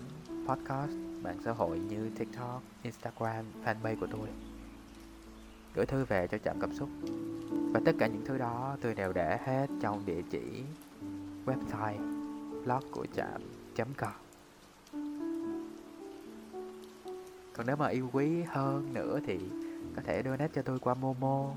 podcast 0.48 1.07
mạng 1.28 1.40
xã 1.46 1.52
hội 1.52 1.80
như 1.80 2.10
TikTok, 2.18 2.62
Instagram, 2.84 3.46
fanpage 3.66 4.00
của 4.00 4.08
tôi. 4.12 4.28
Gửi 5.76 5.86
thư 5.86 6.06
về 6.06 6.28
cho 6.28 6.38
Trạm 6.38 6.60
Cảm 6.62 6.74
Xúc. 6.74 6.90
Và 7.74 7.80
tất 7.86 7.92
cả 8.00 8.08
những 8.08 8.26
thứ 8.26 8.38
đó 8.38 8.78
tôi 8.82 8.94
đều 8.94 9.14
để 9.14 9.38
hết 9.46 9.68
trong 9.82 10.06
địa 10.06 10.22
chỉ 10.32 10.64
website 11.46 11.98
blog 12.64 12.92
của 12.92 13.06
Trạm.com 13.16 14.12
Còn 17.54 17.68
nếu 17.68 17.76
mà 17.76 17.88
yêu 17.88 18.10
quý 18.14 18.44
hơn 18.44 18.94
nữa 18.94 19.20
thì 19.26 19.40
có 19.96 20.02
thể 20.06 20.22
donate 20.26 20.52
cho 20.56 20.62
tôi 20.62 20.80
qua 20.80 20.94
Momo. 20.94 21.52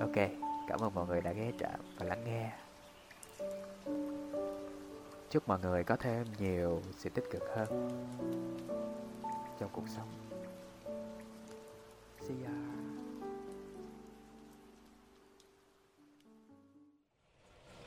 Ok, 0.00 0.14
cảm 0.68 0.80
ơn 0.80 0.94
mọi 0.94 1.06
người 1.06 1.20
đã 1.20 1.32
ghé 1.32 1.52
Trạm 1.58 1.80
và 1.98 2.06
lắng 2.06 2.24
nghe. 2.24 2.63
Chúc 5.34 5.48
mọi 5.48 5.58
người 5.62 5.84
có 5.84 5.96
thêm 5.96 6.26
nhiều 6.38 6.82
sự 6.98 7.10
tích 7.10 7.24
cực 7.30 7.42
hơn 7.56 7.88
trong 9.60 9.70
cuộc 9.72 9.88
sống. 9.96 10.08
See 12.20 12.36
ya. 12.44 12.52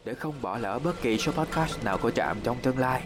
Để 0.05 0.13
không 0.13 0.41
bỏ 0.41 0.57
lỡ 0.57 0.79
bất 0.79 0.95
kỳ 1.01 1.17
số 1.17 1.31
podcast 1.31 1.83
nào 1.83 1.97
của 2.01 2.11
Trạm 2.11 2.37
trong 2.43 2.57
tương 2.61 2.77
lai, 2.77 3.03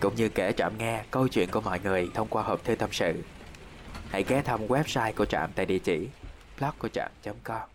cũng 0.00 0.14
như 0.14 0.28
kể 0.28 0.52
Trạm 0.56 0.78
nghe 0.78 1.04
câu 1.10 1.28
chuyện 1.28 1.50
của 1.50 1.60
mọi 1.60 1.80
người 1.80 2.10
thông 2.14 2.28
qua 2.28 2.42
hộp 2.42 2.64
thư 2.64 2.74
tâm 2.74 2.92
sự, 2.92 3.22
hãy 4.08 4.24
ghé 4.28 4.42
thăm 4.42 4.66
website 4.66 5.12
của 5.16 5.24
Trạm 5.24 5.50
tại 5.54 5.66
địa 5.66 5.78
chỉ 5.78 6.08
blog 6.58 6.72
của 6.78 6.88
Trạm.com. 6.88 7.73